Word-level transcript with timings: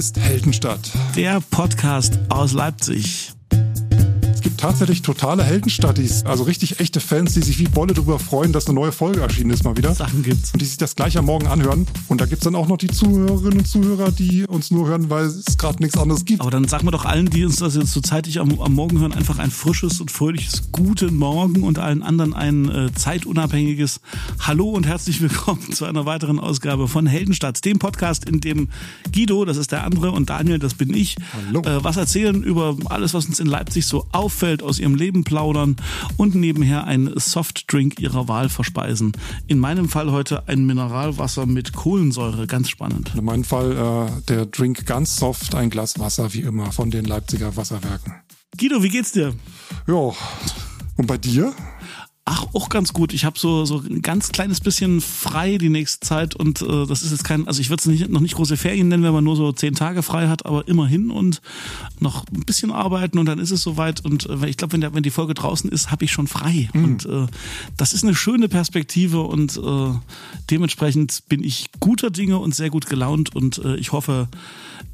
Ist 0.00 0.18
Heldenstadt. 0.18 0.80
Der 1.14 1.42
Podcast 1.50 2.18
aus 2.30 2.54
Leipzig. 2.54 3.19
Tatsächlich 4.60 5.00
totale 5.00 5.42
Heldenstattis, 5.42 6.22
also 6.26 6.42
richtig 6.42 6.80
echte 6.80 7.00
Fans, 7.00 7.32
die 7.32 7.40
sich 7.40 7.58
wie 7.58 7.66
Bolle 7.66 7.94
darüber 7.94 8.18
freuen, 8.18 8.52
dass 8.52 8.66
eine 8.66 8.74
neue 8.74 8.92
Folge 8.92 9.22
erschienen 9.22 9.52
ist 9.52 9.64
mal 9.64 9.74
wieder. 9.74 9.94
Sachen 9.94 10.22
gibt's. 10.22 10.52
Und 10.52 10.60
die 10.60 10.66
sich 10.66 10.76
das 10.76 10.94
gleich 10.94 11.16
am 11.16 11.24
Morgen 11.24 11.46
anhören. 11.46 11.86
Und 12.08 12.20
da 12.20 12.26
gibt's 12.26 12.44
dann 12.44 12.54
auch 12.54 12.68
noch 12.68 12.76
die 12.76 12.88
Zuhörerinnen 12.88 13.60
und 13.60 13.66
Zuhörer, 13.66 14.12
die 14.12 14.44
uns 14.44 14.70
nur 14.70 14.86
hören, 14.86 15.08
weil 15.08 15.24
es 15.24 15.56
gerade 15.56 15.82
nichts 15.82 15.96
anderes 15.96 16.26
gibt. 16.26 16.42
Aber 16.42 16.50
dann 16.50 16.68
sagen 16.68 16.86
wir 16.86 16.90
doch 16.90 17.06
allen, 17.06 17.30
die 17.30 17.46
uns 17.46 17.56
das 17.56 17.74
jetzt 17.74 17.92
so 17.92 18.02
zeitig 18.02 18.38
am, 18.38 18.60
am 18.60 18.74
Morgen 18.74 19.00
hören, 19.00 19.14
einfach 19.14 19.38
ein 19.38 19.50
frisches 19.50 19.98
und 19.98 20.10
fröhliches 20.10 20.70
Guten 20.72 21.16
Morgen 21.16 21.62
und 21.62 21.78
allen 21.78 22.02
anderen 22.02 22.34
ein 22.34 22.68
äh, 22.68 22.92
zeitunabhängiges 22.92 24.02
Hallo 24.40 24.68
und 24.68 24.86
herzlich 24.86 25.22
willkommen 25.22 25.72
zu 25.72 25.86
einer 25.86 26.04
weiteren 26.04 26.38
Ausgabe 26.38 26.86
von 26.86 27.06
Heldenstadt, 27.06 27.64
dem 27.64 27.78
Podcast, 27.78 28.28
in 28.28 28.40
dem 28.40 28.68
Guido, 29.10 29.46
das 29.46 29.56
ist 29.56 29.72
der 29.72 29.84
andere, 29.84 30.10
und 30.10 30.28
Daniel, 30.28 30.58
das 30.58 30.74
bin 30.74 30.92
ich, 30.92 31.16
Hallo. 31.48 31.62
Äh, 31.62 31.82
was 31.82 31.96
erzählen 31.96 32.42
über 32.42 32.76
alles, 32.90 33.14
was 33.14 33.24
uns 33.24 33.40
in 33.40 33.46
Leipzig 33.46 33.86
so 33.86 34.06
auffällt, 34.12 34.49
aus 34.58 34.78
ihrem 34.78 34.94
Leben 34.94 35.24
plaudern 35.24 35.76
und 36.16 36.34
nebenher 36.34 36.84
ein 36.84 37.10
Softdrink 37.14 38.00
ihrer 38.00 38.28
Wahl 38.28 38.48
verspeisen. 38.48 39.12
In 39.46 39.58
meinem 39.58 39.88
Fall 39.88 40.10
heute 40.10 40.48
ein 40.48 40.66
Mineralwasser 40.66 41.46
mit 41.46 41.72
Kohlensäure, 41.72 42.46
ganz 42.46 42.68
spannend. 42.68 43.12
In 43.16 43.24
meinem 43.24 43.44
Fall 43.44 43.72
äh, 43.72 44.22
der 44.28 44.46
Drink 44.46 44.86
ganz 44.86 45.16
soft, 45.16 45.54
ein 45.54 45.70
Glas 45.70 45.98
Wasser 45.98 46.34
wie 46.34 46.40
immer 46.40 46.72
von 46.72 46.90
den 46.90 47.04
Leipziger 47.04 47.56
Wasserwerken. 47.56 48.14
Guido, 48.58 48.82
wie 48.82 48.88
geht's 48.88 49.12
dir? 49.12 49.32
Ja. 49.86 50.12
Und 50.96 51.06
bei 51.06 51.16
dir? 51.16 51.54
Ach, 52.32 52.46
auch 52.52 52.68
ganz 52.68 52.92
gut. 52.92 53.12
Ich 53.12 53.24
habe 53.24 53.36
so 53.36 53.64
so 53.64 53.78
ein 53.78 54.02
ganz 54.02 54.30
kleines 54.30 54.60
bisschen 54.60 55.00
frei 55.00 55.58
die 55.58 55.68
nächste 55.68 55.98
Zeit 56.06 56.36
und 56.36 56.62
äh, 56.62 56.86
das 56.86 57.02
ist 57.02 57.10
jetzt 57.10 57.24
kein, 57.24 57.48
also 57.48 57.60
ich 57.60 57.70
würde 57.70 57.80
es 57.80 57.86
nicht, 57.86 58.08
noch 58.08 58.20
nicht 58.20 58.36
große 58.36 58.56
Ferien 58.56 58.86
nennen, 58.86 59.02
wenn 59.02 59.12
man 59.12 59.24
nur 59.24 59.34
so 59.34 59.50
zehn 59.50 59.74
Tage 59.74 60.04
frei 60.04 60.28
hat, 60.28 60.46
aber 60.46 60.68
immerhin 60.68 61.10
und 61.10 61.40
noch 61.98 62.24
ein 62.28 62.44
bisschen 62.44 62.70
arbeiten 62.70 63.18
und 63.18 63.26
dann 63.26 63.40
ist 63.40 63.50
es 63.50 63.62
soweit 63.62 64.04
und 64.04 64.28
äh, 64.30 64.46
ich 64.48 64.56
glaube, 64.56 64.74
wenn, 64.74 64.80
der, 64.80 64.94
wenn 64.94 65.02
die 65.02 65.10
Folge 65.10 65.34
draußen 65.34 65.68
ist, 65.72 65.90
habe 65.90 66.04
ich 66.04 66.12
schon 66.12 66.28
frei 66.28 66.70
Mhm. 66.72 66.84
und 66.84 67.06
äh, 67.06 67.26
das 67.76 67.92
ist 67.92 68.04
eine 68.04 68.14
schöne 68.14 68.48
Perspektive 68.48 69.22
und 69.22 69.56
äh, 69.56 69.92
dementsprechend 70.50 71.24
bin 71.28 71.42
ich 71.42 71.70
guter 71.80 72.10
Dinge 72.10 72.38
und 72.38 72.54
sehr 72.54 72.70
gut 72.70 72.86
gelaunt 72.86 73.34
und 73.34 73.58
äh, 73.64 73.74
ich 73.74 73.90
hoffe, 73.90 74.28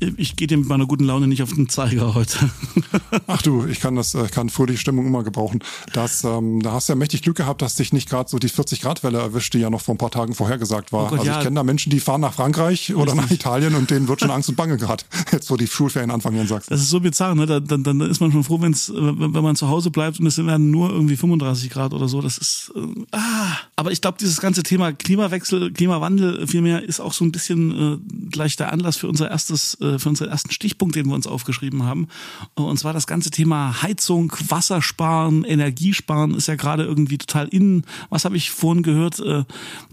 ich 0.00 0.36
gehe 0.36 0.46
dir 0.46 0.58
mit 0.58 0.68
meiner 0.68 0.86
guten 0.86 1.04
Laune 1.04 1.26
nicht 1.26 1.42
auf 1.42 1.52
den 1.52 1.68
Zeiger 1.68 2.14
heute. 2.14 2.50
Ach 3.26 3.40
du, 3.42 3.66
ich 3.66 3.80
kann 3.80 3.96
das, 3.96 4.14
ich 4.14 4.30
kann 4.30 4.50
fröhliche 4.50 4.78
Stimmung 4.78 5.06
immer 5.06 5.22
gebrauchen. 5.24 5.60
Das, 5.92 6.24
ähm, 6.24 6.60
da 6.62 6.72
hast 6.72 6.88
du 6.88 6.92
ja 6.92 6.96
mächtig 6.96 7.22
Glück 7.22 7.36
gehabt, 7.36 7.62
dass 7.62 7.76
dich 7.76 7.92
nicht 7.92 8.08
gerade 8.08 8.28
so 8.28 8.38
die 8.38 8.48
40 8.48 8.82
Grad 8.82 9.02
Welle 9.02 9.18
erwischt, 9.18 9.54
die 9.54 9.58
ja 9.58 9.70
noch 9.70 9.80
vor 9.80 9.94
ein 9.94 9.98
paar 9.98 10.10
Tagen 10.10 10.34
vorhergesagt 10.34 10.92
war. 10.92 11.06
Oh 11.06 11.08
Gott, 11.08 11.18
also 11.20 11.30
ja. 11.30 11.38
ich 11.38 11.44
kenne 11.44 11.56
da 11.56 11.62
Menschen, 11.62 11.90
die 11.90 12.00
fahren 12.00 12.20
nach 12.20 12.34
Frankreich 12.34 12.94
oder 12.94 13.14
nach 13.14 13.30
Italien 13.30 13.74
und 13.74 13.90
denen 13.90 14.08
wird 14.08 14.20
schon 14.20 14.30
Angst 14.30 14.48
und 14.48 14.56
Bange 14.56 14.76
gerade. 14.76 15.04
Jetzt 15.32 15.50
wo 15.50 15.56
die 15.56 15.66
Schulferien 15.66 16.10
anfangen 16.10 16.40
in 16.40 16.46
Sachsen. 16.46 16.68
Das 16.70 16.80
ist 16.80 16.90
so 16.90 17.00
bizarr, 17.00 17.34
ne? 17.34 17.46
Da, 17.46 17.60
dann, 17.60 17.82
dann 17.82 18.00
ist 18.02 18.20
man 18.20 18.32
schon 18.32 18.44
froh, 18.44 18.60
wenn's, 18.60 18.92
wenn 18.94 19.30
man 19.42 19.56
zu 19.56 19.68
Hause 19.68 19.90
bleibt 19.90 20.20
und 20.20 20.26
es 20.26 20.36
werden 20.36 20.70
nur 20.70 20.90
irgendwie 20.90 21.16
35 21.16 21.70
Grad 21.70 21.94
oder 21.94 22.08
so. 22.08 22.20
Das 22.20 22.38
ist 22.38 22.72
äh, 22.76 22.80
ah. 23.12 23.56
Aber 23.76 23.92
ich 23.92 24.00
glaube, 24.00 24.18
dieses 24.20 24.40
ganze 24.40 24.62
Thema 24.62 24.92
Klimawechsel, 24.92 25.72
Klimawandel 25.72 26.46
vielmehr 26.46 26.82
ist 26.82 27.00
auch 27.00 27.12
so 27.12 27.24
ein 27.24 27.32
bisschen 27.32 27.70
äh, 27.94 28.28
gleich 28.30 28.56
der 28.56 28.72
Anlass 28.72 28.96
für 28.96 29.08
unser 29.08 29.30
erstes, 29.30 29.74
äh, 29.80 29.85
für 29.98 30.08
unseren 30.08 30.28
ersten 30.28 30.50
Stichpunkt, 30.50 30.94
den 30.96 31.06
wir 31.06 31.14
uns 31.14 31.26
aufgeschrieben 31.26 31.84
haben. 31.84 32.08
Äh, 32.56 32.62
Und 32.62 32.78
zwar 32.78 32.92
das 32.92 33.06
ganze 33.06 33.30
Thema 33.30 33.82
Heizung, 33.82 34.32
Wassersparen, 34.48 35.44
Energiesparen 35.44 36.34
ist 36.34 36.48
ja 36.48 36.56
gerade 36.56 36.84
irgendwie 36.84 37.18
total 37.18 37.48
innen. 37.48 37.84
Was 38.10 38.24
habe 38.24 38.36
ich 38.36 38.50
vorhin 38.50 38.82
gehört? 38.82 39.20
Äh, 39.20 39.44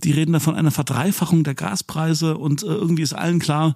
Die 0.04 0.12
reden 0.12 0.34
da 0.34 0.40
von 0.40 0.56
einer 0.56 0.72
Verdreifachung 0.72 1.44
der 1.44 1.56
Gaspreise 1.56 2.38
und 2.38 2.64
äh, 2.64 2.68
irgendwie 2.68 3.04
ist 3.04 3.14
allen 3.14 3.40
klar, 3.40 3.76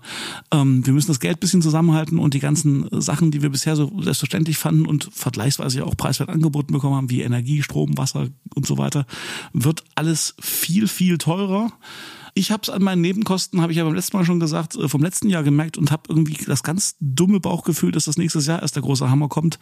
ähm, 0.52 0.86
wir 0.86 0.94
müssen 0.94 1.08
das 1.08 1.20
Geld 1.20 1.40
bisschen 1.40 1.62
zusammenhalten 1.62 2.20
und 2.20 2.34
die 2.34 2.40
ganzen 2.40 2.92
äh, 2.92 3.02
Sachen, 3.02 3.32
die 3.32 3.42
wir 3.42 3.50
bisher 3.50 3.76
so 3.76 3.92
selbstverständlich 4.02 4.58
fanden 4.58 4.86
und 4.86 5.10
vergleichsweise 5.14 5.80
ja 5.80 5.84
auch 5.86 5.96
preiswert 5.96 6.30
angeboten 6.30 6.74
bekommen 6.74 6.96
haben, 6.96 7.10
wie 7.10 7.22
Energie, 7.22 7.64
Strom, 7.64 7.98
Wasser 7.98 8.28
und 8.56 8.66
so 8.66 8.78
weiter, 8.78 9.06
wird 9.54 9.84
alles 9.96 10.36
viel, 10.40 10.88
viel 10.88 11.18
teurer. 11.18 11.72
Ich 12.38 12.52
habe 12.52 12.62
es 12.62 12.70
an 12.70 12.84
meinen 12.84 13.02
Nebenkosten, 13.02 13.62
habe 13.62 13.72
ich 13.72 13.80
ja 13.80 13.84
beim 13.84 13.96
letzten 13.96 14.16
Mal 14.16 14.24
schon 14.24 14.40
gesagt, 14.40 14.76
äh, 14.76 14.88
vom 14.88 15.02
letzten 15.02 15.28
Jahr 15.28 15.42
gemerkt 15.42 15.76
und 15.76 15.90
habe 15.90 16.04
irgendwie 16.08 16.38
das 16.46 16.62
ganz 16.62 16.96
dumme 17.00 17.40
Bauchgefühl, 17.40 17.92
dass 17.92 18.06
das 18.06 18.18
nächstes 18.18 18.46
Jahr 18.46 18.62
erst 18.62 18.76
der 18.76 18.84
große 18.84 19.10
Hammer 19.10 19.28
kommt. 19.28 19.58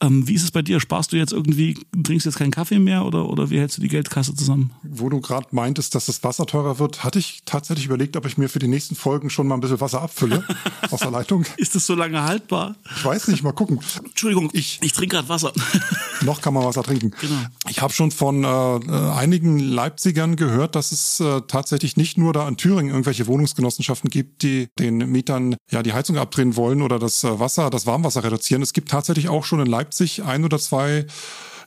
Ähm, 0.00 0.28
wie 0.28 0.34
ist 0.34 0.44
es 0.44 0.52
bei 0.52 0.62
dir? 0.62 0.78
Sparst 0.78 1.12
du 1.12 1.16
jetzt 1.16 1.32
irgendwie, 1.32 1.76
trinkst 2.00 2.24
jetzt 2.24 2.38
keinen 2.38 2.52
Kaffee 2.52 2.78
mehr 2.78 3.04
oder, 3.04 3.28
oder 3.28 3.50
wie 3.50 3.58
hältst 3.58 3.78
du 3.78 3.82
die 3.82 3.88
Geldkasse 3.88 4.36
zusammen? 4.36 4.70
Wo 4.84 5.08
du 5.08 5.20
gerade 5.20 5.48
meintest, 5.50 5.96
dass 5.96 6.06
das 6.06 6.22
Wasser 6.22 6.46
teurer 6.46 6.78
wird, 6.78 7.02
hatte 7.02 7.18
ich 7.18 7.42
tatsächlich 7.44 7.86
überlegt, 7.86 8.16
ob 8.16 8.24
ich 8.24 8.38
mir 8.38 8.48
für 8.48 8.60
die 8.60 8.68
nächsten 8.68 8.94
Folgen 8.94 9.28
schon 9.28 9.48
mal 9.48 9.56
ein 9.56 9.60
bisschen 9.60 9.80
Wasser 9.80 10.00
abfülle 10.00 10.44
aus 10.92 11.00
der 11.00 11.10
Leitung. 11.10 11.44
Ist 11.56 11.74
das 11.74 11.86
so 11.86 11.96
lange 11.96 12.22
haltbar? 12.22 12.76
Ich 12.96 13.04
weiß 13.04 13.28
nicht, 13.28 13.42
mal 13.42 13.52
gucken. 13.52 13.80
Entschuldigung, 14.04 14.48
ich, 14.52 14.78
ich 14.80 14.92
trinke 14.92 15.16
gerade 15.16 15.28
Wasser. 15.28 15.52
Noch 16.20 16.40
kann 16.40 16.54
man 16.54 16.64
Wasser 16.64 16.84
trinken. 16.84 17.12
Genau. 17.20 17.40
Ich 17.68 17.82
habe 17.82 17.92
schon 17.92 18.12
von 18.12 18.44
äh, 18.44 18.48
äh, 18.48 19.10
einigen 19.10 19.58
Leipzigern 19.58 20.36
gehört, 20.36 20.76
dass 20.76 20.92
es 20.92 21.18
äh, 21.18 21.40
tatsächlich 21.48 21.96
nicht 21.96 22.11
nur 22.18 22.32
da 22.32 22.46
in 22.48 22.56
Thüringen 22.56 22.90
irgendwelche 22.90 23.26
Wohnungsgenossenschaften 23.26 24.10
gibt, 24.10 24.42
die 24.42 24.68
den 24.78 24.98
Mietern 24.98 25.56
ja 25.70 25.82
die 25.82 25.92
Heizung 25.92 26.18
abdrehen 26.18 26.56
wollen 26.56 26.82
oder 26.82 26.98
das 26.98 27.24
äh, 27.24 27.38
Wasser, 27.38 27.70
das 27.70 27.86
Warmwasser 27.86 28.24
reduzieren. 28.24 28.62
Es 28.62 28.72
gibt 28.72 28.90
tatsächlich 28.90 29.28
auch 29.28 29.44
schon 29.44 29.60
in 29.60 29.66
Leipzig 29.66 30.22
ein 30.22 30.44
oder 30.44 30.58
zwei 30.58 31.06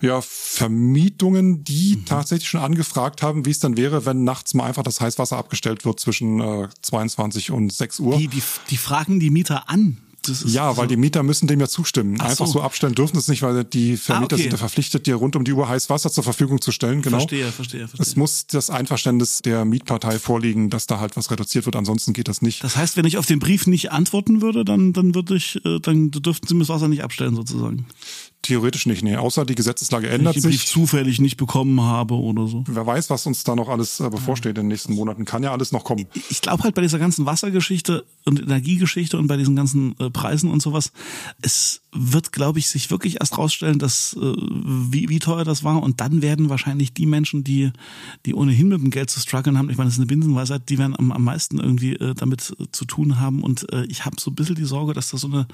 ja, 0.01 0.21
Vermietungen, 0.21 1.63
die 1.63 2.03
tatsächlich 2.05 2.49
schon 2.49 2.61
angefragt 2.61 3.21
haben, 3.21 3.45
wie 3.45 3.51
es 3.51 3.59
dann 3.59 3.77
wäre, 3.77 4.05
wenn 4.05 4.23
nachts 4.23 4.53
mal 4.53 4.65
einfach 4.65 4.83
das 4.83 5.01
Heißwasser 5.01 5.37
abgestellt 5.37 5.85
wird 5.85 5.99
zwischen 5.99 6.41
äh, 6.41 6.67
22 6.81 7.51
und 7.51 7.71
6 7.71 7.99
Uhr. 7.99 8.17
Die, 8.17 8.27
die, 8.27 8.43
die 8.69 8.77
fragen 8.77 9.19
die 9.19 9.29
Mieter 9.29 9.69
an. 9.69 9.97
Ja, 10.45 10.77
weil 10.77 10.87
die 10.87 10.97
Mieter 10.97 11.23
müssen 11.23 11.47
dem 11.47 11.59
ja 11.59 11.67
zustimmen. 11.67 12.17
Ach 12.19 12.25
Einfach 12.29 12.45
so. 12.47 12.53
so 12.53 12.61
abstellen 12.61 12.93
dürfen 12.95 13.17
es 13.17 13.27
nicht, 13.27 13.41
weil 13.41 13.63
die 13.63 13.97
Vermieter 13.97 14.33
Ah, 14.33 14.35
okay. 14.35 14.43
sind 14.43 14.51
ja 14.51 14.57
verpflichtet, 14.57 15.05
dir 15.07 15.15
rund 15.15 15.35
um 15.35 15.43
die 15.43 15.53
Uhr 15.53 15.67
heiß 15.67 15.89
Wasser 15.89 16.11
zur 16.11 16.23
Verfügung 16.23 16.61
zu 16.61 16.71
stellen. 16.71 17.01
Genau. 17.01 17.17
Verstehe, 17.19 17.51
verstehe, 17.51 17.87
verstehe. 17.87 18.01
Es 18.05 18.15
muss 18.15 18.47
das 18.47 18.69
Einverständnis 18.69 19.41
der 19.41 19.65
Mietpartei 19.65 20.19
vorliegen, 20.19 20.69
dass 20.69 20.87
da 20.87 20.99
halt 20.99 21.15
was 21.17 21.31
reduziert 21.31 21.65
wird. 21.65 21.75
Ansonsten 21.75 22.13
geht 22.13 22.27
das 22.27 22.41
nicht. 22.41 22.63
Das 22.63 22.75
heißt, 22.75 22.97
wenn 22.97 23.05
ich 23.05 23.17
auf 23.17 23.25
den 23.25 23.39
Brief 23.39 23.67
nicht 23.67 23.91
antworten 23.91 24.41
würde, 24.41 24.65
dann, 24.65 24.93
dann 24.93 25.15
würde 25.15 25.35
ich, 25.35 25.63
äh, 25.65 25.79
dann 25.79 26.11
dürften 26.11 26.47
sie 26.47 26.53
mir 26.53 26.61
das 26.61 26.69
Wasser 26.69 26.87
nicht 26.87 27.03
abstellen, 27.03 27.35
sozusagen. 27.35 27.85
Theoretisch 28.45 28.85
nicht, 28.85 29.03
nee. 29.03 29.15
Außer 29.15 29.45
die 29.45 29.55
Gesetzeslage 29.55 30.07
ändert 30.07 30.35
ich 30.35 30.43
den 30.43 30.51
Brief 30.51 30.61
sich. 30.61 30.69
zufällig 30.69 31.19
nicht 31.19 31.37
bekommen 31.37 31.81
habe 31.81 32.13
oder 32.13 32.47
so. 32.47 32.63
Wer 32.67 32.85
weiß, 32.85 33.09
was 33.09 33.25
uns 33.25 33.43
da 33.43 33.55
noch 33.55 33.69
alles 33.69 33.99
äh, 33.99 34.09
bevorsteht 34.09 34.51
in 34.51 34.65
den 34.65 34.67
nächsten 34.67 34.93
Monaten. 34.93 35.25
Kann 35.25 35.41
ja 35.41 35.51
alles 35.51 35.71
noch 35.71 35.83
kommen. 35.83 36.05
Ich 36.29 36.41
glaube 36.41 36.63
halt 36.63 36.75
bei 36.75 36.81
dieser 36.81 36.99
ganzen 36.99 37.25
Wassergeschichte 37.25 38.05
und 38.25 38.39
Energiegeschichte 38.39 39.17
und 39.17 39.27
bei 39.27 39.37
diesen 39.37 39.55
ganzen 39.55 39.95
äh, 39.99 40.09
Preisen 40.09 40.51
und 40.51 40.61
sowas, 40.61 40.91
es 41.41 41.81
wird, 41.95 42.31
glaube 42.31 42.59
ich, 42.59 42.67
sich 42.67 42.91
wirklich 42.91 43.19
erst 43.21 43.37
rausstellen, 43.37 43.79
dass 43.79 44.13
äh, 44.13 44.19
wie, 44.19 45.09
wie 45.09 45.19
teuer 45.19 45.43
das 45.43 45.63
war. 45.63 45.81
Und 45.81 46.01
dann 46.01 46.21
werden 46.21 46.49
wahrscheinlich 46.49 46.93
die 46.93 47.05
Menschen, 47.05 47.43
die 47.43 47.71
die 48.25 48.33
ohnehin 48.33 48.67
mit 48.67 48.81
dem 48.81 48.91
Geld 48.91 49.09
zu 49.09 49.19
strugglen 49.19 49.57
haben, 49.57 49.69
ich 49.69 49.77
meine, 49.77 49.87
das 49.87 49.95
ist 49.95 49.99
eine 49.99 50.07
Binsenweisheit, 50.07 50.69
die 50.69 50.77
werden 50.77 50.95
am, 50.97 51.11
am 51.11 51.23
meisten 51.23 51.57
irgendwie 51.57 51.93
äh, 51.93 52.13
damit 52.13 52.53
äh, 52.59 52.65
zu 52.71 52.85
tun 52.85 53.19
haben. 53.19 53.43
Und 53.43 53.71
äh, 53.71 53.85
ich 53.85 54.05
habe 54.05 54.17
so 54.19 54.31
ein 54.31 54.35
bisschen 54.35 54.55
die 54.55 54.65
Sorge, 54.65 54.93
dass 54.93 55.09
da 55.09 55.17
so 55.17 55.27
eine 55.27 55.47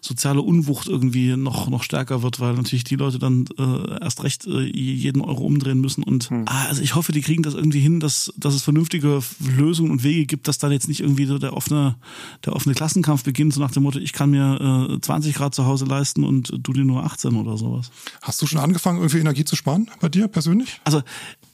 soziale 0.00 0.40
Unwucht 0.40 0.88
irgendwie 0.88 1.36
noch 1.36 1.68
noch 1.68 1.82
stärker 1.82 2.22
wird, 2.22 2.40
weil 2.40 2.54
natürlich 2.54 2.84
die 2.84 2.96
Leute 2.96 3.18
dann 3.18 3.46
äh, 3.58 4.00
erst 4.00 4.22
recht 4.22 4.46
äh, 4.46 4.60
jeden 4.60 5.20
Euro 5.20 5.44
umdrehen 5.44 5.80
müssen. 5.80 6.04
Und 6.04 6.30
ah, 6.46 6.66
also 6.68 6.82
ich 6.82 6.94
hoffe, 6.94 7.12
die 7.12 7.22
kriegen 7.22 7.42
das 7.42 7.54
irgendwie 7.54 7.80
hin, 7.80 8.00
dass 8.00 8.32
dass 8.36 8.54
es 8.54 8.62
vernünftige 8.62 9.20
Lösungen 9.56 9.90
und 9.90 10.02
Wege 10.04 10.26
gibt, 10.26 10.48
dass 10.48 10.58
dann 10.58 10.72
jetzt 10.72 10.88
nicht 10.88 11.00
irgendwie 11.00 11.26
so 11.26 11.38
der 11.38 11.54
offene 11.56 11.96
der 12.44 12.54
offene 12.54 12.74
Klassenkampf 12.74 13.24
beginnt, 13.24 13.52
so 13.54 13.60
nach 13.60 13.72
dem 13.72 13.82
Motto, 13.82 13.98
ich 13.98 14.12
kann 14.12 14.30
mir 14.30 14.88
äh, 14.90 15.00
20 15.00 15.34
Grad 15.34 15.54
zu 15.54 15.66
Hause 15.66 15.87
leisten 15.88 16.24
und 16.24 16.52
du 16.56 16.72
dir 16.72 16.84
nur 16.84 17.04
18 17.04 17.34
oder 17.36 17.56
sowas. 17.56 17.90
Hast 18.22 18.40
du 18.40 18.46
schon 18.46 18.60
angefangen, 18.60 18.98
irgendwie 18.98 19.18
Energie 19.18 19.44
zu 19.44 19.56
sparen 19.56 19.90
bei 20.00 20.08
dir 20.08 20.28
persönlich? 20.28 20.80
Also 20.84 21.02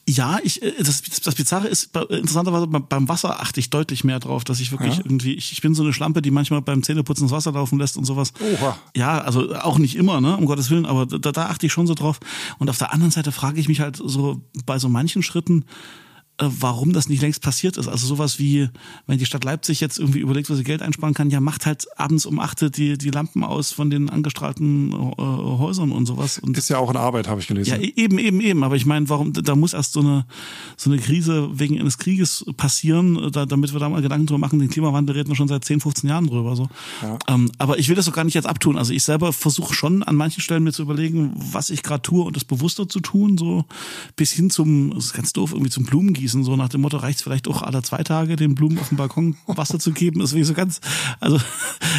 ja, 0.07 0.37
ich 0.43 0.61
äh, 0.61 0.73
das, 0.77 1.01
das 1.01 1.33
Bizarre 1.35 1.67
ist, 1.67 1.95
interessanterweise 1.95 2.67
beim, 2.67 3.09
Wasser 3.09 3.39
achte 3.41 3.59
ich 3.59 3.69
deutlich 3.71 4.03
mehr 4.03 4.19
drauf, 4.19 4.43
dass 4.43 4.59
ich 4.59 4.71
wirklich 4.71 4.97
Ja. 4.97 5.01
irgendwie, 5.03 5.33
ich, 5.33 5.51
ich 5.51 5.61
bin 5.61 5.73
so 5.73 5.81
eine 5.83 5.93
Schlampe, 5.93 6.21
die 6.21 6.31
manchmal 6.31 6.61
beim 6.61 6.83
Zähneputzen 6.83 7.25
das 7.27 7.31
Wasser 7.31 7.53
laufen 7.53 7.79
lässt 7.79 7.97
und 7.97 8.05
sowas. 8.05 8.33
Oha. 8.39 8.77
Ja, 8.95 9.19
also 9.21 9.55
auch 9.55 9.79
nicht 9.79 9.95
immer, 9.95 10.21
ne, 10.21 10.37
um 10.37 10.45
Gottes 10.45 10.69
Willen, 10.69 10.85
aber 10.85 11.05
da, 11.07 11.31
da 11.31 11.47
achte 11.47 11.65
ich 11.65 11.73
schon 11.73 11.87
so 11.87 11.95
drauf. 11.95 12.19
Und 12.59 12.69
auf 12.69 12.77
der 12.77 12.93
anderen 12.93 13.11
Seite 13.11 13.31
frage 13.31 13.59
ich 13.59 13.67
mich 13.67 13.79
halt 13.79 13.97
so 13.97 14.41
bei 14.65 14.77
so 14.77 14.89
manchen 14.89 15.23
Schritten, 15.23 15.65
warum 16.37 16.91
das 16.91 17.07
nicht 17.07 17.21
längst 17.21 17.41
passiert 17.41 17.77
ist. 17.77 17.87
Also 17.87 18.07
sowas 18.07 18.39
wie, 18.39 18.69
wenn 19.07 19.17
die 19.17 19.25
Stadt 19.25 19.43
Leipzig 19.43 19.79
jetzt 19.79 19.99
irgendwie 19.99 20.19
überlegt, 20.19 20.49
wo 20.49 20.55
sie 20.55 20.63
Geld 20.63 20.81
einsparen 20.81 21.13
kann, 21.13 21.29
ja, 21.29 21.39
macht 21.39 21.65
halt 21.65 21.87
abends 21.97 22.25
um 22.25 22.39
8 22.39 22.75
die, 22.75 22.97
die 22.97 23.09
Lampen 23.09 23.43
aus 23.43 23.71
von 23.71 23.89
den 23.89 24.09
angestrahlten 24.09 24.91
äh, 24.91 24.95
Häusern 25.21 25.91
und 25.91 26.05
sowas. 26.05 26.39
Und 26.39 26.57
Ist 26.57 26.69
ja 26.69 26.77
auch 26.77 26.89
eine 26.89 26.99
Arbeit, 26.99 27.29
habe 27.29 27.39
ich 27.39 27.47
gelesen. 27.47 27.69
ja, 27.69 27.77
e- 27.77 27.93
eben, 27.95 28.19
eben, 28.19 28.41
eben. 28.41 28.63
Aber 28.63 28.75
ich 28.75 28.85
meine, 28.85 29.07
warum, 29.07 29.31
da 29.31 29.55
muss 29.55 29.73
erst 29.73 29.93
so 29.93 30.01
eine, 30.01 30.25
so 30.75 30.89
eine 30.89 30.99
Krise 30.99 31.49
wegen 31.53 31.79
eines 31.79 31.97
Krieges 31.97 32.45
passieren, 32.57 33.31
da, 33.31 33.45
damit 33.45 33.71
wir 33.71 33.79
da 33.79 33.87
mal 33.87 34.01
Gedanken 34.01 34.27
drüber 34.27 34.39
machen. 34.39 34.59
Den 34.59 34.69
Klimawandel 34.69 35.15
reden 35.15 35.29
wir 35.29 35.35
schon 35.35 35.47
seit 35.47 35.63
10, 35.63 35.79
15 35.79 36.09
Jahren 36.09 36.27
drüber, 36.27 36.55
so. 36.57 36.67
Ja. 37.01 37.17
Ähm, 37.29 37.49
aber 37.57 37.79
ich 37.79 37.87
will 37.87 37.95
das 37.95 38.05
doch 38.05 38.13
gar 38.13 38.25
nicht 38.25 38.33
jetzt 38.33 38.47
abtun. 38.47 38.77
Also 38.77 38.91
ich 38.91 39.03
selber 39.03 39.31
versuche 39.31 39.73
schon 39.73 40.03
an 40.03 40.15
manchen 40.15 40.41
Stellen 40.41 40.63
mir 40.63 40.73
zu 40.73 40.81
überlegen, 40.81 41.33
was 41.37 41.69
ich 41.69 41.81
gerade 41.81 42.01
tue 42.01 42.25
und 42.25 42.35
das 42.35 42.43
bewusster 42.43 42.89
zu 42.89 42.99
tun, 42.99 43.37
so 43.37 43.63
bis 44.17 44.31
hin 44.33 44.49
zum, 44.49 44.91
das 44.93 45.05
ist 45.05 45.13
ganz 45.13 45.31
doof, 45.31 45.51
irgendwie 45.53 45.71
zum 45.71 45.85
Blumengießen 45.85 46.24
gießen, 46.25 46.43
so 46.43 46.55
nach 46.55 46.69
dem 46.69 46.81
Motto, 46.81 46.97
reicht 46.97 47.19
es 47.19 47.23
vielleicht 47.23 47.47
auch 47.47 47.61
alle 47.61 47.83
zwei 47.83 48.01
Tage, 48.01 48.35
den 48.35 48.55
Blumen 48.55 48.79
auf 48.79 48.89
dem 48.89 48.97
Balkon 48.97 49.35
Wasser 49.45 49.77
zu 49.77 49.91
geben. 49.91 50.21
Deswegen 50.21 50.43
so 50.43 50.53
ganz, 50.53 50.81
also, 51.19 51.39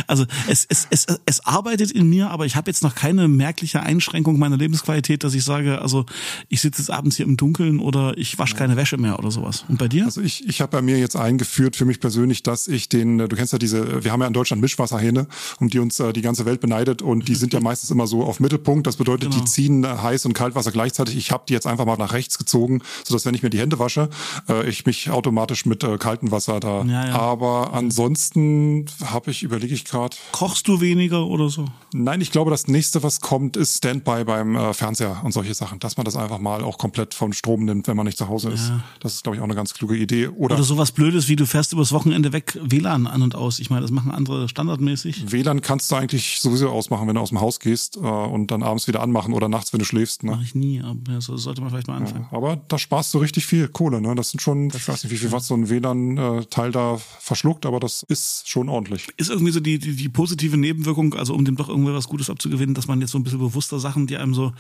also 0.09 0.25
es, 0.49 0.67
es, 0.69 0.89
es, 0.91 1.07
es 1.25 1.47
arbeitet 1.47 1.93
in 1.93 2.11
mir, 2.11 2.31
aber 2.31 2.45
ich 2.45 2.57
habe 2.57 2.69
jetzt 2.69 2.83
noch 2.83 2.97
keine 2.97 3.29
merkliche 3.29 3.81
Einschränkung 3.81 4.39
meiner 4.39 4.57
Lebensqualität, 4.57 5.23
dass 5.23 5.35
ich 5.35 5.45
sage, 5.45 5.81
also 5.81 6.07
ich 6.49 6.61
sitze 6.61 6.83
jetzt 6.83 6.91
abends 6.91 7.17
hier 7.17 7.27
im 7.27 7.37
Dunkeln 7.37 7.79
oder 7.79 8.19
ich 8.19 8.37
wasche 8.39 8.57
keine 8.57 8.77
Wäsche 8.77 8.97
mehr 8.97 9.19
oder 9.19 9.31
sowas. 9.31 9.65
Und 9.69 9.79
bei 9.79 9.87
dir? 9.87 10.07
Also 10.07 10.21
ich, 10.21 10.47
ich 10.49 10.61
habe 10.61 10.73
bei 10.73 10.83
mir 10.83 10.99
jetzt 10.99 11.17
eingeführt 11.17 11.77
für 11.77 11.85
mich 11.85 12.01
persönlich, 12.01 12.43
dass 12.43 12.67
ich 12.67 12.89
den, 12.89 13.19
du 13.19 13.29
kennst 13.29 13.53
ja 13.53 13.59
diese, 13.61 14.03
wir 14.03 14.11
haben 14.11 14.21
ja 14.23 14.27
in 14.27 14.33
Deutschland 14.33 14.61
Mischwasserhähne, 14.61 15.29
um 15.61 15.69
die 15.69 15.79
uns 15.79 16.01
äh, 16.01 16.13
die 16.13 16.23
ganze 16.23 16.47
Welt 16.47 16.61
beneidet 16.61 17.01
und 17.01 17.29
die 17.29 17.37
sind 17.37 17.53
ja 17.53 17.61
meistens 17.67 17.93
immer 17.93 18.09
so 18.09 18.25
auf 18.25 18.41
Mittelpunkt. 18.41 18.89
Das 18.89 18.97
bedeutet, 18.97 19.31
genau. 19.31 19.43
die 19.43 19.49
ziehen 19.49 19.85
äh, 19.85 19.89
heiß 19.89 20.27
und 20.27 20.33
Kaltwasser 20.33 20.73
gleichzeitig. 20.73 21.17
Ich 21.17 21.31
habe 21.31 21.45
die 21.49 21.53
jetzt 21.53 21.67
einfach 21.67 21.85
mal 21.85 21.97
nach 21.97 22.13
rechts 22.13 22.39
gezogen, 22.39 22.83
sodass 23.05 23.25
wenn 23.25 23.35
ich 23.35 23.43
mir 23.45 23.51
die 23.51 23.61
Hände 23.61 23.79
wasche, 23.79 24.09
äh, 24.49 24.69
ich 24.69 24.87
mich 24.87 25.11
automatisch 25.11 25.67
mit 25.67 25.85
äh, 25.85 25.99
kaltem 25.99 26.31
Wasser 26.31 26.61
da. 26.61 26.83
Ja, 26.85 27.07
ja. 27.07 27.15
Aber 27.15 27.73
ansonsten 27.73 28.87
habe 29.05 29.31
ich, 29.31 29.43
überlege 29.43 29.75
ich 29.75 29.85
gerade. 29.85 30.17
Kochst 30.33 30.69
du 30.69 30.81
weniger 30.81 31.27
oder 31.27 31.49
so? 31.49 31.67
Nein, 31.93 32.21
ich 32.21 32.31
glaube, 32.31 32.51
das 32.51 32.69
nächste, 32.69 33.03
was 33.03 33.21
kommt, 33.21 33.57
ist 33.57 33.79
Standby 33.79 34.25
beim 34.25 34.57
äh, 34.57 34.75
Fernseher 34.75 35.21
und 35.25 35.33
solche 35.33 35.55
Sachen, 35.55 35.79
dass 35.79 35.97
man 35.97 36.05
das 36.05 36.17
einfach 36.17 36.39
mal 36.39 36.63
auch 36.63 36.79
komplett 36.79 37.15
vom 37.15 37.33
Strom 37.33 37.65
nimmt, 37.65 37.89
wenn 37.89 37.97
man 37.97 38.07
nicht 38.07 38.19
zu 38.19 38.29
Hause 38.29 38.51
ist. 38.51 38.69
Ja. 38.69 38.83
Das 39.01 39.15
ist, 39.15 39.23
glaube 39.23 39.37
ich, 39.37 39.41
auch 39.41 39.47
eine 39.47 39.55
ganz 39.55 39.75
kluge 39.75 39.97
Idee. 39.97 40.29
Oder, 40.29 40.57
oder 40.57 40.65
sowas 40.65 40.93
Blödes 40.93 41.29
wie 41.29 41.37
du 41.37 41.47
fährst 41.47 41.73
übers 41.73 41.93
Wochenende 41.93 42.33
weg 42.33 42.59
WLAN 42.63 43.07
an 43.07 43.23
und 43.23 43.35
aus. 43.35 43.59
Ich 43.59 43.71
meine, 43.71 43.83
das 43.83 43.91
machen 43.91 44.11
andere 44.11 44.49
standardmäßig. 44.49 45.31
WLAN 45.33 45.61
kannst 45.61 45.91
du 45.91 45.97
eigentlich 45.97 46.41
sowieso 46.41 46.71
ausmachen, 46.71 47.09
wenn 47.09 47.15
du 47.15 47.21
aus 47.21 47.31
dem 47.31 47.41
Haus 47.41 47.61
gehst 47.61 47.97
äh, 47.97 48.01
und 48.01 48.51
dann 48.51 48.63
abends 48.63 48.87
wieder 48.89 49.03
anmachen 49.03 49.33
oder 49.33 49.49
nachts, 49.49 49.73
wenn 49.73 49.79
du 49.79 49.85
schläfst. 49.85 50.23
Ne? 50.23 50.33
Mach 50.33 50.43
ich 50.43 50.55
nie, 50.55 50.83
aber 50.83 51.13
ja, 51.13 51.21
so 51.21 51.37
sollte 51.37 51.61
man 51.61 51.71
vielleicht 51.71 51.89
mal 51.89 51.97
anfangen. 51.97 52.27
Ja, 52.31 52.37
aber 52.37 52.57
da 52.69 52.79
sparst 52.79 53.13
du 53.15 53.19
richtig 53.19 53.47
viel 53.47 53.69
Kohle. 53.69 54.01
Ne? 54.01 54.06
Das 54.15 54.31
sind 54.31 54.41
schon, 54.41 54.69
das 54.69 54.83
ich 54.83 54.89
weiß 54.89 55.05
nicht, 55.05 55.13
wie 55.13 55.19
viel 55.19 55.33
Watt 55.33 55.43
so 55.43 55.55
ein 55.55 55.69
WLAN-Teil 55.69 56.69
äh, 56.69 56.73
da 56.73 56.99
verschluckt, 56.99 57.67
aber 57.67 57.81
das 57.81 58.03
ist 58.05 58.49
schon 58.49 58.69
ordentlich. 58.69 59.09
Ist 59.17 59.31
irgendwie 59.31 59.53
so 59.53 59.61
die, 59.61 59.79
die, 59.79 59.97
die 59.97 60.09
positive 60.09 60.57
Nebenwirkung, 60.57 61.15
also 61.15 61.35
um 61.35 61.45
dem 61.45 61.57
doch 61.57 61.69
irgendwie 61.69 61.93
was 61.93 62.09
Gutes 62.09 62.31
abzugewinnen, 62.31 62.75
dass 62.75 62.87
man 62.87 63.01
jetzt 63.01 63.11
so 63.11 63.19
ein 63.19 63.25
bisschen 63.25 63.39
bewusster 63.39 63.81
Sachen, 63.81 64.07
die 64.07 64.17
einem 64.17 64.35
so 64.35 64.53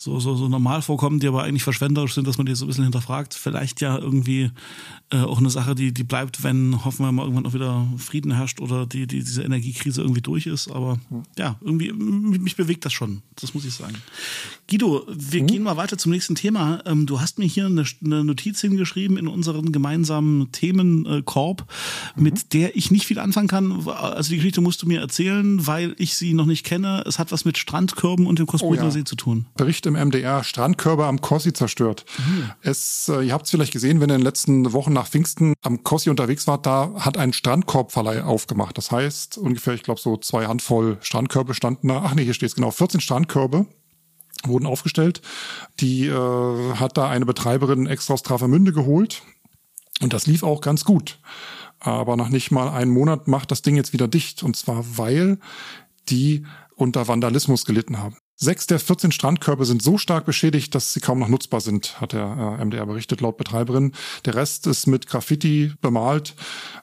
so, 0.00 0.20
so, 0.20 0.36
so 0.36 0.48
normal 0.48 0.80
vorkommen, 0.80 1.18
die 1.18 1.26
aber 1.26 1.42
eigentlich 1.42 1.64
verschwenderisch 1.64 2.14
sind, 2.14 2.28
dass 2.28 2.38
man 2.38 2.46
die 2.46 2.54
so 2.54 2.64
ein 2.64 2.68
bisschen 2.68 2.84
hinterfragt. 2.84 3.34
Vielleicht 3.34 3.80
ja 3.80 3.98
irgendwie 3.98 4.52
äh, 5.10 5.18
auch 5.18 5.38
eine 5.38 5.50
Sache, 5.50 5.74
die, 5.74 5.92
die 5.92 6.04
bleibt, 6.04 6.44
wenn 6.44 6.84
hoffen 6.84 7.04
wir 7.04 7.10
mal 7.10 7.22
irgendwann 7.22 7.46
auch 7.46 7.52
wieder 7.52 7.84
Frieden 7.96 8.30
herrscht 8.30 8.60
oder 8.60 8.86
die, 8.86 9.08
die, 9.08 9.24
diese 9.24 9.42
Energiekrise 9.42 10.00
irgendwie 10.00 10.20
durch 10.20 10.46
ist. 10.46 10.70
Aber 10.70 11.00
ja, 11.36 11.56
irgendwie, 11.60 11.92
mich 11.92 12.54
bewegt 12.54 12.84
das 12.84 12.92
schon. 12.92 13.22
Das 13.40 13.54
muss 13.54 13.64
ich 13.64 13.74
sagen. 13.74 13.96
Guido, 14.70 15.04
wir 15.08 15.42
mhm. 15.42 15.46
gehen 15.48 15.62
mal 15.64 15.76
weiter 15.76 15.98
zum 15.98 16.12
nächsten 16.12 16.36
Thema. 16.36 16.80
Ähm, 16.86 17.06
du 17.06 17.20
hast 17.20 17.40
mir 17.40 17.46
hier 17.46 17.66
eine, 17.66 17.84
eine 18.04 18.22
Notiz 18.22 18.60
hingeschrieben 18.60 19.16
in 19.16 19.26
unseren 19.26 19.72
gemeinsamen 19.72 20.52
Themenkorb, 20.52 21.68
mhm. 22.14 22.22
mit 22.22 22.52
der 22.52 22.76
ich 22.76 22.92
nicht 22.92 23.06
viel 23.06 23.18
anfangen 23.18 23.48
kann. 23.48 23.88
Also 23.88 24.30
die 24.30 24.36
Geschichte 24.36 24.60
musst 24.60 24.80
du 24.80 24.86
mir 24.86 25.00
erzählen, 25.00 25.66
weil 25.66 25.96
ich 25.98 26.14
sie 26.14 26.34
noch 26.34 26.46
nicht 26.46 26.64
kenne. 26.64 27.02
Es 27.04 27.18
hat 27.18 27.32
was 27.32 27.44
mit 27.44 27.58
Strandkörben 27.58 28.28
und 28.28 28.38
dem 28.38 28.46
Kosbrüder 28.46 28.82
oh 28.82 28.86
ja. 28.86 28.90
See 28.92 29.02
zu 29.02 29.16
tun. 29.16 29.46
Bericht 29.56 29.87
im 29.88 29.94
MDR, 29.94 30.44
Strandkörbe 30.44 31.06
am 31.06 31.20
Kossi 31.20 31.52
zerstört. 31.52 32.04
Mhm. 32.18 32.50
Es, 32.62 33.08
äh, 33.08 33.22
ihr 33.22 33.32
habt 33.32 33.46
es 33.46 33.50
vielleicht 33.50 33.72
gesehen, 33.72 34.00
wenn 34.00 34.10
ihr 34.10 34.14
in 34.14 34.20
den 34.20 34.26
letzten 34.26 34.72
Wochen 34.72 34.92
nach 34.92 35.08
Pfingsten 35.08 35.54
am 35.62 35.82
Kossi 35.82 36.10
unterwegs 36.10 36.46
wart, 36.46 36.66
da 36.66 36.92
hat 36.98 37.16
ein 37.16 37.32
Strandkorbverleih 37.32 38.22
aufgemacht. 38.22 38.78
Das 38.78 38.92
heißt, 38.92 39.38
ungefähr, 39.38 39.74
ich 39.74 39.82
glaube, 39.82 40.00
so 40.00 40.16
zwei 40.16 40.46
Handvoll 40.46 40.98
Strandkörbe 41.00 41.54
standen 41.54 41.88
da. 41.88 42.02
Ach 42.04 42.14
nee, 42.14 42.24
hier 42.24 42.34
steht 42.34 42.50
es 42.50 42.54
genau, 42.54 42.70
14 42.70 43.00
Strandkörbe 43.00 43.66
wurden 44.44 44.66
aufgestellt. 44.66 45.20
Die 45.80 46.06
äh, 46.06 46.74
hat 46.74 46.96
da 46.96 47.08
eine 47.08 47.26
Betreiberin 47.26 47.86
extra 47.86 48.14
aus 48.14 48.22
Travemünde 48.22 48.72
geholt. 48.72 49.22
Und 50.00 50.12
das 50.12 50.26
lief 50.26 50.42
auch 50.42 50.60
ganz 50.60 50.84
gut. 50.84 51.18
Aber 51.80 52.16
nach 52.16 52.28
nicht 52.28 52.50
mal 52.50 52.68
einem 52.68 52.92
Monat 52.92 53.28
macht 53.28 53.50
das 53.50 53.62
Ding 53.62 53.76
jetzt 53.76 53.92
wieder 53.92 54.08
dicht. 54.08 54.42
Und 54.42 54.56
zwar, 54.56 54.84
weil 54.96 55.38
die 56.08 56.46
unter 56.76 57.08
Vandalismus 57.08 57.64
gelitten 57.64 57.98
haben. 57.98 58.16
Sechs 58.40 58.68
der 58.68 58.78
14 58.78 59.10
Strandkörbe 59.10 59.64
sind 59.64 59.82
so 59.82 59.98
stark 59.98 60.24
beschädigt, 60.24 60.72
dass 60.76 60.92
sie 60.92 61.00
kaum 61.00 61.18
noch 61.18 61.26
nutzbar 61.26 61.60
sind, 61.60 62.00
hat 62.00 62.12
der 62.12 62.56
äh, 62.60 62.64
MDR 62.64 62.86
berichtet, 62.86 63.20
laut 63.20 63.36
Betreiberin. 63.36 63.94
Der 64.26 64.36
Rest 64.36 64.68
ist 64.68 64.86
mit 64.86 65.08
Graffiti 65.08 65.72
bemalt. 65.80 66.36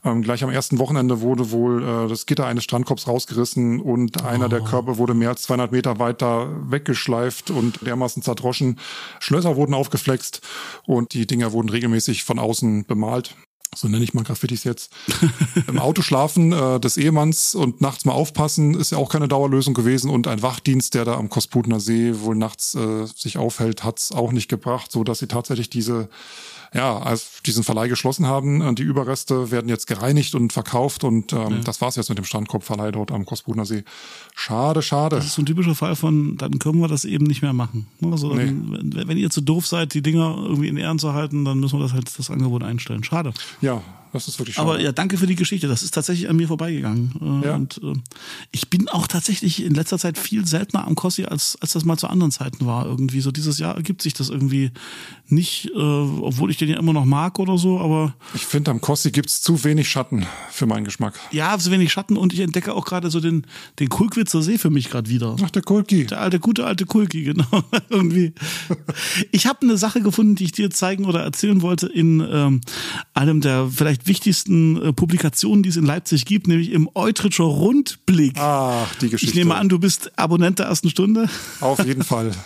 Ähm, 0.04 0.22
gleich 0.22 0.44
am 0.44 0.50
ersten 0.50 0.80
Wochenende 0.80 1.22
wurde 1.22 1.52
wohl 1.52 1.82
äh, 1.82 2.10
das 2.10 2.26
Gitter 2.26 2.46
eines 2.46 2.66
Strandkorbs 2.66 3.08
rausgerissen 3.08 3.80
und 3.80 4.22
oh. 4.22 4.26
einer 4.26 4.50
der 4.50 4.64
oh. 4.64 4.66
Körbe 4.66 4.98
wurde 4.98 5.14
mehr 5.14 5.30
als 5.30 5.44
200 5.44 5.72
Meter 5.72 5.98
weiter 5.98 6.50
weggeschleift 6.70 7.52
und 7.52 7.88
dermaßen 7.88 8.22
zerdroschen. 8.22 8.78
Schlösser 9.22 9.56
wurden 9.56 9.76
aufgeflext 9.76 10.42
und 10.86 11.14
die 11.14 11.26
Dinger 11.26 11.54
wurden 11.54 11.70
regelmäßig 11.70 12.26
von 12.26 12.38
außen 12.38 12.84
bemalt 12.84 13.34
so 13.76 13.88
nenne 13.88 14.04
ich 14.04 14.14
mal 14.14 14.24
Graffitis 14.24 14.64
jetzt, 14.64 14.92
im 15.68 15.80
Auto 15.80 16.02
schlafen 16.02 16.52
äh, 16.52 16.80
des 16.80 16.98
Ehemanns 16.98 17.56
und 17.56 17.82
nachts 17.82 18.06
mal 18.06 18.14
aufpassen, 18.14 18.74
ist 18.76 18.92
ja 18.92 18.98
auch 18.98 19.10
keine 19.10 19.28
Dauerlösung 19.28 19.74
gewesen. 19.74 20.10
Und 20.10 20.28
ein 20.28 20.42
Wachdienst, 20.42 20.94
der 20.94 21.06
da 21.06 21.16
am 21.16 21.30
Kosputner 21.30 21.80
See 21.80 22.14
wohl 22.20 22.36
nachts 22.36 22.76
äh, 22.76 23.06
sich 23.06 23.38
aufhält, 23.38 23.84
hat 23.84 24.00
es 24.00 24.12
auch 24.12 24.32
nicht 24.32 24.48
gebracht, 24.48 24.92
so 24.92 25.04
dass 25.04 25.20
sie 25.20 25.28
tatsächlich 25.28 25.70
diese 25.70 26.10
ja, 26.76 26.98
als 26.98 27.42
diesen 27.46 27.64
Verleih 27.64 27.88
geschlossen 27.88 28.28
haben, 28.28 28.76
die 28.76 28.84
Überreste 28.84 29.50
werden 29.50 29.70
jetzt 29.70 29.88
gereinigt 29.88 30.36
und 30.36 30.52
verkauft 30.52 31.06
und 31.06 31.32
ähm, 31.32 31.40
ja. 31.40 31.58
das 31.64 31.80
war's 31.80 31.96
jetzt 31.96 32.10
mit 32.10 32.18
dem 32.18 32.26
Strandkorbverleih 32.26 32.92
dort 32.92 33.12
am 33.12 33.26
Kosbudener 33.26 33.66
See. 33.66 33.86
Schade, 34.36 34.82
schade. 34.82 35.16
Das 35.16 35.26
ist 35.26 35.36
so 35.36 35.42
ein 35.42 35.46
typischer 35.46 35.74
Fall 35.74 35.96
von, 35.96 36.36
dann 36.36 36.60
können 36.60 36.80
wir 36.80 36.90
das 36.90 37.06
eben 37.06 37.26
nicht 37.26 37.42
mehr 37.42 37.54
machen. 37.54 37.88
Also 38.04 38.34
nee. 38.34 38.48
wenn, 38.48 39.08
wenn 39.08 39.18
ihr 39.18 39.30
zu 39.30 39.40
doof 39.40 39.66
seid, 39.66 39.94
die 39.94 40.02
Dinger 40.02 40.36
irgendwie 40.38 40.68
in 40.68 40.76
Ehren 40.76 41.00
zu 41.00 41.14
halten, 41.14 41.46
dann 41.46 41.62
müssen 41.62 41.80
wir 41.80 41.84
das 41.84 41.94
halt 41.94 42.12
das 42.18 42.30
Angebot 42.30 42.64
einstellen. 42.64 43.06
Schade. 43.06 43.34
Ja, 43.62 43.82
das 44.16 44.28
ist 44.28 44.40
wirklich 44.40 44.56
schade. 44.56 44.70
Aber 44.70 44.82
ja, 44.82 44.92
danke 44.92 45.18
für 45.18 45.28
die 45.28 45.36
Geschichte. 45.36 45.68
Das 45.68 45.84
ist 45.84 45.94
tatsächlich 45.94 46.30
an 46.30 46.36
mir 46.36 46.48
vorbeigegangen. 46.48 47.42
Äh, 47.44 47.48
ja. 47.48 47.56
Und 47.56 47.80
äh, 47.84 47.94
ich 48.52 48.70
bin 48.70 48.90
auch 48.90 49.08
tatsächlich 49.08 49.64
in 49.64 49.74
letzter 49.74 50.00
Zeit 50.00 50.18
viel 50.18 50.46
seltener 50.46 50.88
am 50.88 50.96
Kossi, 50.96 51.26
als, 51.26 51.58
als 51.62 51.74
das 51.74 51.86
mal 51.86 51.98
zu 51.98 52.08
anderen 52.08 52.32
Zeiten 52.32 52.66
war. 52.66 52.86
Irgendwie 52.86 53.22
so 53.22 53.32
dieses 53.32 53.60
Jahr 53.60 53.76
ergibt 53.76 54.02
sich 54.02 54.14
das 54.14 54.30
irgendwie 54.30 54.72
nicht, 55.28 55.72
äh, 55.76 55.80
obwohl 55.80 56.52
ich 56.52 56.58
den 56.58 56.70
ja 56.70 56.78
immer 56.78 56.94
noch 56.94 57.06
mag 57.06 57.40
oder 57.40 57.58
so, 57.58 57.80
aber. 57.80 58.16
Ich 58.34 58.46
finde, 58.46 58.72
am 58.72 58.82
Kossi 58.82 59.12
gibt's 59.12 59.42
zu 59.42 59.64
wenig 59.64 59.90
Schatten 59.90 60.26
für 60.52 60.66
meinen 60.66 60.86
Geschmack. 60.86 61.20
Ja, 61.32 61.58
zu 61.58 61.72
wenig 61.72 61.92
Schatten 61.92 62.18
und 62.18 62.34
ich 62.34 62.40
entdecke 62.40 62.74
auch 62.74 62.86
gerade 62.86 63.10
so 63.10 63.20
den, 63.20 63.46
den 63.80 63.90
Kulkwitzer 63.90 64.42
See 64.42 64.58
für 64.58 64.70
mich 64.70 64.90
gerade 64.90 65.10
wieder. 65.10 65.36
Ach, 65.44 65.50
der 65.50 65.62
Kulki. 65.62 66.06
Der 66.06 66.22
alte, 66.22 66.40
gute 66.40 66.66
alte 66.66 66.86
Kulki, 66.86 67.24
genau. 67.24 67.64
irgendwie. 67.90 68.34
Ich 69.32 69.48
habe 69.48 69.62
eine 69.64 69.78
Sache 69.78 70.02
gefunden, 70.02 70.36
die 70.36 70.46
ich 70.46 70.52
dir 70.52 70.70
zeigen 70.70 71.06
oder 71.06 71.22
erzählen 71.22 71.62
wollte 71.62 71.88
in 71.88 72.26
ähm, 72.32 72.62
einem 73.14 73.42
der 73.42 73.68
vielleicht 73.72 74.05
wichtigsten 74.08 74.82
äh, 74.82 74.94
Publikationen, 74.94 75.64
die 75.64 75.70
es 75.70 75.78
in 75.78 75.86
Leipzig 75.86 76.26
gibt, 76.26 76.48
nämlich 76.48 76.72
im 76.72 76.90
Eutritscher 76.94 77.44
Rundblick. 77.44 78.38
Ach, 78.38 78.94
die 78.96 79.10
Geschichte. 79.10 79.32
Ich 79.32 79.36
nehme 79.36 79.56
an, 79.56 79.70
du 79.70 79.80
bist 79.80 80.18
Abonnent 80.18 80.60
der 80.60 80.68
ersten 80.68 80.90
Stunde. 80.90 81.30
Auf 81.62 81.84
jeden 81.86 82.04
Fall. 82.04 82.32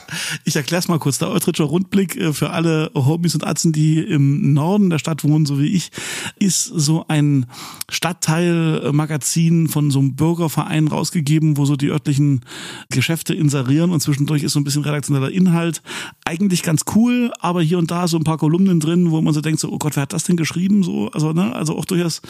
Ich 0.46 0.56
erkläre 0.56 0.80
es 0.80 0.88
mal 0.88 1.00
kurz. 1.00 1.18
Der 1.18 1.30
Eutritscher 1.30 1.66
Rundblick 1.66 2.16
äh, 2.16 2.34
für 2.34 2.52
alle 2.52 2.92
Hobbys 2.94 3.36
und 3.36 3.46
Atzen, 3.46 3.72
die 3.72 4.00
im 4.00 4.54
Norden 4.54 4.90
der 4.90 5.00
Stadt 5.00 5.24
wohnen, 5.24 5.46
so 5.46 5.60
wie 5.60 5.68
ich, 5.68 5.92
ist 6.38 6.64
so 6.66 7.06
ein 7.08 7.46
Stadtteilmagazin 7.90 9.68
von 9.68 9.92
so 9.92 10.00
einem 10.00 10.16
Bürgerverein 10.16 10.88
rausgegeben, 10.88 11.58
wo 11.58 11.66
so 11.66 11.76
die 11.76 11.90
örtlichen 11.90 12.42
Geschäfte 12.90 13.34
inserieren 13.34 13.92
und 13.92 14.02
zwischendurch 14.02 14.44
ist 14.44 14.54
so 14.54 14.60
ein 14.60 14.64
bisschen 14.64 14.84
redaktioneller 14.84 15.32
Inhalt. 15.32 15.82
Eigentlich 16.26 16.64
ganz 16.64 16.84
cool, 16.96 17.32
aber 17.40 17.62
hier 17.62 17.78
und 17.78 17.92
da 17.92 18.08
so 18.08 18.18
ein 18.18 18.24
paar 18.24 18.38
Kolumnen 18.38 18.80
drin, 18.80 19.12
wo 19.12 19.22
man 19.22 19.34
so 19.34 19.42
denkt, 19.42 19.60
so, 19.60 19.72
oh 19.72 19.78
Gott, 19.78 19.96
wer 19.96 20.04
hat 20.04 20.14
das 20.14 20.24
denn 20.24 20.38
geschrieben? 20.38 20.84
So, 20.84 21.10
also, 21.12 21.34
ne, 21.34 21.49
also 21.54 21.78
auch 21.78 21.86
durchaus 21.86 22.22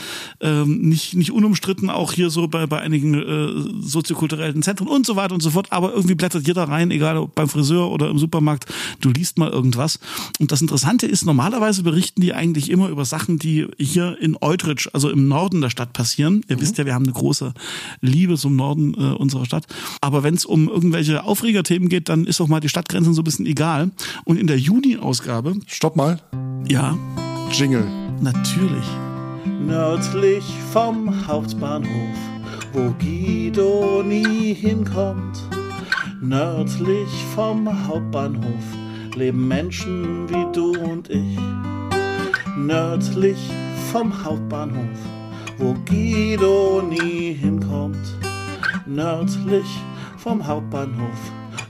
ähm, 0.41 0.81
nicht, 0.81 1.15
nicht 1.15 1.31
unumstritten, 1.31 1.89
auch 1.89 2.13
hier 2.13 2.29
so 2.29 2.47
bei, 2.47 2.65
bei 2.67 2.79
einigen 2.79 3.13
äh, 3.13 3.81
soziokulturellen 3.81 4.61
Zentren 4.63 4.87
und 4.87 5.05
so 5.05 5.15
weiter 5.15 5.33
und 5.33 5.41
so 5.41 5.51
fort. 5.51 5.67
Aber 5.71 5.93
irgendwie 5.93 6.15
blättert 6.15 6.47
jeder 6.47 6.63
rein, 6.63 6.91
egal 6.91 7.17
ob 7.17 7.35
beim 7.35 7.49
Friseur 7.49 7.91
oder 7.91 8.09
im 8.09 8.17
Supermarkt, 8.17 8.65
du 9.01 9.09
liest 9.09 9.37
mal 9.37 9.49
irgendwas. 9.49 9.99
Und 10.39 10.51
das 10.51 10.61
Interessante 10.61 11.05
ist, 11.05 11.25
normalerweise 11.25 11.83
berichten 11.83 12.21
die 12.21 12.33
eigentlich 12.33 12.69
immer 12.69 12.89
über 12.89 13.05
Sachen, 13.05 13.39
die 13.39 13.67
hier 13.77 14.17
in 14.19 14.37
Eutrich, 14.41 14.89
also 14.93 15.09
im 15.09 15.27
Norden 15.27 15.61
der 15.61 15.69
Stadt 15.69 15.93
passieren. 15.93 16.41
Ihr 16.47 16.57
mhm. 16.57 16.61
wisst 16.61 16.77
ja, 16.77 16.85
wir 16.85 16.93
haben 16.93 17.05
eine 17.05 17.13
große 17.13 17.53
Liebe 18.01 18.37
zum 18.37 18.55
Norden 18.55 18.93
äh, 18.93 19.15
unserer 19.15 19.45
Stadt. 19.45 19.65
Aber 20.01 20.23
wenn 20.23 20.35
es 20.35 20.45
um 20.45 20.69
irgendwelche 20.69 21.23
Aufregerthemen 21.23 21.89
geht, 21.89 22.09
dann 22.09 22.25
ist 22.25 22.41
auch 22.41 22.47
mal 22.47 22.59
die 22.59 22.69
Stadtgrenzen 22.69 23.13
so 23.13 23.21
ein 23.21 23.25
bisschen 23.25 23.45
egal. 23.45 23.91
Und 24.25 24.37
in 24.37 24.47
der 24.47 24.57
Juni-Ausgabe. 24.57 25.55
Stopp 25.67 25.95
mal. 25.95 26.19
Ja. 26.67 26.97
Jingle. 27.51 27.87
Natürlich 28.21 28.85
nördlich 29.45 30.43
vom 30.71 31.27
Hauptbahnhof, 31.27 32.17
wo 32.73 32.93
Guido 32.99 34.03
nie 34.03 34.53
hinkommt. 34.53 35.39
Nördlich 36.21 37.09
vom 37.35 37.87
Hauptbahnhof 37.87 38.63
leben 39.15 39.47
Menschen 39.47 40.29
wie 40.29 40.45
du 40.53 40.77
und 40.79 41.09
ich. 41.09 41.37
Nördlich 42.57 43.37
vom 43.91 44.23
Hauptbahnhof, 44.23 44.97
wo 45.57 45.75
Guido 45.85 46.81
nie 46.81 47.33
hinkommt. 47.33 48.17
Nördlich 48.85 49.67
vom 50.17 50.45
Hauptbahnhof, 50.45 51.19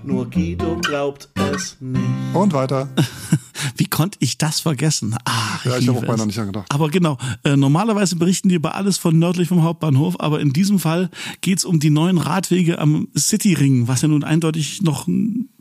nur 0.04 0.30
Guido 0.30 0.78
glaubt 0.78 1.30
es 1.54 1.78
nicht. 1.80 2.04
Und 2.34 2.54
weiter. 2.54 2.88
Wie 3.78 3.86
konnte 3.86 4.18
ich 4.22 4.38
das 4.38 4.60
vergessen? 4.60 5.16
Ah, 5.26 5.32
Ja, 5.66 5.78
ich 5.78 5.88
habe 5.88 5.98
auch 5.98 6.02
beinahe 6.02 6.18
es. 6.22 6.26
nicht 6.28 6.40
angedacht. 6.40 6.66
Aber 6.70 6.90
genau, 6.90 7.18
äh, 7.44 7.56
normalerweise 7.56 8.16
berichten 8.16 8.50
die 8.50 8.56
über 8.56 8.76
alles 8.76 8.98
von 8.98 9.18
nördlich 9.20 9.48
vom 9.50 9.64
Hauptbahnhof, 9.64 10.20
aber 10.20 10.40
in 10.40 10.54
diesem 10.54 10.80
Fall 10.80 11.10
geht's 11.42 11.66
um 11.66 11.80
die 11.80 11.90
neuen 11.90 12.18
Radwege 12.18 12.80
am 12.80 13.08
Cityring, 13.18 13.88
was 13.88 14.02
ja 14.02 14.08
nun 14.08 14.24
eindeutig 14.24 14.82
noch 14.82 15.08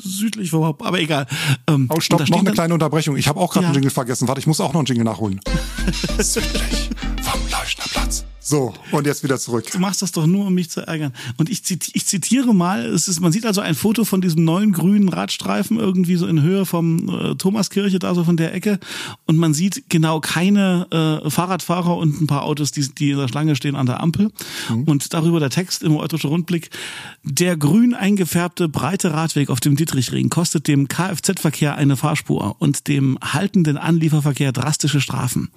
südlich 0.03 0.51
vom 0.51 0.65
Haupt, 0.65 0.85
aber 0.85 1.01
egal. 1.01 1.27
Ähm, 1.67 1.89
Oh, 1.91 2.01
stopp, 2.01 2.29
noch 2.29 2.39
eine 2.41 2.53
kleine 2.53 2.75
Unterbrechung. 2.75 3.17
Ich 3.17 3.29
habe 3.29 3.41
auch 3.41 3.53
gerade 3.53 3.65
Ja. 3.65 3.69
einen 3.69 3.75
Jingle 3.77 3.91
vergessen. 3.91 4.29
Warte, 4.29 4.41
ich 4.41 4.47
muss 4.47 4.61
auch 4.61 4.73
noch 4.73 4.81
einen 4.81 4.87
Jingle 4.87 5.05
nachholen. 5.05 5.41
Südlich 6.19 6.91
vom 7.23 7.41
Leuchnerplatz. 7.51 8.25
So, 8.49 8.73
und 8.93 9.07
jetzt 9.07 9.23
wieder 9.23 9.39
zurück. 9.39 9.67
Du 9.71 9.79
machst 9.79 10.01
das 10.01 10.11
doch 10.11 10.27
nur, 10.27 10.47
um 10.47 10.55
mich 10.55 10.71
zu 10.71 10.81
ärgern. 10.81 11.13
Und 11.37 11.51
ich, 11.51 11.65
ziti 11.65 11.91
ich 11.93 12.07
zitiere 12.07 12.55
mal, 12.55 12.87
es 12.87 13.07
ist, 13.07 13.21
man 13.21 13.31
sieht 13.31 13.45
also 13.45 13.61
ein 13.61 13.75
Foto 13.75 14.07
von 14.07 14.23
diesem 14.23 14.43
neuen 14.43 14.73
grünen 14.73 15.11
Radstreifen 15.11 15.79
irgendwie 15.79 16.17
so 16.17 16.27
in 16.27 16.41
Höhe 16.41 16.65
vom 16.65 17.11
äh, 17.11 17.35
Thomaskirche, 17.35 17.99
da 17.99 18.15
so 18.15 18.25
von 18.25 18.39
der 18.39 18.55
Ecke. 18.55 18.79
Und 19.27 19.37
man 19.37 19.53
sieht 19.53 19.91
genau 19.91 20.21
keine 20.21 20.87
äh, 20.91 21.29
Fahrradfahrer 21.29 21.95
und 21.99 22.23
ein 22.23 22.27
paar 22.27 22.45
Autos, 22.45 22.73
die, 22.73 22.89
die 22.89 23.11
in 23.11 23.19
der 23.19 23.29
Schlange 23.29 23.55
stehen 23.55 23.77
an 23.77 23.85
der 23.85 24.01
Ampel. 24.01 24.33
Und 24.87 25.13
darüber 25.13 25.41
der 25.41 25.51
Text 25.51 25.83
im 25.83 25.95
Eutrischen 25.97 26.31
Rundblick. 26.31 26.71
Der 27.25 27.55
grün 27.59 27.93
eingefärbte 27.93 28.71
breite 28.71 29.13
Radweg 29.13 29.51
auf 29.51 29.61
dem 29.61 29.77
Dietrichring 29.77 30.31
kostet 30.31 30.69
dem 30.69 30.89
Kfz-Verkehr 30.89 31.77
eine 31.77 31.99
Fahrspur 31.99 32.57
und 32.61 32.89
dem 32.89 33.19
haltenden 33.21 33.77
Anlieferverkehr 33.77 34.53
drastische 34.53 35.03
Strafen. 35.03 35.51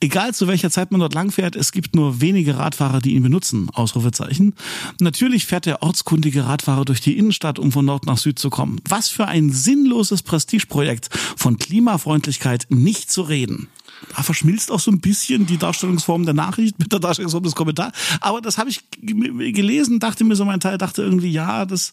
Egal 0.00 0.34
zu 0.34 0.46
welcher 0.48 0.70
Zeit 0.70 0.90
man 0.90 1.00
dort 1.00 1.14
langfährt, 1.14 1.56
es 1.56 1.72
gibt 1.72 1.96
nur 1.96 2.20
wenige 2.26 2.58
Radfahrer, 2.58 3.00
die 3.00 3.14
ihn 3.14 3.22
benutzen. 3.22 3.70
Ausrufezeichen. 3.72 4.54
Natürlich 5.00 5.46
fährt 5.46 5.66
der 5.66 5.82
ortskundige 5.82 6.44
Radfahrer 6.44 6.84
durch 6.84 7.00
die 7.00 7.16
Innenstadt, 7.16 7.60
um 7.60 7.70
von 7.70 7.84
Nord 7.84 8.04
nach 8.04 8.18
Süd 8.18 8.38
zu 8.38 8.50
kommen. 8.50 8.80
Was 8.88 9.08
für 9.08 9.26
ein 9.26 9.50
sinnloses 9.50 10.22
Prestigeprojekt. 10.22 11.08
Von 11.36 11.56
Klimafreundlichkeit 11.56 12.66
nicht 12.68 13.12
zu 13.12 13.22
reden. 13.22 13.68
Da 14.14 14.22
verschmilzt 14.22 14.70
auch 14.70 14.80
so 14.80 14.90
ein 14.90 15.00
bisschen 15.00 15.46
die 15.46 15.58
Darstellungsform 15.58 16.24
der 16.24 16.34
Nachricht 16.34 16.78
mit 16.78 16.92
der 16.92 17.00
Darstellungsform 17.00 17.44
des 17.44 17.54
Kommentars. 17.54 17.92
Aber 18.20 18.40
das 18.40 18.58
habe 18.58 18.70
ich 18.70 18.80
gelesen, 19.00 19.98
dachte 20.00 20.24
mir 20.24 20.36
so 20.36 20.44
mein 20.44 20.60
Teil, 20.60 20.78
dachte 20.78 21.02
irgendwie, 21.02 21.30
ja, 21.30 21.64
das 21.64 21.92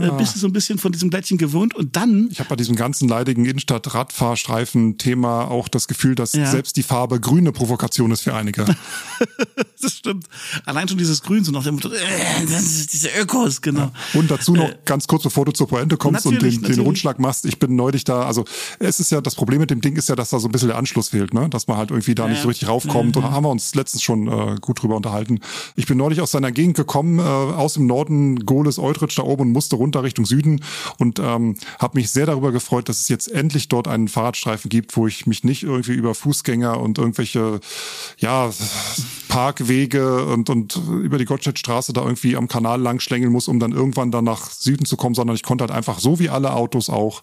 äh, 0.00 0.10
bist 0.12 0.36
du 0.36 0.40
so 0.40 0.46
ein 0.46 0.52
bisschen 0.52 0.78
von 0.78 0.92
diesem 0.92 1.10
Blättchen 1.10 1.38
gewohnt. 1.38 1.74
Und 1.74 1.96
dann 1.96 2.28
Ich 2.30 2.38
habe 2.38 2.48
bei 2.50 2.56
diesem 2.56 2.76
ganzen 2.76 3.08
leidigen 3.08 3.44
Innenstadt-Radfahrstreifen-Thema 3.44 5.50
auch 5.50 5.68
das 5.68 5.88
Gefühl, 5.88 6.14
dass 6.14 6.32
Ja. 6.32 6.46
selbst 6.46 6.76
die 6.76 6.82
Farbe 6.82 7.20
grüne 7.20 7.52
Provokation 7.52 8.10
ist 8.10 8.22
für 8.22 8.34
einige. 8.34 8.64
das 9.80 9.94
stimmt. 9.94 10.26
Allein 10.64 10.88
schon 10.88 10.98
dieses 10.98 11.22
Grün, 11.22 11.44
so 11.44 11.52
nach 11.52 11.64
dem 11.64 11.74
Motto, 11.74 11.90
äh, 11.90 12.46
diese 12.46 13.08
Ökos, 13.20 13.60
genau. 13.60 13.90
Und 14.14 14.30
dazu 14.30 14.54
noch 14.54 14.70
ganz 14.84 15.06
kurz, 15.06 15.22
bevor 15.22 15.44
du 15.44 15.52
zur 15.52 15.68
Pointe 15.68 15.96
kommst 15.96 16.26
und 16.26 16.40
den, 16.42 16.62
den. 16.62 16.80
Rundschlag 16.80 17.18
machst. 17.18 17.44
Ich 17.44 17.58
bin 17.58 17.76
neulich 17.76 18.04
da, 18.04 18.22
also 18.22 18.44
es 18.78 19.00
ist 19.00 19.10
ja, 19.10 19.20
das 19.20 19.34
Problem 19.34 19.60
mit 19.60 19.70
dem 19.70 19.80
Ding 19.80 19.96
ist 19.96 20.08
ja, 20.08 20.16
dass 20.16 20.30
da 20.30 20.38
so 20.38 20.48
ein 20.48 20.52
bisschen 20.52 20.68
der 20.68 20.78
Anschluss 20.78 21.08
fehlt, 21.08 21.34
ne? 21.38 21.48
Dass 21.48 21.66
man 21.66 21.76
halt 21.76 21.90
irgendwie 21.90 22.14
da 22.14 22.28
nicht 22.28 22.42
so 22.42 22.48
richtig 22.48 22.68
raufkommt. 22.68 23.16
Und 23.16 23.22
da 23.22 23.30
haben 23.30 23.44
wir 23.44 23.50
uns 23.50 23.74
letztens 23.74 24.02
schon 24.02 24.28
äh, 24.28 24.56
gut 24.60 24.82
drüber 24.82 24.96
unterhalten. 24.96 25.40
Ich 25.76 25.86
bin 25.86 25.98
neulich 25.98 26.20
aus 26.20 26.30
seiner 26.30 26.52
Gegend 26.52 26.76
gekommen, 26.76 27.18
äh, 27.18 27.22
aus 27.22 27.74
dem 27.74 27.86
Norden, 27.86 28.44
Gohlis, 28.46 28.78
Eutrich 28.78 29.14
da 29.14 29.22
oben 29.22 29.42
und 29.42 29.52
musste 29.52 29.76
runter 29.76 30.02
Richtung 30.02 30.26
Süden 30.26 30.62
und 30.98 31.18
ähm, 31.18 31.56
habe 31.78 31.98
mich 31.98 32.10
sehr 32.10 32.26
darüber 32.26 32.52
gefreut, 32.52 32.88
dass 32.88 33.00
es 33.00 33.08
jetzt 33.08 33.30
endlich 33.30 33.68
dort 33.68 33.88
einen 33.88 34.08
Fahrradstreifen 34.08 34.68
gibt, 34.68 34.96
wo 34.96 35.06
ich 35.06 35.26
mich 35.26 35.44
nicht 35.44 35.62
irgendwie 35.62 35.94
über 35.94 36.14
Fußgänger 36.14 36.80
und 36.80 36.98
irgendwelche, 36.98 37.60
ja, 38.18 38.50
Parkwege 39.28 40.24
und, 40.24 40.50
und 40.50 40.80
über 41.02 41.18
die 41.18 41.24
Gottschedstraße 41.24 41.92
da 41.92 42.02
irgendwie 42.02 42.36
am 42.36 42.48
Kanal 42.48 42.80
lang 42.80 42.98
schlängeln 43.00 43.32
muss, 43.32 43.46
um 43.46 43.60
dann 43.60 43.72
irgendwann 43.72 44.10
dann 44.10 44.24
nach 44.24 44.50
Süden 44.50 44.86
zu 44.86 44.96
kommen, 44.96 45.14
sondern 45.14 45.36
ich 45.36 45.42
konnte 45.42 45.62
halt 45.62 45.70
einfach 45.70 45.98
so 45.98 46.18
wie 46.18 46.30
alle 46.30 46.54
Autos 46.54 46.90
auch 46.90 47.22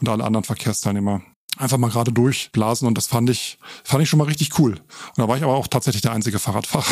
und 0.00 0.08
alle 0.08 0.24
anderen 0.24 0.44
Verkehrsteilnehmer 0.44 1.22
einfach 1.58 1.76
mal 1.78 1.90
gerade 1.90 2.12
durchblasen 2.12 2.88
und 2.88 2.96
das 2.96 3.06
fand 3.06 3.28
ich, 3.30 3.58
fand 3.84 4.02
ich 4.02 4.08
schon 4.08 4.18
mal 4.18 4.24
richtig 4.24 4.58
cool. 4.58 4.72
Und 4.72 5.18
da 5.18 5.28
war 5.28 5.36
ich 5.36 5.42
aber 5.44 5.54
auch 5.54 5.66
tatsächlich 5.68 6.00
der 6.02 6.12
einzige 6.12 6.38
Fahrradfahrer 6.38 6.84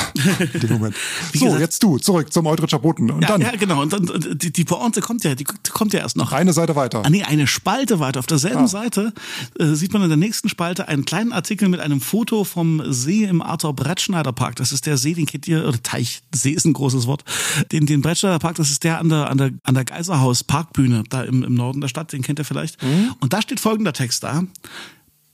in 0.52 0.60
dem 0.60 0.72
Moment. 0.74 0.94
so, 1.34 1.44
gesagt- 1.46 1.60
jetzt 1.60 1.82
du, 1.82 1.98
zurück 1.98 2.32
zum 2.32 2.46
Eutritscher 2.46 2.78
Boten. 2.78 3.10
Und 3.10 3.22
Ja, 3.22 3.28
dann 3.28 3.40
ja, 3.40 3.52
genau. 3.56 3.80
Und 3.80 3.92
dann 3.92 4.06
äh, 4.08 4.36
die, 4.36 4.52
die 4.52 4.64
Pointe 4.64 5.00
kommt 5.00 5.24
ja, 5.24 5.34
die 5.34 5.44
kommt 5.44 5.92
ja 5.94 6.00
erst 6.00 6.16
noch. 6.16 6.32
eine 6.32 6.52
Seite 6.52 6.76
weiter. 6.76 7.02
Ah, 7.04 7.10
nee, 7.10 7.22
eine 7.24 7.46
Spalte 7.46 8.00
weiter. 8.00 8.20
Auf 8.20 8.26
derselben 8.26 8.64
Ah. 8.64 8.68
Seite 8.68 9.12
äh, 9.58 9.74
sieht 9.74 9.92
man 9.94 10.02
in 10.02 10.08
der 10.08 10.18
nächsten 10.18 10.48
Spalte 10.48 10.88
einen 10.88 11.04
kleinen 11.04 11.32
Artikel 11.32 11.68
mit 11.68 11.80
einem 11.80 12.00
Foto 12.00 12.44
vom 12.44 12.82
See 12.92 13.24
im 13.24 13.40
Arthur 13.42 13.74
Brettschneider 13.74 14.32
Park. 14.32 14.56
Das 14.56 14.72
ist 14.72 14.84
der 14.86 14.98
See, 14.98 15.14
den 15.14 15.26
kennt 15.26 15.48
ihr, 15.48 15.66
oder 15.66 15.82
Teich, 15.82 16.20
See 16.34 16.50
ist 16.50 16.66
ein 16.66 16.74
großes 16.74 17.06
Wort. 17.06 17.24
Den, 17.72 17.86
den 17.86 18.02
Brettschneider 18.02 18.38
Park, 18.38 18.56
das 18.56 18.70
ist 18.70 18.84
der 18.84 18.98
an 18.98 19.08
der, 19.08 19.30
an 19.30 19.38
der, 19.38 19.50
an 19.64 19.74
der 19.74 19.84
Geiserhaus 19.86 20.44
Parkbühne, 20.44 21.04
da 21.08 21.22
im, 21.22 21.42
im 21.42 21.54
Norden 21.54 21.80
der 21.80 21.88
Stadt, 21.88 22.12
den 22.12 22.22
kennt 22.22 22.38
ihr 22.38 22.44
vielleicht. 22.44 22.82
Mhm. 22.82 23.14
Und 23.20 23.32
da 23.32 23.40
steht 23.42 23.58
folgender 23.60 23.92
Text 23.92 24.22
da. 24.22 24.42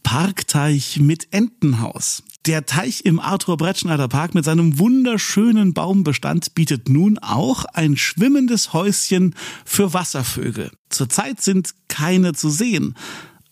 Parkteich 0.03 1.01
mit 1.01 1.29
Entenhaus. 1.33 2.23
Der 2.47 2.65
Teich 2.65 3.05
im 3.05 3.19
Arthur 3.19 3.57
Brettschneider 3.57 4.07
Park 4.07 4.35
mit 4.35 4.45
seinem 4.45 4.79
wunderschönen 4.79 5.75
Baumbestand 5.75 6.55
bietet 6.55 6.89
nun 6.89 7.19
auch 7.19 7.65
ein 7.65 7.97
schwimmendes 7.97 8.73
Häuschen 8.73 9.35
für 9.65 9.95
Wasservögel. 9.95 10.71
Zurzeit 10.89 11.41
sind 11.41 11.75
keine 11.89 12.35
zu 12.35 12.49
sehen. 12.49 12.95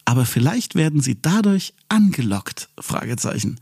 Aber 0.06 0.26
vielleicht 0.26 0.74
werden 0.74 1.00
sie 1.00 1.20
dadurch 1.20 1.72
angelockt? 1.88 2.68
Fragezeichen. 2.78 3.58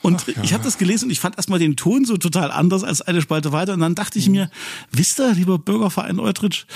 Und 0.00 0.26
ich 0.42 0.54
habe 0.54 0.64
das 0.64 0.78
gelesen 0.78 1.06
und 1.06 1.10
ich 1.10 1.20
fand 1.20 1.36
erstmal 1.36 1.58
den 1.58 1.76
Ton 1.76 2.04
so 2.04 2.16
total 2.16 2.50
anders 2.50 2.82
als 2.82 3.02
eine 3.02 3.20
Spalte 3.20 3.52
weiter. 3.52 3.74
Und 3.74 3.80
dann 3.80 3.94
dachte 3.94 4.18
ich 4.18 4.28
mir, 4.28 4.50
wisst 4.90 5.20
ihr, 5.20 5.32
lieber 5.34 5.58
Bürgerverein 5.58 6.18
Eutrich, 6.18 6.66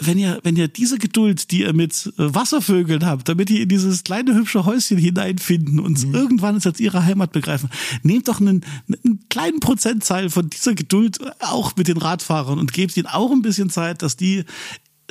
wenn 0.00 0.18
ihr, 0.18 0.40
wenn 0.42 0.56
ihr 0.56 0.68
diese 0.68 0.98
Geduld, 0.98 1.50
die 1.50 1.60
ihr 1.60 1.72
mit 1.72 2.12
äh, 2.18 2.34
Wasservögeln 2.34 3.06
habt, 3.06 3.28
damit 3.28 3.48
die 3.48 3.62
in 3.62 3.68
dieses 3.68 4.02
kleine 4.02 4.34
hübsche 4.34 4.64
Häuschen 4.64 4.98
hineinfinden 4.98 5.78
und 5.78 6.02
irgendwann 6.12 6.56
es 6.56 6.66
als 6.66 6.80
ihre 6.80 7.04
Heimat 7.04 7.32
begreifen, 7.32 7.70
nehmt 8.02 8.28
doch 8.28 8.40
einen, 8.40 8.64
einen 9.04 9.20
kleinen 9.28 9.60
Prozentteil 9.60 10.30
von 10.30 10.50
dieser 10.50 10.74
Geduld 10.74 11.18
auch 11.40 11.76
mit 11.76 11.86
den 11.86 11.98
Radfahrern 11.98 12.58
und 12.58 12.72
gebt 12.72 12.96
ihnen 12.96 13.06
auch 13.06 13.30
ein 13.30 13.42
bisschen 13.42 13.70
Zeit, 13.70 14.02
dass 14.02 14.16
die 14.16 14.38
äh, 14.38 14.44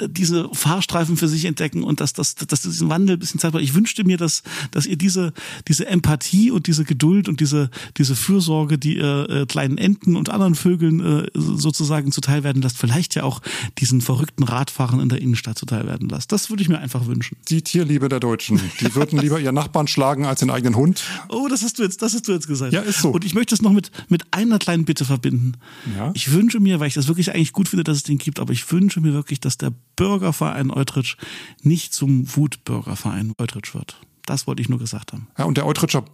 diese 0.01 0.49
Fahrstreifen 0.53 1.17
für 1.17 1.27
sich 1.27 1.45
entdecken 1.45 1.83
und 1.83 1.99
dass, 1.99 2.13
dass, 2.13 2.35
dass 2.35 2.61
diesen 2.61 2.89
Wandel 2.89 3.17
ein 3.17 3.19
bisschen 3.19 3.39
Zeit 3.39 3.51
braucht. 3.51 3.63
Ich 3.63 3.75
wünschte 3.75 4.03
mir, 4.03 4.17
dass, 4.17 4.41
dass 4.71 4.87
ihr 4.87 4.97
diese, 4.97 5.33
diese 5.67 5.85
Empathie 5.85 6.49
und 6.49 6.65
diese 6.65 6.83
Geduld 6.83 7.29
und 7.29 7.39
diese, 7.39 7.69
diese 7.97 8.15
Fürsorge, 8.15 8.79
die 8.79 8.97
ihr 8.97 9.29
äh, 9.29 9.45
kleinen 9.45 9.77
Enten 9.77 10.15
und 10.15 10.29
anderen 10.29 10.55
Vögeln 10.55 10.99
äh, 10.99 11.27
sozusagen 11.35 12.11
zuteil 12.11 12.43
werden 12.43 12.61
lasst, 12.63 12.77
vielleicht 12.77 13.13
ja 13.13 13.23
auch 13.23 13.41
diesen 13.77 14.01
verrückten 14.01 14.43
Radfahrern 14.43 14.99
in 14.99 15.09
der 15.09 15.21
Innenstadt 15.21 15.59
zuteil 15.59 15.85
werden 15.85 16.09
lasst. 16.09 16.31
Das 16.31 16.49
würde 16.49 16.63
ich 16.63 16.69
mir 16.69 16.79
einfach 16.79 17.05
wünschen. 17.05 17.37
Die 17.49 17.61
Tierliebe 17.61 18.09
der 18.09 18.19
Deutschen. 18.19 18.59
Die 18.79 18.95
würden 18.95 19.19
lieber 19.19 19.39
ihren 19.39 19.55
Nachbarn 19.55 19.87
schlagen 19.87 20.25
als 20.25 20.39
den 20.39 20.49
eigenen 20.49 20.75
Hund. 20.75 21.03
Oh, 21.29 21.47
das 21.47 21.61
hast 21.61 21.77
du 21.77 21.83
jetzt, 21.83 22.01
das 22.01 22.15
hast 22.15 22.27
du 22.27 22.31
jetzt 22.31 22.47
gesagt. 22.47 22.73
Ja, 22.73 22.81
ist 22.81 23.01
so. 23.01 23.11
Und 23.11 23.25
ich 23.25 23.35
möchte 23.35 23.53
es 23.53 23.61
noch 23.61 23.71
mit, 23.71 23.91
mit 24.09 24.23
einer 24.31 24.57
kleinen 24.57 24.85
Bitte 24.85 25.05
verbinden. 25.05 25.53
Ja? 25.95 26.11
Ich 26.15 26.31
wünsche 26.31 26.59
mir, 26.59 26.79
weil 26.79 26.87
ich 26.87 26.95
das 26.95 27.07
wirklich 27.07 27.31
eigentlich 27.33 27.53
gut 27.53 27.69
finde, 27.69 27.83
dass 27.83 27.97
es 27.97 28.03
den 28.03 28.17
gibt, 28.17 28.39
aber 28.39 28.53
ich 28.53 28.71
wünsche 28.71 28.99
mir 29.01 29.13
wirklich, 29.13 29.39
dass 29.39 29.57
der 29.57 29.71
Bürgerverein 29.95 30.71
Eutrich 30.71 31.17
nicht 31.61 31.93
zum 31.93 32.35
Wutbürgerverein 32.35 33.33
Eutrich 33.37 33.73
wird. 33.73 33.99
Das 34.25 34.47
wollte 34.47 34.61
ich 34.61 34.69
nur 34.69 34.79
gesagt 34.79 35.13
haben. 35.13 35.27
Ja, 35.37 35.45
und 35.45 35.57
der 35.57 35.65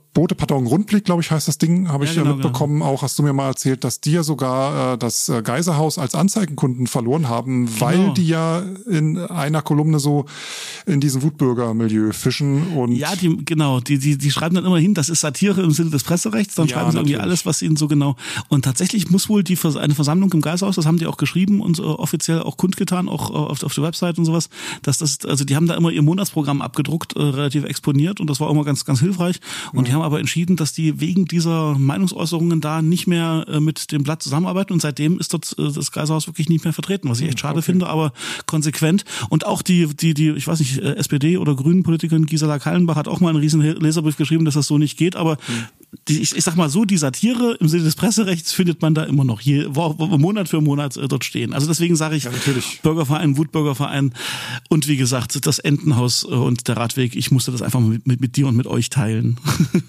Eutritscher 0.10 0.20
Bote-Pardon 0.20 0.68
Rundblick, 0.68 1.06
glaube 1.06 1.22
ich, 1.22 1.32
heißt 1.32 1.48
das 1.48 1.58
Ding, 1.60 1.88
habe 1.90 2.04
Ja, 2.06 2.12
ich 2.12 2.18
ja 2.18 2.24
genau, 2.24 2.36
mitbekommen. 2.36 2.82
Auch 2.82 3.04
hast 3.04 3.18
du 3.20 3.24
mir 3.24 3.32
mal 3.34 3.48
erzählt, 3.48 3.84
dass 3.84 4.02
die 4.02 4.12
ja 4.14 4.24
sogar 4.24 4.94
äh, 4.94 4.98
das 4.98 5.30
äh, 5.30 5.42
Geiserhaus 5.42 5.98
als 5.98 6.16
Anzeigenkunden 6.16 6.88
verloren 6.88 7.30
haben, 7.30 7.70
weil 7.80 7.98
Genau. 7.98 8.14
die 8.14 8.28
ja 8.28 8.64
in 8.90 9.18
einer 9.18 9.62
Kolumne 9.62 10.00
so 10.00 10.26
in 10.86 11.00
diesem 11.00 11.22
Wutbürger-Milieu 11.22 12.12
fischen 12.12 12.68
und 12.76 12.92
Ja, 12.94 13.16
die, 13.16 13.38
genau, 13.46 13.80
die, 13.80 13.98
die, 14.00 14.18
die 14.18 14.32
schreiben 14.32 14.56
dann 14.56 14.66
immer 14.66 14.80
hin, 14.80 14.94
das 14.94 15.10
ist 15.10 15.22
Satire 15.22 15.62
im 15.62 15.72
Sinne 15.72 15.90
des 15.92 16.04
Presserechts, 16.04 16.56
dann 16.56 16.68
Ja, 16.68 16.76
schreiben 16.76 16.92
sie 16.92 16.98
irgendwie 16.98 17.14
natürlich. 17.14 17.30
alles, 17.32 17.46
was 17.46 17.62
ihnen 17.62 17.76
so 17.78 17.88
genau. 17.88 18.16
Und 18.50 18.66
tatsächlich 18.66 19.10
muss 19.12 19.30
wohl 19.30 19.44
die 19.44 19.58
eine 19.78 19.96
Versammlung 19.96 20.32
im 20.34 20.42
Geisterhaus, 20.42 20.76
das 20.76 20.86
haben 20.86 20.98
die 20.98 21.06
auch 21.08 21.18
geschrieben 21.18 21.62
und 21.62 21.80
äh, 21.80 21.84
offiziell 21.84 22.42
auch 22.42 22.58
kundgetan, 22.58 23.08
auch 23.10 23.30
äh, 23.30 23.34
auf, 23.34 23.64
auf 23.64 23.74
der 23.74 23.84
Website 23.84 24.18
und 24.18 24.26
sowas, 24.26 24.50
dass 24.82 24.98
das, 24.98 25.20
also 25.26 25.46
die 25.46 25.56
haben 25.56 25.68
da 25.68 25.76
immer 25.76 25.92
ihr 25.92 26.02
Monatsprogramm 26.02 26.62
abgedruckt, 26.62 27.16
äh, 27.16 27.22
relativ 27.22 27.64
exponiert 27.64 28.20
und 28.20 28.30
das 28.30 28.40
war 28.40 28.48
auch 28.48 28.52
immer 28.52 28.66
ganz, 28.66 28.84
ganz 28.86 29.00
hilfreich. 29.00 29.40
Und 29.74 29.88
die 29.88 29.94
haben 29.94 29.99
aber 30.02 30.20
entschieden, 30.20 30.56
dass 30.56 30.74
die 30.74 31.00
wegen 31.00 31.26
dieser 31.26 31.78
Meinungsäußerungen 31.78 32.62
da 32.62 32.82
nicht 32.82 33.08
mehr 33.08 33.46
äh, 33.48 33.60
mit 33.60 33.92
dem 33.92 34.04
Blatt 34.04 34.24
zusammenarbeiten 34.24 34.74
und 34.74 34.82
seitdem 34.82 35.20
ist 35.20 35.34
dort 35.34 35.56
äh, 35.58 35.72
das 35.72 35.92
Geisterhaus 35.92 36.28
wirklich 36.28 36.50
nicht 36.50 36.64
mehr 36.64 36.74
vertreten, 36.74 37.10
was 37.10 37.20
ich 37.20 37.28
echt 37.28 37.40
schade 37.40 37.62
finde, 37.62 37.88
aber 37.88 38.14
konsequent. 38.46 39.06
Und 39.30 39.46
auch 39.46 39.62
die, 39.62 39.88
die, 39.96 40.14
die, 40.14 40.30
ich 40.32 40.48
weiß 40.48 40.60
nicht, 40.60 40.78
äh, 40.80 40.96
SPD 40.96 41.38
oder 41.38 41.56
Grünen 41.56 41.84
Politikerin 41.84 42.26
Gisela 42.26 42.60
Kallenbach 42.60 42.96
hat 42.96 43.08
auch 43.08 43.20
mal 43.20 43.30
einen 43.30 43.40
riesen 43.40 43.62
Leserbrief 43.62 44.18
geschrieben, 44.18 44.46
dass 44.46 44.54
das 44.54 44.68
so 44.68 44.78
nicht 44.78 44.98
geht, 44.98 45.16
aber 45.16 45.38
die, 46.08 46.22
ich, 46.22 46.36
ich 46.36 46.44
sag 46.44 46.56
mal 46.56 46.70
so, 46.70 46.86
die 46.86 46.98
Satire 46.98 47.58
im 47.60 47.68
Sinne 47.68 47.84
des 47.84 47.96
Presserechts 47.96 48.54
findet 48.54 48.82
man 48.82 48.94
da 48.94 49.04
immer 49.04 49.24
noch 49.24 49.42
je, 49.42 49.66
wo, 49.70 49.96
wo, 49.98 50.18
Monat 50.18 50.48
für 50.48 50.62
Monat 50.62 50.98
äh, 50.98 51.08
dort 51.08 51.26
stehen. 51.26 51.54
Also 51.54 51.68
deswegen 51.68 51.96
sage 51.96 52.16
ich 52.16 52.26
natürlich. 52.26 52.80
Bürgerverein, 52.84 53.38
Wutbürgerverein 53.38 54.14
und 54.70 54.88
wie 54.88 54.98
gesagt, 54.98 55.46
das 55.46 55.60
Entenhaus 55.60 56.24
und 56.24 56.68
der 56.68 56.78
Radweg, 56.78 57.16
ich 57.16 57.32
musste 57.32 57.52
das 57.52 57.62
einfach 57.62 57.80
mit, 57.80 58.06
mit, 58.08 58.22
mit 58.22 58.36
dir 58.36 58.48
und 58.48 58.56
mit 58.56 58.68
euch 58.68 58.90
teilen. 58.90 59.38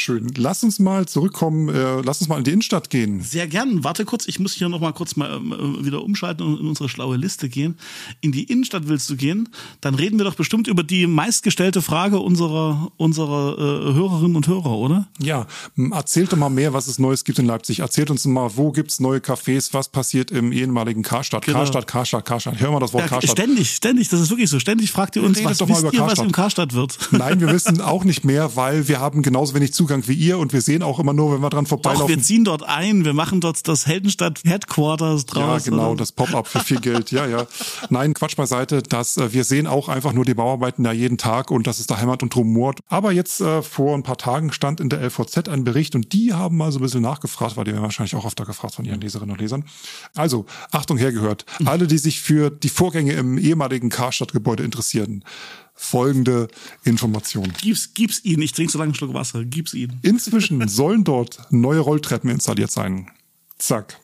Schön. 0.00 0.32
Lass 0.36 0.64
uns 0.64 0.78
mal 0.78 1.06
zurückkommen, 1.06 1.68
äh, 1.68 2.00
lass 2.00 2.20
uns 2.22 2.28
mal 2.28 2.38
in 2.38 2.44
die 2.44 2.52
Innenstadt 2.52 2.88
gehen. 2.88 3.20
Sehr 3.20 3.46
gern. 3.46 3.84
Warte 3.84 4.06
kurz, 4.06 4.26
ich 4.26 4.38
muss 4.38 4.54
hier 4.54 4.70
noch 4.70 4.80
mal 4.80 4.92
kurz 4.92 5.14
mal 5.14 5.30
äh, 5.36 5.84
wieder 5.84 6.02
umschalten 6.02 6.46
und 6.46 6.58
in 6.58 6.66
unsere 6.66 6.88
schlaue 6.88 7.18
Liste 7.18 7.50
gehen. 7.50 7.76
In 8.22 8.32
die 8.32 8.44
Innenstadt 8.44 8.88
willst 8.88 9.10
du 9.10 9.16
gehen? 9.16 9.50
Dann 9.82 9.94
reden 9.94 10.18
wir 10.18 10.24
doch 10.24 10.36
bestimmt 10.36 10.68
über 10.68 10.82
die 10.82 11.06
meistgestellte 11.06 11.82
Frage 11.82 12.18
unserer, 12.18 12.92
unserer 12.96 13.58
äh, 13.58 13.92
Hörerinnen 13.92 14.36
und 14.36 14.48
Hörer, 14.48 14.70
oder? 14.72 15.06
Ja, 15.22 15.46
erzählt 15.92 16.32
doch 16.32 16.38
mal 16.38 16.48
mehr, 16.48 16.72
was 16.72 16.86
es 16.86 16.98
Neues 16.98 17.24
gibt 17.24 17.38
in 17.38 17.44
Leipzig. 17.44 17.80
Erzählt 17.80 18.10
uns 18.10 18.24
mal, 18.24 18.50
wo 18.56 18.72
gibt's 18.72 19.00
neue 19.00 19.18
Cafés, 19.18 19.74
was 19.74 19.90
passiert 19.90 20.30
im 20.30 20.50
ehemaligen 20.50 21.02
Karstadt. 21.02 21.44
Genau. 21.44 21.58
Karstadt, 21.58 21.86
Karstadt, 21.86 22.24
Karstadt. 22.24 22.58
Hör 22.58 22.72
mal 22.72 22.80
das 22.80 22.94
Wort 22.94 23.02
Ja, 23.04 23.08
Karstadt. 23.08 23.32
ständig, 23.36 23.70
ständig, 23.72 24.08
das 24.08 24.20
ist 24.20 24.30
wirklich 24.30 24.48
so. 24.48 24.58
Ständig 24.60 24.90
fragt 24.90 25.16
ihr 25.16 25.22
uns, 25.22 25.36
Redet 25.36 25.50
was 25.50 25.58
doch 25.58 25.68
mal 25.68 25.80
über 25.80 25.92
ihr, 25.92 26.00
was 26.00 26.06
Karstadt. 26.06 26.26
im 26.26 26.32
Karstadt 26.32 26.74
wird? 26.74 26.98
Nein, 27.10 27.40
wir 27.40 27.48
wissen 27.52 27.82
auch 27.82 28.04
nicht 28.04 28.24
mehr, 28.24 28.56
weil 28.56 28.88
wir 28.88 28.98
haben 28.98 29.20
genauso 29.20 29.54
wenig 29.54 29.74
Zugang 29.74 29.89
wie 29.90 30.14
ihr 30.14 30.38
und 30.38 30.52
wir 30.52 30.60
sehen 30.60 30.82
auch 30.82 30.98
immer 30.98 31.12
nur, 31.12 31.32
wenn 31.34 31.40
wir 31.40 31.50
dran 31.50 31.64
Doch, 31.64 31.70
vorbeilaufen. 31.70 32.08
wir 32.08 32.22
ziehen 32.22 32.44
dort 32.44 32.62
ein, 32.62 33.04
wir 33.04 33.12
machen 33.12 33.40
dort 33.40 33.66
das 33.68 33.86
Heldenstadt 33.86 34.40
Headquarters 34.44 35.24
Ja, 35.34 35.34
draus. 35.46 35.64
genau, 35.64 35.88
oder? 35.90 35.96
das 35.98 36.12
Pop-up 36.12 36.46
für 36.48 36.60
viel 36.60 36.80
Geld. 36.80 37.10
Ja, 37.10 37.26
ja. 37.26 37.46
Nein, 37.90 38.14
Quatsch 38.14 38.36
beiseite. 38.36 38.82
Das, 38.82 39.16
äh, 39.16 39.32
wir 39.32 39.44
sehen 39.44 39.66
auch 39.66 39.88
einfach 39.88 40.12
nur 40.12 40.24
die 40.24 40.34
Bauarbeiten 40.34 40.84
da 40.84 40.92
jeden 40.92 41.18
Tag 41.18 41.50
und 41.50 41.66
das 41.66 41.80
ist 41.80 41.90
da 41.90 41.98
Heimat 41.98 42.22
und 42.22 42.34
Rumor. 42.36 42.74
Aber 42.88 43.12
jetzt 43.12 43.40
äh, 43.40 43.62
vor 43.62 43.94
ein 43.96 44.02
paar 44.02 44.16
Tagen 44.18 44.52
stand 44.52 44.80
in 44.80 44.88
der 44.88 45.00
LVZ 45.02 45.48
ein 45.48 45.64
Bericht 45.64 45.94
und 45.94 46.12
die 46.12 46.32
haben 46.32 46.56
mal 46.56 46.72
so 46.72 46.78
ein 46.78 46.82
bisschen 46.82 47.02
nachgefragt, 47.02 47.56
weil 47.56 47.64
die 47.64 47.72
werden 47.72 47.82
wahrscheinlich 47.82 48.14
auch 48.14 48.26
öfter 48.26 48.44
gefragt 48.44 48.74
von 48.76 48.84
ihren 48.84 49.00
Leserinnen 49.00 49.32
und 49.32 49.40
Lesern. 49.40 49.64
Also, 50.14 50.46
Achtung 50.70 50.96
hergehört. 50.98 51.44
Alle, 51.64 51.86
die 51.86 51.98
sich 51.98 52.20
für 52.20 52.50
die 52.50 52.68
Vorgänge 52.68 53.12
im 53.14 53.38
ehemaligen 53.38 53.88
Karstadt-Gebäude 53.88 54.62
interessieren, 54.62 55.24
folgende 55.80 56.48
Information. 56.84 57.52
Gib's, 57.60 57.94
gib's 57.94 58.22
ihnen, 58.24 58.42
ich 58.42 58.52
trinke 58.52 58.70
so 58.70 58.78
lange 58.78 58.90
einen 58.90 58.94
Schluck 58.94 59.14
Wasser, 59.14 59.44
gib's 59.44 59.72
ihnen. 59.72 59.98
Inzwischen 60.02 60.68
sollen 60.68 61.04
dort 61.04 61.40
neue 61.50 61.80
Rolltreppen 61.80 62.28
installiert 62.28 62.70
sein. 62.70 63.10
Zack. 63.58 63.98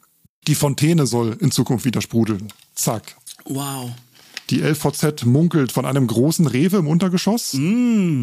Die 0.49 0.55
Fontäne 0.55 1.07
soll 1.07 1.37
in 1.39 1.51
Zukunft 1.51 1.85
wieder 1.85 2.01
sprudeln. 2.01 2.51
Zack. 2.75 3.17
Wow. 3.45 3.91
Die 4.51 4.61
LVZ 4.61 5.25
munkelt 5.25 5.73
von 5.73 5.85
einem 5.85 6.07
großen 6.07 6.47
Rewe 6.47 6.77
im 6.77 6.87
Untergeschoss. 6.87 7.51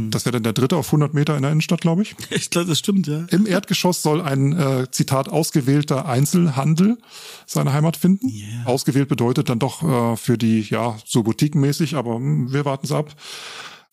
Das 0.09 0.25
wäre 0.25 0.33
dann 0.33 0.43
der 0.43 0.53
dritte 0.53 0.77
auf 0.77 0.87
100 0.87 1.13
Meter 1.13 1.35
in 1.35 1.41
der 1.41 1.51
Innenstadt, 1.51 1.81
glaube 1.81 2.03
ich. 2.03 2.15
Ich 2.29 2.49
glaube, 2.49 2.67
das 2.67 2.79
stimmt, 2.79 3.07
ja. 3.07 3.25
Im 3.29 3.45
Erdgeschoss 3.45 4.01
soll 4.01 4.21
ein, 4.21 4.53
äh, 4.53 4.87
Zitat, 4.91 5.29
ausgewählter 5.29 6.05
Einzelhandel 6.07 6.97
seine 7.45 7.73
Heimat 7.73 7.95
finden. 7.95 8.29
Yeah. 8.29 8.65
Ausgewählt 8.65 9.07
bedeutet 9.07 9.49
dann 9.49 9.59
doch 9.59 9.83
äh, 9.83 10.17
für 10.17 10.37
die, 10.37 10.61
ja, 10.61 10.97
so 11.05 11.23
boutiquenmäßig, 11.23 11.95
aber 11.95 12.15
hm, 12.15 12.51
wir 12.51 12.65
warten 12.65 12.85
es 12.85 12.91
ab. 12.91 13.15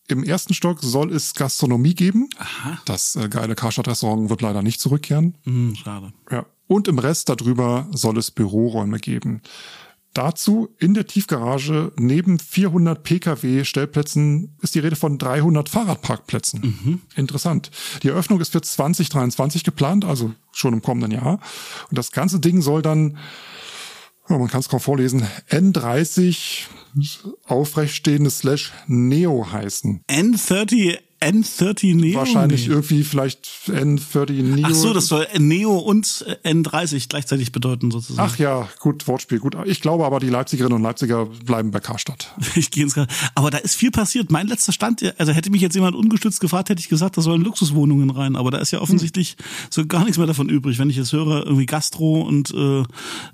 Im 0.07 0.23
ersten 0.23 0.53
Stock 0.53 0.79
soll 0.81 1.13
es 1.13 1.35
Gastronomie 1.35 1.95
geben. 1.95 2.29
Das 2.85 3.15
äh, 3.15 3.29
geile 3.29 3.55
Karstadt-Restaurant 3.55 4.29
wird 4.29 4.41
leider 4.41 4.61
nicht 4.61 4.81
zurückkehren. 4.81 5.37
Hm, 5.43 5.75
schade. 5.75 6.13
Ja. 6.29 6.45
Und 6.67 6.87
im 6.87 6.99
Rest 6.99 7.29
darüber 7.29 7.87
soll 7.91 8.17
es 8.17 8.31
Büroräume 8.31 8.99
geben. 8.99 9.41
Dazu 10.13 10.75
in 10.77 10.93
der 10.93 11.07
Tiefgarage 11.07 11.93
neben 11.97 12.37
400 12.37 13.01
Pkw-Stellplätzen 13.01 14.57
ist 14.61 14.75
die 14.75 14.79
Rede 14.79 14.97
von 14.97 15.17
300 15.17 15.69
Fahrradparkplätzen. 15.69 16.99
Interessant. 17.15 17.71
Die 18.03 18.09
Eröffnung 18.09 18.41
ist 18.41 18.51
für 18.51 18.61
2023 18.61 19.63
geplant, 19.63 20.03
also 20.03 20.33
schon 20.51 20.73
im 20.73 20.81
kommenden 20.81 21.11
Jahr. 21.11 21.39
Und 21.89 21.97
das 21.97 22.11
ganze 22.11 22.41
Ding 22.41 22.61
soll 22.61 22.81
dann, 22.81 23.17
man 24.27 24.49
kann 24.49 24.59
es 24.59 24.67
kaum 24.67 24.81
vorlesen, 24.81 25.25
N30 25.49 26.65
aufrechtstehende 27.45 28.29
Slash 28.29 28.73
Neo 28.87 29.49
heißen. 29.49 30.03
N30, 30.09 30.97
N30 31.21 31.95
Neo. 31.95 32.19
Wahrscheinlich 32.19 32.67
Nee. 32.67 32.73
irgendwie 32.73 33.03
vielleicht 33.03 33.47
N30 33.67 34.31
Neo. 34.43 34.65
Ach 34.67 34.73
so, 34.73 34.93
das 34.93 35.07
soll 35.07 35.27
Neo 35.37 35.77
und 35.77 36.05
N30 36.43 37.07
gleichzeitig 37.09 37.51
bedeuten, 37.51 37.91
sozusagen. 37.91 38.27
Ach 38.31 38.37
ja, 38.37 38.67
gut, 38.79 39.07
Wortspiel, 39.07 39.39
gut. 39.39 39.55
Ich 39.65 39.81
glaube 39.81 40.05
aber, 40.05 40.19
die 40.19 40.29
Leipzigerinnen 40.29 40.75
und 40.75 40.81
Leipziger 40.83 41.25
bleiben 41.45 41.71
bei 41.71 41.79
Karstadt. 41.79 42.33
Ich 42.55 42.69
gehe 42.71 42.83
ins 42.83 42.95
Gra- 42.95 43.07
Aber 43.35 43.49
da 43.51 43.57
ist 43.59 43.75
viel 43.75 43.91
passiert. 43.91 44.31
Mein 44.31 44.47
letzter 44.47 44.71
Stand, 44.73 45.01
also 45.17 45.31
hätte 45.31 45.49
mich 45.51 45.61
jetzt 45.61 45.75
jemand 45.75 45.95
ungestützt 45.95 46.39
gefragt, 46.41 46.69
hätte 46.69 46.79
ich 46.81 46.89
gesagt, 46.89 47.17
da 47.17 47.21
sollen 47.21 47.41
Luxuswohnungen 47.41 48.09
rein. 48.09 48.35
Aber 48.35 48.51
da 48.51 48.57
ist 48.57 48.71
ja 48.71 48.81
offensichtlich 48.81 49.37
so 49.69 49.85
gar 49.85 50.01
nichts 50.03 50.17
mehr 50.17 50.27
davon 50.27 50.49
übrig. 50.49 50.79
Wenn 50.79 50.89
ich 50.89 50.95
jetzt 50.97 51.13
höre, 51.13 51.45
irgendwie 51.45 51.65
Gastro 51.65 52.21
und 52.21 52.51
äh, 52.53 52.81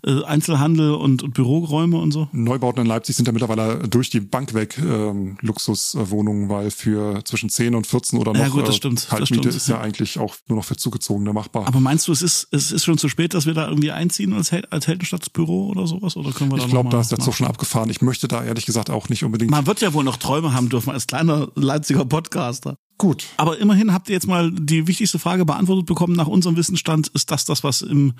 äh, 0.09 0.23
Einzelhandel 0.25 0.91
und, 0.93 1.23
und 1.23 1.33
Büroräume 1.33 1.97
und 1.97 2.11
so. 2.11 2.27
Neubauten 2.31 2.81
in 2.81 2.87
Leipzig 2.87 3.15
sind 3.15 3.27
ja 3.27 3.31
mittlerweile 3.31 3.87
durch 3.87 4.09
die 4.09 4.19
Bank 4.19 4.53
weg 4.53 4.77
ähm, 4.77 5.37
Luxuswohnungen, 5.41 6.49
weil 6.49 6.71
für 6.71 7.23
zwischen 7.25 7.49
10 7.49 7.75
und 7.77 7.87
14 7.87 8.19
oder 8.19 8.33
noch 8.33 8.39
Ja, 8.39 8.49
gut, 8.49 8.67
das 8.67 8.75
äh, 8.75 8.77
stimmt, 8.77 8.97
das 8.99 9.07
Kaltmiete 9.07 9.43
stimmt, 9.43 9.55
ist 9.55 9.67
ja 9.67 9.79
eigentlich 9.79 10.19
auch 10.19 10.35
nur 10.47 10.57
noch 10.57 10.65
für 10.65 10.75
Zugezogene 10.75 11.33
machbar. 11.33 11.67
Aber 11.67 11.79
meinst 11.79 12.07
du, 12.07 12.11
es 12.11 12.21
ist, 12.21 12.47
es 12.51 12.71
ist 12.71 12.83
schon 12.83 12.97
zu 12.97 13.09
spät, 13.09 13.33
dass 13.33 13.45
wir 13.45 13.53
da 13.53 13.67
irgendwie 13.67 13.91
einziehen 13.91 14.33
als, 14.33 14.51
Hel 14.51 14.65
als 14.69 14.87
Heldenstadtbüro 14.87 15.67
oder 15.67 15.87
sowas? 15.87 16.17
Oder 16.17 16.31
können 16.31 16.51
wir 16.51 16.57
da 16.57 16.65
ich 16.65 16.69
glaube, 16.69 16.89
da 16.89 16.99
ist 16.99 17.11
der 17.11 17.19
Zug 17.19 17.35
schon 17.35 17.47
abgefahren. 17.47 17.89
Ich 17.89 18.01
möchte 18.01 18.27
da 18.27 18.43
ehrlich 18.43 18.65
gesagt 18.65 18.89
auch 18.89 19.09
nicht 19.09 19.23
unbedingt. 19.23 19.51
Man 19.51 19.65
wird 19.67 19.81
ja 19.81 19.93
wohl 19.93 20.03
noch 20.03 20.17
Träume 20.17 20.53
haben 20.53 20.69
dürfen 20.69 20.91
als 20.91 21.07
kleiner 21.07 21.49
Leipziger 21.55 22.05
Podcaster. 22.05 22.77
Gut. 22.97 23.25
Aber 23.37 23.59
immerhin 23.59 23.93
habt 23.93 24.09
ihr 24.09 24.13
jetzt 24.13 24.27
mal 24.27 24.51
die 24.51 24.87
wichtigste 24.87 25.19
Frage 25.19 25.45
beantwortet 25.45 25.85
bekommen. 25.85 26.15
Nach 26.15 26.25
unserem 26.25 26.57
Wissensstand 26.57 27.09
ist 27.09 27.29
das 27.29 27.45
das, 27.45 27.63
was 27.63 27.83
im 27.83 28.13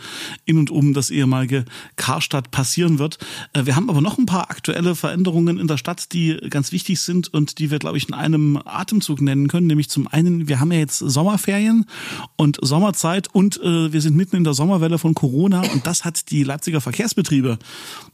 in 0.45 0.59
und 0.59 0.69
um 0.69 0.93
das 0.93 1.09
ehemalige 1.09 1.65
Karstadt 1.95 2.51
passieren 2.51 2.99
wird. 2.99 3.17
Äh, 3.53 3.65
Wir 3.65 3.75
haben 3.75 3.89
aber 3.89 4.01
noch 4.01 4.19
ein 4.19 4.27
paar 4.27 4.51
aktuelle 4.51 4.93
Veränderungen 4.93 5.57
in 5.57 5.67
der 5.67 5.77
Stadt, 5.77 6.13
die 6.13 6.37
ganz 6.51 6.71
wichtig 6.71 7.01
sind 7.01 7.33
und 7.33 7.57
die 7.57 7.71
wir, 7.71 7.79
glaube 7.79 7.97
ich, 7.97 8.07
in 8.07 8.13
einem 8.13 8.61
Atemzug 8.65 9.19
nennen 9.19 9.47
können. 9.47 9.65
Nämlich 9.65 9.89
zum 9.89 10.07
einen, 10.07 10.47
wir 10.47 10.59
haben 10.59 10.71
ja 10.71 10.77
jetzt 10.77 10.99
Sommerferien 10.99 11.85
und 12.35 12.59
Sommerzeit 12.61 13.33
und 13.33 13.59
äh, 13.61 13.91
wir 13.91 14.01
sind 14.01 14.15
mitten 14.15 14.35
in 14.35 14.43
der 14.43 14.53
Sommerwelle 14.53 14.99
von 14.99 15.15
Corona 15.15 15.61
und 15.73 15.87
das 15.87 16.05
hat 16.05 16.29
die 16.29 16.43
Leipziger 16.43 16.81
Verkehrsbetriebe 16.81 17.57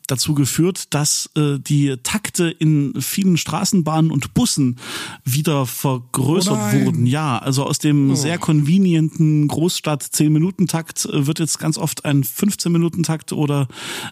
dazu 0.07 0.33
geführt, 0.33 0.93
dass 0.93 1.29
äh, 1.35 1.59
die 1.59 1.97
Takte 2.03 2.49
in 2.49 3.01
vielen 3.01 3.37
Straßenbahnen 3.37 4.11
und 4.11 4.33
Bussen 4.33 4.77
wieder 5.25 5.65
vergrößert 5.65 6.52
Oh 6.53 6.57
nein. 6.57 6.85
wurden. 6.85 7.05
Ja, 7.05 7.37
also 7.37 7.63
aus 7.65 7.79
dem 7.79 8.15
sehr 8.15 8.37
convenienten 8.37 9.47
Großstadt 9.47 10.03
10-Minuten-Takt 10.03 11.05
äh, 11.05 11.27
wird 11.27 11.39
jetzt 11.39 11.59
ganz 11.59 11.77
oft 11.77 12.05
ein 12.05 12.23
15-Minuten-Takt 12.23 13.33
oder 13.33 13.67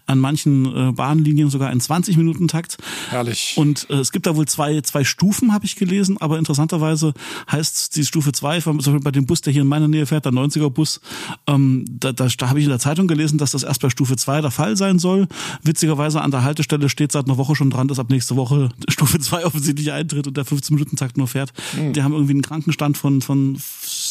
an 0.06 0.20
manchen 0.20 0.66
äh, 0.66 0.92
Bahnlinien 0.92 1.50
sogar 1.50 1.70
ein 1.70 1.80
20-Minuten-Takt. 1.80 2.78
Herrlich. 3.10 3.54
Und 3.58 3.90
äh, 3.90 3.96
es 3.96 4.12
gibt 4.12 4.28
da 4.28 4.36
wohl 4.36 4.48
zwei, 4.48 4.82
zwei 4.82 5.04
Stufen, 5.04 5.54
habe 5.54 5.66
ich 5.66 5.76
gelesen, 5.76 6.18
aber 6.20 6.38
interessanterweise 6.38 7.14
heißt 7.52 7.96
die 7.96 8.06
Stufe 8.06 8.32
2, 8.32 8.62
zum 8.62 8.78
Beispiel 8.78 9.00
bei 9.00 9.12
dem 9.12 9.26
Bus, 9.26 9.42
der 9.42 9.54
hier 9.54 9.62
in 9.62 9.68
meiner 9.68 9.88
Nähe 9.88 10.06
fährt, 10.06 10.26
der 10.26 10.32
90er-Bus, 10.32 11.02
ähm, 11.48 11.86
da, 11.90 12.12
da, 12.12 12.28
da 12.38 12.50
habe 12.50 12.60
ich 12.60 12.66
in 12.66 12.72
der 12.72 12.80
Zeitung 12.80 13.08
gelesen, 13.08 13.38
dass 13.38 13.52
das 13.52 13.64
erst 13.64 13.82
bei 13.82 13.90
Stufe 13.90 14.16
2 14.16 14.42
der 14.42 14.52
Fall 14.52 14.78
sein 14.78 15.00
soll. 15.00 15.28
Witzigerweise 15.64 16.22
an 16.22 16.32
der 16.32 16.44
Haltestelle 16.44 16.90
steht 16.90 17.12
seit 17.12 17.26
einer 17.26 17.38
Woche 17.38 17.56
schon 17.56 17.70
dran, 17.70 17.88
dass 17.88 18.00
ab 18.00 18.10
nächste 18.10 18.36
Woche 18.36 18.70
Stufe 18.90 19.20
2 19.20 19.46
offensichtlich 19.46 19.92
eintritt 19.92 20.28
und 20.28 20.38
der 20.38 20.46
15-Minuten-Takt 20.46 21.18
nur 21.18 21.28
fährt. 21.28 21.54
Die 21.96 22.04
haben 22.04 22.14
irgendwie 22.14 22.31
einen 22.32 22.42
Krankenstand 22.42 22.98
von, 22.98 23.22
von 23.22 23.58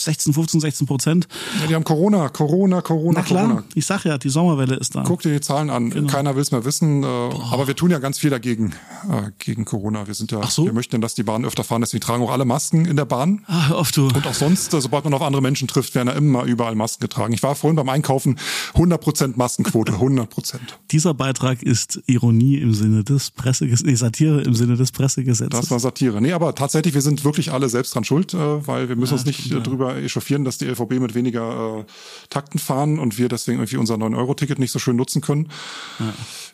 16, 0.04 0.32
15, 0.32 0.60
16 0.60 0.86
Prozent. 0.86 1.28
Ja, 1.60 1.66
die 1.66 1.74
haben 1.74 1.84
Corona, 1.84 2.28
Corona, 2.28 2.80
Corona, 2.82 3.20
Na 3.20 3.24
klar, 3.24 3.46
Corona. 3.48 3.64
ich 3.74 3.86
sag 3.86 4.04
ja, 4.04 4.18
die 4.18 4.28
Sommerwelle 4.28 4.76
ist 4.76 4.94
da. 4.94 5.02
Guck 5.06 5.22
dir 5.22 5.32
die 5.32 5.40
Zahlen 5.40 5.70
an. 5.70 5.90
Genau. 5.90 6.10
Keiner 6.10 6.34
will 6.34 6.42
es 6.42 6.50
mehr 6.52 6.64
wissen. 6.64 7.02
Äh, 7.02 7.06
aber 7.06 7.66
wir 7.66 7.76
tun 7.76 7.90
ja 7.90 7.98
ganz 7.98 8.18
viel 8.18 8.30
dagegen, 8.30 8.72
äh, 9.10 9.30
gegen 9.38 9.64
Corona. 9.64 10.06
Wir 10.06 10.14
sind 10.14 10.32
ja, 10.32 10.40
Ach 10.42 10.50
so. 10.50 10.64
wir 10.64 10.72
möchten, 10.72 11.00
dass 11.00 11.14
die 11.14 11.22
Bahnen 11.22 11.44
öfter 11.44 11.64
fahren. 11.64 11.80
Deswegen 11.80 12.00
tragen 12.00 12.22
auch 12.22 12.30
alle 12.30 12.44
Masken 12.44 12.84
in 12.84 12.96
der 12.96 13.04
Bahn. 13.04 13.44
Ah, 13.46 13.68
hör 13.68 13.78
auf 13.78 13.92
du. 13.92 14.06
Und 14.08 14.26
auch 14.26 14.34
sonst, 14.34 14.72
äh, 14.74 14.80
sobald 14.80 15.04
man 15.04 15.14
auf 15.14 15.22
andere 15.22 15.42
Menschen 15.42 15.68
trifft, 15.68 15.94
werden 15.94 16.08
ja 16.08 16.14
immer 16.14 16.44
überall 16.44 16.74
Masken 16.74 17.00
getragen. 17.02 17.32
Ich 17.32 17.42
war 17.42 17.54
vorhin 17.54 17.76
beim 17.76 17.88
Einkaufen, 17.88 18.38
100% 18.74 19.36
Maskenquote, 19.36 19.92
100%. 20.00 20.56
Dieser 20.90 21.14
Beitrag 21.14 21.62
ist 21.62 22.00
Ironie 22.06 22.56
im 22.56 22.74
Sinne 22.74 23.04
des 23.04 23.30
Pressegesetzes, 23.30 23.86
nee, 23.86 23.94
Satire 23.94 24.40
im 24.42 24.54
Sinne 24.54 24.76
des 24.76 24.92
Pressegesetzes. 24.92 25.60
Das 25.60 25.70
war 25.70 25.80
Satire. 25.80 26.20
Nee, 26.20 26.32
aber 26.32 26.54
tatsächlich, 26.54 26.94
wir 26.94 27.02
sind 27.02 27.24
wirklich 27.24 27.52
alle 27.52 27.68
selbst 27.68 27.94
dran 27.94 28.04
schuld, 28.04 28.34
äh, 28.34 28.66
weil 28.66 28.88
wir 28.88 28.96
müssen 28.96 29.14
uns 29.14 29.24
nicht 29.24 29.50
äh, 29.52 29.60
echauffieren, 29.96 30.44
dass 30.44 30.58
die 30.58 30.66
LVB 30.66 30.92
mit 31.00 31.14
weniger 31.14 31.80
äh, 31.80 31.84
Takten 32.30 32.58
fahren 32.58 32.98
und 32.98 33.18
wir 33.18 33.28
deswegen 33.28 33.58
irgendwie 33.58 33.76
unser 33.76 33.96
9-Euro-Ticket 33.96 34.58
nicht 34.58 34.70
so 34.70 34.78
schön 34.78 34.96
nutzen 34.96 35.20
können. 35.20 35.48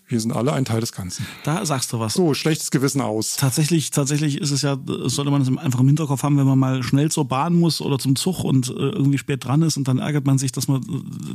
Wir 0.08 0.20
sind 0.20 0.32
alle 0.32 0.52
ein 0.52 0.64
Teil 0.64 0.80
des 0.80 0.92
Ganzen. 0.92 1.26
Da 1.42 1.66
sagst 1.66 1.92
du 1.92 1.98
was. 1.98 2.14
So, 2.14 2.32
schlechtes 2.32 2.70
Gewissen 2.70 3.00
aus. 3.00 3.36
Tatsächlich, 3.36 3.90
tatsächlich 3.90 4.40
ist 4.40 4.52
es 4.52 4.62
ja, 4.62 4.78
sollte 4.86 5.32
man 5.32 5.42
es 5.42 5.48
einfach 5.48 5.80
im 5.80 5.88
Hinterkopf 5.88 6.22
haben, 6.22 6.38
wenn 6.38 6.46
man 6.46 6.58
mal 6.58 6.82
schnell 6.84 7.10
zur 7.10 7.26
Bahn 7.26 7.54
muss 7.54 7.80
oder 7.80 7.98
zum 7.98 8.14
Zug 8.14 8.44
und 8.44 8.68
äh, 8.68 8.72
irgendwie 8.72 9.18
spät 9.18 9.44
dran 9.44 9.62
ist 9.62 9.76
und 9.76 9.88
dann 9.88 9.98
ärgert 9.98 10.24
man 10.24 10.38
sich, 10.38 10.52
dass 10.52 10.68
man, 10.68 10.80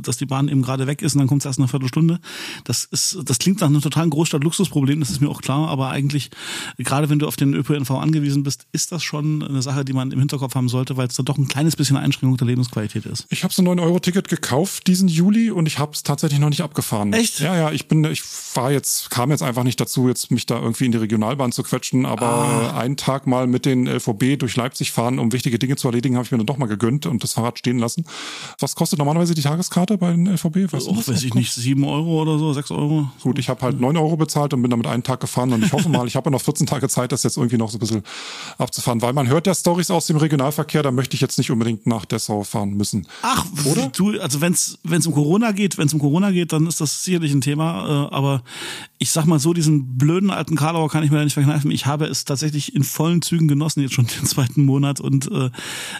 dass 0.00 0.16
die 0.16 0.24
Bahn 0.24 0.48
eben 0.48 0.62
gerade 0.62 0.86
weg 0.86 1.02
ist 1.02 1.14
und 1.14 1.18
dann 1.18 1.28
kommt 1.28 1.42
es 1.42 1.46
erst 1.46 1.58
in 1.58 1.64
einer 1.64 1.68
Viertelstunde. 1.68 2.18
Das 2.64 2.84
ist, 2.84 3.18
das 3.24 3.38
klingt 3.38 3.60
nach 3.60 3.68
einem 3.68 3.82
totalen 3.82 4.08
Großstadt-Luxusproblem, 4.08 5.00
das 5.00 5.10
ist 5.10 5.20
mir 5.20 5.28
auch 5.28 5.42
klar, 5.42 5.68
aber 5.68 5.90
eigentlich, 5.90 6.30
gerade 6.78 7.10
wenn 7.10 7.18
du 7.18 7.28
auf 7.28 7.36
den 7.36 7.54
ÖPNV 7.54 7.90
angewiesen 7.90 8.42
bist, 8.42 8.66
ist 8.72 8.90
das 8.90 9.02
schon 9.02 9.42
eine 9.42 9.60
Sache, 9.60 9.84
die 9.84 9.92
man 9.92 10.10
im 10.12 10.18
Hinterkopf 10.18 10.54
haben 10.54 10.70
sollte, 10.70 10.96
weil 10.96 11.08
es 11.08 11.14
dann 11.14 11.26
doch 11.26 11.36
ein 11.36 11.46
kleines 11.46 11.76
bisschen 11.76 11.98
Einschränkung 11.98 12.38
der 12.38 12.46
Lebensqualität 12.46 13.04
ist. 13.04 13.26
Ich 13.28 13.44
habe 13.44 13.52
so 13.52 13.62
ein 13.62 13.68
9-Euro-Ticket 13.68 14.28
gekauft 14.32 14.86
diesen 14.86 15.08
Juli 15.08 15.50
und 15.50 15.66
ich 15.66 15.78
habe 15.78 15.92
es 15.92 16.02
tatsächlich 16.02 16.40
noch 16.40 16.48
nicht 16.48 16.62
abgefahren. 16.62 17.12
Echt? 17.12 17.40
Ja, 17.40 17.54
ja, 17.54 17.70
ich 17.70 17.86
bin, 17.86 18.02
ich 18.04 18.22
war 18.54 18.72
jetzt, 18.72 19.10
kam 19.10 19.30
jetzt 19.30 19.42
einfach 19.42 19.62
nicht 19.62 19.78
dazu, 19.78 20.08
jetzt 20.08 20.30
mich 20.30 20.46
da 20.46 20.58
irgendwie 20.58 20.86
in 20.86 20.92
die 20.92 20.96
Regionalbahn 20.98 21.52
zu 21.52 21.62
quetschen, 21.62 22.06
aber 22.06 22.26
ah. 22.26 22.78
einen 22.78 22.96
Tag 22.96 23.26
mal 23.26 23.46
mit 23.46 23.66
den 23.66 23.86
LVB 23.86 24.38
durch 24.38 24.56
Leipzig 24.56 24.90
fahren, 24.90 25.18
um 25.18 25.32
wichtige 25.32 25.58
Dinge 25.58 25.76
zu 25.76 25.86
erledigen, 25.86 26.16
habe 26.16 26.24
ich 26.24 26.32
mir 26.32 26.38
dann 26.38 26.46
doch 26.46 26.56
mal 26.56 26.66
gegönnt 26.66 27.04
und 27.04 27.22
das 27.22 27.34
Fahrrad 27.34 27.58
stehen 27.58 27.78
lassen. 27.78 28.06
Was 28.58 28.74
kostet 28.74 28.98
normalerweise 28.98 29.34
die 29.34 29.42
Tageskarte 29.42 29.98
bei 29.98 30.12
den 30.12 30.26
LVB? 30.26 30.72
Weißt 30.72 30.88
Och, 30.88 31.06
weiß 31.06 31.22
ich 31.24 31.34
nicht, 31.34 31.52
sieben 31.52 31.84
Euro 31.84 32.22
oder 32.22 32.38
so, 32.38 32.54
sechs 32.54 32.70
Euro. 32.70 33.10
Gut, 33.22 33.38
ich 33.38 33.50
habe 33.50 33.60
halt 33.60 33.80
neun 33.80 33.98
Euro 33.98 34.16
bezahlt 34.16 34.54
und 34.54 34.62
bin 34.62 34.70
damit 34.70 34.86
einen 34.86 35.02
Tag 35.02 35.20
gefahren 35.20 35.52
und 35.52 35.62
ich 35.62 35.72
hoffe 35.72 35.90
mal, 35.90 36.06
ich 36.06 36.16
habe 36.16 36.28
ja 36.28 36.30
noch 36.30 36.40
14 36.40 36.66
Tage 36.66 36.88
Zeit, 36.88 37.12
das 37.12 37.22
jetzt 37.22 37.36
irgendwie 37.36 37.58
noch 37.58 37.68
so 37.68 37.76
ein 37.76 37.80
bisschen 37.80 38.02
abzufahren, 38.56 39.02
weil 39.02 39.12
man 39.12 39.28
hört 39.28 39.46
ja 39.46 39.54
Stories 39.54 39.90
aus 39.90 40.06
dem 40.06 40.16
Regionalverkehr, 40.16 40.82
da 40.82 40.90
möchte 40.90 41.16
ich 41.16 41.20
jetzt 41.20 41.36
nicht 41.36 41.50
unbedingt 41.50 41.86
nach 41.86 42.06
Dessau 42.06 42.44
fahren 42.44 42.70
müssen. 42.78 43.06
Ach, 43.20 43.44
oder? 43.66 43.88
Du, 43.88 44.12
also 44.22 44.40
wenn 44.40 44.52
es 44.52 45.06
um 45.06 45.12
Corona 45.12 45.52
geht, 45.52 45.78
wenn 45.78 45.86
es 45.86 45.94
um 45.94 46.00
Corona 46.00 46.30
geht, 46.30 46.52
dann 46.52 46.66
ist 46.66 46.80
das 46.80 47.04
sicherlich 47.04 47.32
ein 47.32 47.40
Thema, 47.40 48.08
äh, 48.10 48.14
aber 48.14 48.42
ich 49.02 49.10
sag 49.10 49.26
mal 49.26 49.40
so, 49.40 49.52
diesen 49.52 49.98
blöden 49.98 50.30
alten 50.30 50.54
Karlauer 50.54 50.88
kann 50.88 51.02
ich 51.02 51.10
mir 51.10 51.16
da 51.16 51.24
nicht 51.24 51.34
verkneifen. 51.34 51.72
Ich 51.72 51.86
habe 51.86 52.06
es 52.06 52.24
tatsächlich 52.24 52.76
in 52.76 52.84
vollen 52.84 53.20
Zügen 53.20 53.48
genossen, 53.48 53.80
jetzt 53.82 53.94
schon 53.94 54.06
den 54.20 54.26
zweiten 54.26 54.64
Monat 54.64 55.00
und 55.00 55.28
äh, 55.32 55.50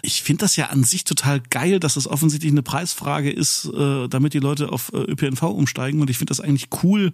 ich 0.03 0.23
finde 0.23 0.45
das 0.45 0.55
ja 0.55 0.67
an 0.67 0.85
sich 0.85 1.03
total 1.03 1.41
geil, 1.41 1.81
dass 1.81 1.95
das 1.95 2.07
offensichtlich 2.07 2.53
eine 2.53 2.63
Preisfrage 2.63 3.29
ist, 3.29 3.65
äh, 3.65 4.07
damit 4.07 4.33
die 4.33 4.39
Leute 4.39 4.71
auf 4.71 4.93
äh, 4.93 4.99
ÖPNV 4.99 5.43
umsteigen 5.43 5.99
und 5.99 6.09
ich 6.09 6.17
finde 6.17 6.31
das 6.31 6.39
eigentlich 6.39 6.69
cool, 6.81 7.11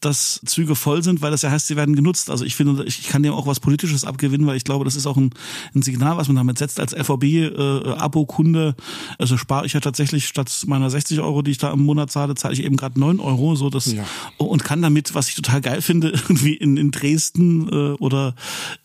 dass 0.00 0.40
Züge 0.44 0.74
voll 0.74 1.04
sind, 1.04 1.22
weil 1.22 1.30
das 1.30 1.42
ja 1.42 1.52
heißt, 1.52 1.68
sie 1.68 1.76
werden 1.76 1.94
genutzt. 1.94 2.30
Also 2.30 2.44
ich 2.44 2.56
finde, 2.56 2.84
ich, 2.84 3.04
kann 3.04 3.22
dem 3.22 3.32
auch 3.32 3.46
was 3.46 3.60
Politisches 3.60 4.04
abgewinnen, 4.04 4.44
weil 4.48 4.56
ich 4.56 4.64
glaube, 4.64 4.84
das 4.84 4.96
ist 4.96 5.06
auch 5.06 5.16
ein, 5.16 5.30
ein 5.72 5.82
Signal, 5.82 6.16
was 6.16 6.26
man 6.26 6.36
damit 6.36 6.58
setzt 6.58 6.80
als 6.80 6.92
LVB-Abo-Kunde. 6.96 8.74
Äh, 8.76 8.82
also 9.18 9.36
spare 9.36 9.66
ich 9.66 9.74
ja 9.74 9.80
tatsächlich 9.80 10.26
statt 10.26 10.64
meiner 10.66 10.90
60 10.90 11.20
Euro, 11.20 11.42
die 11.42 11.52
ich 11.52 11.58
da 11.58 11.70
im 11.70 11.84
Monat 11.84 12.10
zahle, 12.10 12.34
zahle 12.34 12.54
ich 12.54 12.64
eben 12.64 12.76
gerade 12.76 12.98
9 12.98 13.20
Euro, 13.20 13.54
so 13.54 13.70
das 13.70 13.92
ja. 13.92 14.04
und 14.36 14.64
kann 14.64 14.82
damit, 14.82 15.14
was 15.14 15.27
ich 15.28 15.34
total 15.34 15.60
geil 15.60 15.82
finde, 15.82 16.08
irgendwie 16.28 16.54
in, 16.54 16.76
in 16.76 16.90
Dresden 16.90 17.68
äh, 17.68 17.96
oder 17.98 18.34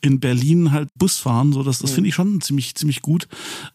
in 0.01 0.19
Berlin 0.19 0.71
halt 0.71 0.89
Bus 0.95 1.17
fahren. 1.17 1.53
So, 1.53 1.63
das, 1.63 1.79
das 1.79 1.91
finde 1.91 2.09
ich 2.09 2.15
schon 2.15 2.41
ziemlich, 2.41 2.75
ziemlich 2.75 3.01
gut. 3.01 3.27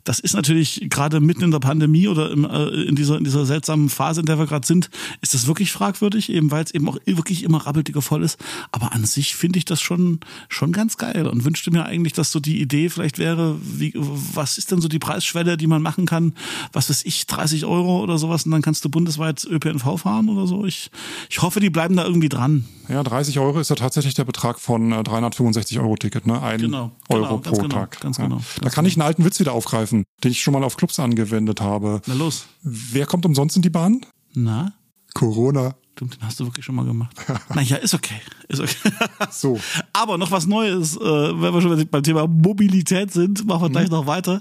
Das 0.04 0.20
ist 0.20 0.34
natürlich 0.34 0.86
gerade 0.88 1.20
mitten 1.20 1.44
in 1.44 1.50
der 1.50 1.58
Pandemie 1.58 2.08
oder 2.08 2.30
im, 2.30 2.44
äh, 2.44 2.68
in 2.82 2.96
dieser, 2.96 3.18
in 3.18 3.24
dieser 3.24 3.46
seltsamen 3.46 3.88
Phase, 3.88 4.20
in 4.20 4.26
der 4.26 4.38
wir 4.38 4.46
gerade 4.46 4.66
sind, 4.66 4.90
ist 5.20 5.34
das 5.34 5.46
wirklich 5.46 5.72
fragwürdig, 5.72 6.30
eben 6.30 6.50
weil 6.50 6.64
es 6.64 6.72
eben 6.72 6.88
auch 6.88 6.98
wirklich 7.06 7.42
immer 7.42 7.58
rabbeltiger 7.58 8.02
voll 8.02 8.22
ist. 8.22 8.38
Aber 8.72 8.92
an 8.92 9.04
sich 9.04 9.34
finde 9.34 9.58
ich 9.58 9.64
das 9.64 9.80
schon, 9.80 10.20
schon 10.48 10.72
ganz 10.72 10.96
geil 10.96 11.26
und 11.26 11.44
wünschte 11.44 11.70
mir 11.70 11.84
eigentlich, 11.84 12.12
dass 12.12 12.32
so 12.32 12.40
die 12.40 12.60
Idee 12.60 12.88
vielleicht 12.88 13.18
wäre, 13.18 13.56
wie, 13.62 13.92
was 13.96 14.58
ist 14.58 14.70
denn 14.70 14.80
so 14.80 14.88
die 14.88 14.98
Preisschwelle, 14.98 15.56
die 15.56 15.66
man 15.66 15.82
machen 15.82 16.06
kann? 16.06 16.34
Was 16.72 16.90
weiß 16.90 17.04
ich, 17.04 17.26
30 17.26 17.64
Euro 17.64 18.02
oder 18.02 18.18
sowas 18.18 18.44
und 18.44 18.52
dann 18.52 18.62
kannst 18.62 18.84
du 18.84 18.88
bundesweit 18.88 19.44
ÖPNV 19.44 20.00
fahren 20.00 20.28
oder 20.28 20.46
so. 20.46 20.64
Ich, 20.64 20.90
ich 21.30 21.42
hoffe, 21.42 21.60
die 21.60 21.70
bleiben 21.70 21.96
da 21.96 22.04
irgendwie 22.04 22.28
dran. 22.28 22.57
Ja, 22.88 23.02
30 23.02 23.38
Euro 23.38 23.60
ist 23.60 23.70
ja 23.70 23.76
tatsächlich 23.76 24.14
der 24.14 24.24
Betrag 24.24 24.58
von 24.58 24.90
365 24.90 25.76
äh, 25.76 25.80
Euro 25.80 25.96
Ticket, 25.96 26.26
ne? 26.26 26.40
Ein 26.42 26.60
genau, 26.60 26.90
Euro 27.08 27.38
genau, 27.38 27.38
pro 27.38 27.62
genau, 27.62 27.68
Tag. 27.68 28.00
Ganz 28.00 28.18
ja. 28.18 28.24
genau. 28.24 28.40
Da 28.60 28.70
kann 28.70 28.86
ich 28.86 28.94
einen 28.94 29.02
alten 29.02 29.24
Witz 29.24 29.40
wieder 29.40 29.52
aufgreifen, 29.52 30.04
den 30.24 30.30
ich 30.30 30.42
schon 30.42 30.52
mal 30.54 30.64
auf 30.64 30.76
Clubs 30.76 30.98
angewendet 30.98 31.60
habe. 31.60 32.00
Na 32.06 32.14
los. 32.14 32.46
Wer 32.62 33.06
kommt 33.06 33.26
umsonst 33.26 33.56
in 33.56 33.62
die 33.62 33.70
Bahn? 33.70 34.00
Na? 34.34 34.72
Corona. 35.14 35.74
Stimmt, 35.98 36.14
den 36.14 36.24
hast 36.28 36.38
du 36.38 36.44
wirklich 36.46 36.64
schon 36.64 36.76
mal 36.76 36.84
gemacht. 36.84 37.10
naja, 37.56 37.74
ist 37.74 37.92
okay. 37.92 38.20
Ist 38.46 38.60
okay. 38.60 38.92
so. 39.32 39.58
Aber 39.92 40.16
noch 40.16 40.30
was 40.30 40.46
Neues, 40.46 40.96
äh, 40.96 41.00
wenn 41.00 41.52
wir 41.52 41.60
schon 41.60 41.88
beim 41.88 42.02
Thema 42.04 42.28
Mobilität 42.28 43.12
sind, 43.12 43.44
machen 43.48 43.62
wir 43.62 43.70
gleich 43.70 43.88
mhm. 43.88 43.96
noch 43.96 44.06
weiter. 44.06 44.40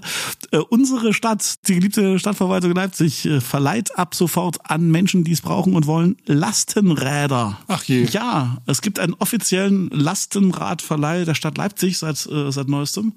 Äh, 0.52 0.58
unsere 0.58 1.12
Stadt, 1.12 1.66
die 1.66 1.74
geliebte 1.74 2.20
Stadtverwaltung 2.20 2.74
Leipzig, 2.74 3.26
äh, 3.26 3.40
verleiht 3.40 3.98
ab 3.98 4.14
sofort 4.14 4.70
an 4.70 4.92
Menschen, 4.92 5.24
die 5.24 5.32
es 5.32 5.40
brauchen 5.40 5.74
und 5.74 5.88
wollen, 5.88 6.16
Lastenräder. 6.26 7.58
Ach 7.66 7.82
je. 7.82 8.04
Ja, 8.04 8.58
es 8.66 8.80
gibt 8.80 9.00
einen 9.00 9.14
offiziellen 9.14 9.88
Lastenradverleih 9.90 11.24
der 11.24 11.34
Stadt 11.34 11.58
Leipzig 11.58 11.98
seit, 11.98 12.24
äh, 12.26 12.52
seit 12.52 12.68
neuestem. 12.68 13.14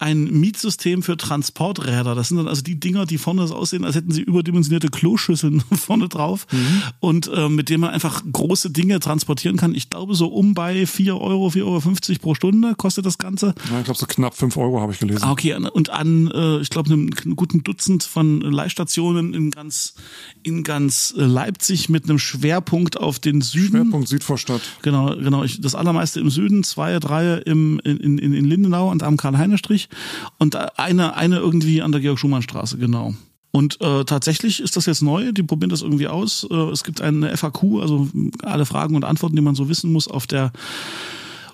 Ein 0.00 0.24
Mietsystem 0.24 1.04
für 1.04 1.16
Transporträder. 1.16 2.16
Das 2.16 2.28
sind 2.28 2.38
dann 2.38 2.48
also 2.48 2.62
die 2.62 2.80
Dinger, 2.80 3.06
die 3.06 3.18
vorne 3.18 3.46
so 3.46 3.54
aussehen, 3.54 3.84
als 3.84 3.94
hätten 3.94 4.10
sie 4.10 4.22
überdimensionierte 4.22 4.88
Kloschüsseln 4.88 5.60
vorne 5.72 6.08
drauf. 6.08 6.48
Mhm. 6.50 6.82
Und 6.98 7.30
äh, 7.32 7.48
mit 7.48 7.68
dem 7.68 7.75
dem 7.76 7.82
man 7.82 7.90
einfach 7.90 8.22
große 8.32 8.70
Dinge 8.70 9.00
transportieren 9.00 9.58
kann. 9.58 9.74
Ich 9.74 9.90
glaube, 9.90 10.14
so 10.14 10.28
um 10.28 10.54
bei 10.54 10.86
4 10.86 11.20
Euro, 11.20 11.48
4,50 11.48 11.62
Euro 11.64 12.18
pro 12.20 12.34
Stunde 12.34 12.74
kostet 12.74 13.04
das 13.04 13.18
Ganze. 13.18 13.54
Ja, 13.70 13.78
ich 13.78 13.84
glaube, 13.84 13.98
so 13.98 14.06
knapp 14.06 14.34
5 14.34 14.56
Euro 14.56 14.80
habe 14.80 14.92
ich 14.92 14.98
gelesen. 14.98 15.22
Ah, 15.22 15.32
okay, 15.32 15.54
und 15.54 15.90
an, 15.90 16.30
äh, 16.30 16.60
ich 16.60 16.70
glaube, 16.70 16.90
einem 16.90 17.10
guten 17.36 17.64
Dutzend 17.64 18.02
von 18.02 18.40
Leihstationen 18.40 19.34
in 19.34 19.50
ganz, 19.50 19.92
in 20.42 20.62
ganz 20.62 21.12
äh, 21.18 21.22
Leipzig 21.22 21.90
mit 21.90 22.04
einem 22.04 22.18
Schwerpunkt 22.18 22.98
auf 22.98 23.18
den 23.18 23.42
Süden. 23.42 23.82
Schwerpunkt 23.82 24.08
Südvorstadt. 24.08 24.62
Genau, 24.80 25.14
genau. 25.14 25.44
Ich, 25.44 25.60
das 25.60 25.74
allermeiste 25.74 26.18
im 26.20 26.30
Süden, 26.30 26.64
zwei, 26.64 26.98
drei 26.98 27.34
im, 27.34 27.78
in, 27.84 27.98
in, 28.16 28.32
in 28.32 28.44
Lindenau 28.46 28.90
und 28.90 29.02
am 29.02 29.18
Karl-Heine-Strich 29.18 29.90
und 30.38 30.56
eine, 30.78 31.14
eine 31.14 31.36
irgendwie 31.36 31.82
an 31.82 31.92
der 31.92 32.00
Georg-Schumann-Straße, 32.00 32.78
genau. 32.78 33.12
Und 33.56 33.80
äh, 33.80 34.04
tatsächlich 34.04 34.60
ist 34.60 34.76
das 34.76 34.84
jetzt 34.84 35.00
neu, 35.00 35.32
die 35.32 35.42
probieren 35.42 35.70
das 35.70 35.80
irgendwie 35.80 36.08
aus. 36.08 36.46
Äh, 36.50 36.54
es 36.54 36.84
gibt 36.84 37.00
eine 37.00 37.34
FAQ, 37.34 37.80
also 37.80 38.06
alle 38.42 38.66
Fragen 38.66 38.96
und 38.96 39.04
Antworten, 39.06 39.34
die 39.34 39.40
man 39.40 39.54
so 39.54 39.70
wissen 39.70 39.90
muss, 39.94 40.08
auf 40.08 40.26
der 40.26 40.52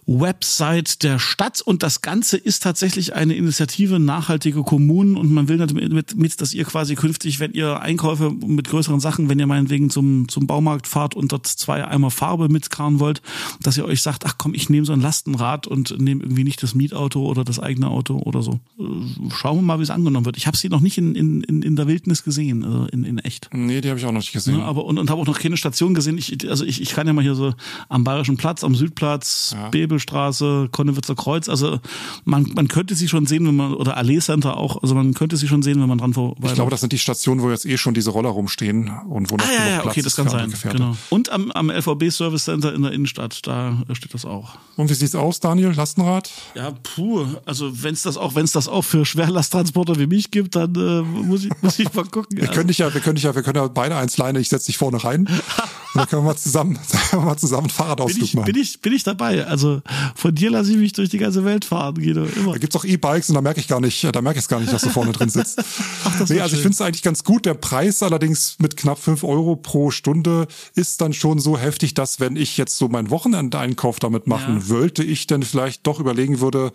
Website 0.07 1.05
der 1.05 1.21
Stadt 1.21 1.61
und 1.61 1.83
das 1.85 2.03
Ganze 2.03 2.37
ist 2.37 2.63
tatsächlich 2.63 3.15
eine 3.15 3.35
Initiative 3.35 4.01
nachhaltige 4.01 4.65
Kommunen 4.65 5.17
und 5.17 5.33
man 5.33 5.49
will 5.49 5.59
damit, 5.59 6.17
mit, 6.17 6.41
dass 6.41 6.53
ihr 6.53 6.65
quasi 6.65 6.97
künftig, 6.97 7.39
wenn 7.39 7.53
ihr 7.53 7.81
Einkäufe 7.81 8.31
mit 8.31 8.69
größeren 8.69 8.99
Sachen, 8.99 9.29
wenn 9.29 9.39
ihr 9.39 9.47
meinetwegen 9.47 9.91
zum, 9.91 10.29
zum 10.29 10.49
Baumarkt 10.49 10.89
fahrt 10.89 11.15
und 11.15 11.31
dort 11.31 11.47
zwei 11.47 11.87
Eimer 11.87 12.11
Farbe 12.11 12.49
mitkarren 12.49 12.99
wollt, 12.99 13.23
dass 13.63 13.77
ihr 13.77 13.85
euch 13.85 14.03
sagt, 14.03 14.27
ach 14.27 14.35
komm, 14.39 14.55
ich 14.55 14.69
nehme 14.69 14.85
so 14.85 14.93
ein 14.93 15.01
Lastenrad 15.01 15.69
und 15.69 15.97
nehme 16.01 16.25
irgendwie 16.25 16.45
nicht 16.45 16.63
das 16.65 16.75
Mietauto 16.75 17.25
oder 17.25 17.45
das 17.45 17.61
eigene 17.61 17.89
Auto 17.89 18.19
oder 18.19 18.43
so. 18.43 18.59
Äh, 18.81 19.31
schauen 19.31 19.59
wir 19.59 19.63
mal, 19.63 19.79
wie 19.79 19.85
es 19.85 19.91
angenommen 19.91 20.27
wird. 20.27 20.37
Ich 20.37 20.49
habe 20.49 20.57
sie 20.57 20.69
noch 20.69 20.81
nicht 20.81 20.99
in, 20.99 21.15
in, 21.15 21.43
in, 21.43 21.63
in 21.63 21.77
der 21.77 21.87
Wildnis 21.87 22.25
gesehen, 22.25 22.65
also 22.65 22.87
in, 22.87 23.05
in 23.05 23.19
echt. 23.19 23.51
Nee, 23.53 23.81
die 23.81 23.89
habe 23.89 24.01
ich 24.01 24.05
auch 24.05 24.13
noch 24.13 24.21
nicht 24.21 24.33
gesehen. 24.33 24.59
Ja, 24.59 24.65
aber 24.65 24.85
und, 24.85 24.99
und 24.99 25.11
habe 25.11 25.21
auch 25.21 25.27
noch 25.27 25.39
keine 25.39 25.57
Station 25.57 25.95
gesehen. 25.95 26.19
Ich, 26.19 26.49
also 26.51 26.65
ich, 26.65 26.83
ich 26.83 26.91
kann 26.91 27.07
ja 27.07 27.13
mal 27.13 27.23
hier 27.23 27.37
so 27.37 27.55
am 27.89 28.03
Bayerischen 28.03 28.37
Platz, 28.37 28.65
am 28.65 28.75
Südplatz, 28.75 29.55
ja. 29.55 29.69
Bebel 29.69 29.92
Bibelstraße, 29.93 30.69
Konnewitzer 30.73 31.15
Kreuz. 31.15 31.49
Also 31.49 31.79
man, 32.25 32.51
man 32.55 32.69
könnte 32.69 32.95
sie 32.95 33.09
schon 33.09 33.27
sehen, 33.27 33.47
wenn 33.47 33.57
man, 33.57 33.75
oder 33.75 33.97
Allee 33.97 34.21
Center 34.21 34.57
auch, 34.57 34.83
also 34.83 34.95
man 34.95 35.13
könnte 35.13 35.37
sie 35.37 35.49
schon 35.49 35.63
sehen, 35.63 35.81
wenn 35.81 35.89
man 35.89 35.99
dran 35.99 36.15
vorbei. 36.15 36.49
Ich 36.49 36.55
glaube, 36.55 36.71
das 36.71 36.81
sind 36.81 36.93
die 36.93 36.99
Stationen, 36.99 37.43
wo 37.43 37.51
jetzt 37.51 37.67
eh 37.67 37.77
schon 37.77 37.93
diese 37.93 38.11
Roller 38.11 38.31
rumstehen 38.31 38.91
und 39.09 39.31
wo 39.31 39.37
noch, 39.37 39.45
ah, 39.45 39.53
ja, 39.53 39.69
ja, 39.69 39.81
Platz 39.81 39.93
okay, 39.93 40.03
das 40.03 40.17
kann 40.17 40.29
sein. 40.29 40.53
Genau. 40.63 40.97
Und 41.11 41.31
am, 41.31 41.51
am 41.53 41.71
LVB 41.71 42.11
Service 42.11 42.45
Center 42.45 42.75
in 42.75 42.83
der 42.83 42.93
Innenstadt, 42.93 43.47
da 43.47 43.77
steht 43.93 44.15
das 44.15 44.25
auch. 44.25 44.57
Und 44.77 44.89
wie 44.89 44.95
sieht's 44.95 45.15
aus, 45.15 45.41
Daniel? 45.41 45.73
Lastenrad? 45.73 46.31
Ja, 46.55 46.73
puh. 46.83 47.27
Also 47.45 47.83
wenn 47.83 47.93
es 47.93 48.03
das 48.03 48.17
auch, 48.17 48.35
wenn 48.35 48.45
es 48.45 48.53
das 48.53 48.69
auch 48.69 48.83
für 48.83 49.05
Schwerlasttransporter 49.05 49.99
wie 49.99 50.07
mich 50.07 50.31
gibt, 50.31 50.57
dann 50.57 50.75
äh, 50.75 51.03
muss 51.03 51.45
ich 51.45 51.51
muss 51.61 51.79
ich 51.79 51.93
mal 51.93 52.05
gucken. 52.05 52.39
wir 52.39 52.49
können 52.49 52.69
dich 52.69 52.79
ja, 52.79 52.93
wir 52.93 53.01
können 53.01 53.17
dich 53.17 53.25
ja, 53.25 53.35
wir 53.35 53.43
können 53.43 53.57
ja 53.57 53.67
beide 53.69 53.97
eins 53.97 54.17
leine. 54.17 54.41
Ich 54.41 54.49
setze 54.49 54.67
dich 54.67 54.79
vorne 54.79 55.03
rein. 55.05 55.27
und 55.27 55.29
dann 55.95 56.09
können 56.09 56.23
wir 56.23 56.29
mal 56.29 56.37
zusammen, 56.37 56.79
mal 57.13 57.37
zusammen 57.37 57.69
Fahrradausflug 57.69 58.19
bin 58.19 58.25
ich, 58.25 58.35
machen. 58.35 58.47
Bin 58.47 58.63
ich, 58.63 58.81
bin 58.81 58.93
ich 58.93 59.03
dabei. 59.03 59.47
Also 59.47 59.82
von 60.15 60.35
dir 60.35 60.51
lasse 60.51 60.73
ich 60.73 60.77
mich 60.77 60.93
durch 60.93 61.09
die 61.09 61.19
ganze 61.19 61.45
Welt 61.45 61.65
fahren, 61.65 61.95
Guido. 61.95 62.25
Immer. 62.25 62.53
Da 62.53 62.59
gibt's 62.59 62.77
auch 62.77 62.85
E-Bikes 62.85 63.29
und 63.29 63.35
da 63.35 63.41
merke 63.41 63.61
ich 63.61 63.69
gar 63.69 63.81
nicht, 63.81 64.05
da 64.05 64.23
merke 64.23 64.39
ich 64.39 64.45
es 64.45 64.49
gar 64.49 64.61
nicht, 64.61 64.73
dass 64.73 64.83
du 64.83 64.91
vorne 64.91 65.13
drin 65.13 65.29
sitzt. 65.29 65.59
Ach, 66.05 66.29
nee, 66.29 66.41
also 66.41 66.51
schön. 66.51 66.57
ich 66.57 66.63
finde 66.63 66.71
es 66.71 66.81
eigentlich 66.81 67.03
ganz 67.03 67.25
gut. 67.25 67.47
Der 67.47 67.55
Preis 67.55 68.03
allerdings 68.03 68.57
mit 68.61 68.77
knapp 68.77 68.99
fünf 68.99 69.25
Euro 69.25 69.57
pro 69.57 69.91
Stunde 69.91 70.47
ist 70.75 71.01
dann 71.01 71.13
schon 71.13 71.39
so 71.39 71.59
heftig, 71.59 71.95
dass 71.95 72.21
wenn 72.21 72.37
ich 72.37 72.57
jetzt 72.57 72.79
so 72.79 72.89
meinen 72.89 73.11
Wochenendeinkauf 73.11 73.99
damit 73.99 74.27
machen 74.27 74.61
ja. 74.61 74.69
wollte, 74.69 75.03
ich 75.03 75.27
dann 75.27 75.43
vielleicht 75.43 75.87
doch 75.87 76.01
überlegen 76.01 76.41
würde, 76.41 76.73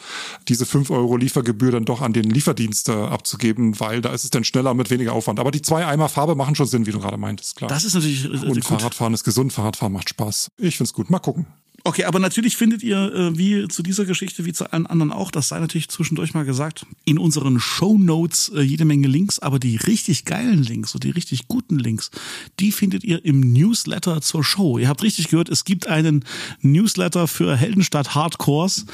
diese 0.48 0.66
fünf 0.66 0.90
Euro 0.90 1.18
Liefergebühr 1.18 1.72
dann 1.72 1.86
doch 1.86 2.02
an 2.02 2.14
den 2.14 2.30
Lieferdienst 2.30 2.90
abzugeben, 2.90 3.80
weil 3.80 4.02
da 4.02 4.10
ist 4.10 4.24
es 4.24 4.30
dann 4.30 4.44
schneller 4.44 4.74
mit 4.74 4.90
weniger 4.90 5.14
Aufwand. 5.14 5.40
Aber 5.40 5.52
die 5.52 5.62
zwei 5.62 5.86
Eimer 5.86 6.10
Farbe 6.10 6.36
machen 6.36 6.56
schon 6.56 6.68
Sinn, 6.68 6.86
wie 6.86 6.92
du 6.92 7.00
gerade 7.00 7.18
meintest, 7.18 7.56
klar. 7.56 7.70
Das 7.70 7.84
ist 7.84 7.94
natürlich 7.94 8.30
Und 8.30 8.48
gut. 8.48 8.66
Fahrradfahren 8.66 9.14
ist 9.14 9.24
gesund, 9.24 9.54
Fahrradfahren 9.54 9.94
macht 9.94 10.10
Spaß. 10.10 10.50
Ich 10.58 10.78
find's 10.78 10.94
gut. 10.94 11.10
Mal 11.10 11.20
gucken. 11.20 11.46
Okay, 11.84 12.04
aber 12.04 12.20
natürlich 12.20 12.58
findet 12.58 12.84
ihr, 12.84 13.14
äh, 13.14 13.38
wie 13.38 13.68
zu 13.68 13.82
dieser 13.82 14.06
Geschichte, 14.06 14.46
wie 14.46 14.52
zu 14.52 14.72
allen 14.74 14.88
anderen 14.88 15.12
auch, 15.14 15.32
das 15.32 15.48
sei 15.48 15.60
natürlich 15.60 15.90
zwischendurch 15.90 16.34
mal 16.34 16.44
gesagt, 16.44 16.86
in 17.06 17.18
unseren 17.18 17.60
Show 17.60 17.98
Notes 17.98 18.52
äh, 18.54 18.62
jede 18.62 18.84
Menge 18.84 19.08
Links, 19.08 19.40
aber 19.40 19.58
die 19.58 19.78
richtig 19.78 20.26
geilen 20.26 20.64
Links 20.64 20.94
und 20.96 21.04
die 21.04 21.12
richtig 21.12 21.48
guten 21.48 21.80
Links, 21.80 22.12
die 22.60 22.72
findet 22.72 23.04
ihr 23.04 23.24
im 23.24 23.54
Newsletter 23.54 24.22
zur 24.22 24.44
Show. 24.44 24.78
Ihr 24.80 24.90
habt 24.90 25.04
richtig 25.04 25.30
gehört, 25.30 25.50
es 25.50 25.64
gibt 25.64 25.88
einen 25.88 26.26
Newsletter 26.62 27.28
für 27.28 27.56
Heldenstadt 27.56 28.16
Hardcores. 28.16 28.86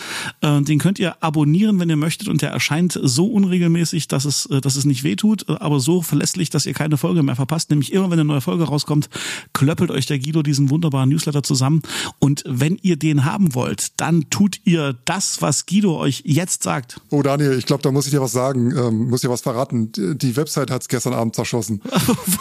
Äh, 0.41 0.61
den 0.61 0.77
könnt 0.77 0.99
ihr 0.99 1.23
abonnieren, 1.23 1.79
wenn 1.79 1.89
ihr 1.89 1.95
möchtet, 1.95 2.27
und 2.27 2.41
der 2.41 2.51
erscheint 2.51 2.99
so 3.01 3.25
unregelmäßig, 3.25 4.07
dass 4.07 4.25
es, 4.25 4.47
dass 4.61 4.75
es 4.75 4.85
nicht 4.85 5.03
wehtut, 5.03 5.49
aber 5.49 5.79
so 5.79 6.01
verlässlich, 6.01 6.49
dass 6.51 6.65
ihr 6.65 6.73
keine 6.73 6.97
Folge 6.97 7.23
mehr 7.23 7.35
verpasst. 7.35 7.69
Nämlich 7.71 7.91
immer, 7.91 8.05
wenn 8.11 8.19
eine 8.19 8.25
neue 8.25 8.41
Folge 8.41 8.65
rauskommt, 8.65 9.09
klöppelt 9.53 9.89
euch 9.89 10.05
der 10.05 10.19
Guido 10.19 10.43
diesen 10.43 10.69
wunderbaren 10.69 11.09
Newsletter 11.09 11.41
zusammen. 11.41 11.81
Und 12.19 12.43
wenn 12.45 12.72
wenn 12.73 12.79
ihr 12.81 12.97
den 12.97 13.25
haben 13.25 13.53
wollt, 13.53 13.99
dann 13.99 14.29
tut 14.29 14.59
ihr 14.65 14.95
das, 15.05 15.41
was 15.41 15.65
Guido 15.65 15.97
euch 15.97 16.23
jetzt 16.25 16.63
sagt. 16.63 16.99
Oh 17.11 17.21
Daniel, 17.21 17.57
ich 17.57 17.65
glaube, 17.65 17.83
da 17.83 17.91
muss 17.91 18.05
ich 18.05 18.11
dir 18.11 18.21
was 18.21 18.31
sagen, 18.31 18.75
ähm, 18.75 19.09
muss 19.09 19.21
dir 19.21 19.29
was 19.29 19.41
verraten. 19.41 19.91
Die 19.95 20.35
Website 20.35 20.71
hat's 20.71 20.87
gestern 20.87 21.13
Abend 21.13 21.35
zerschossen. 21.35 21.81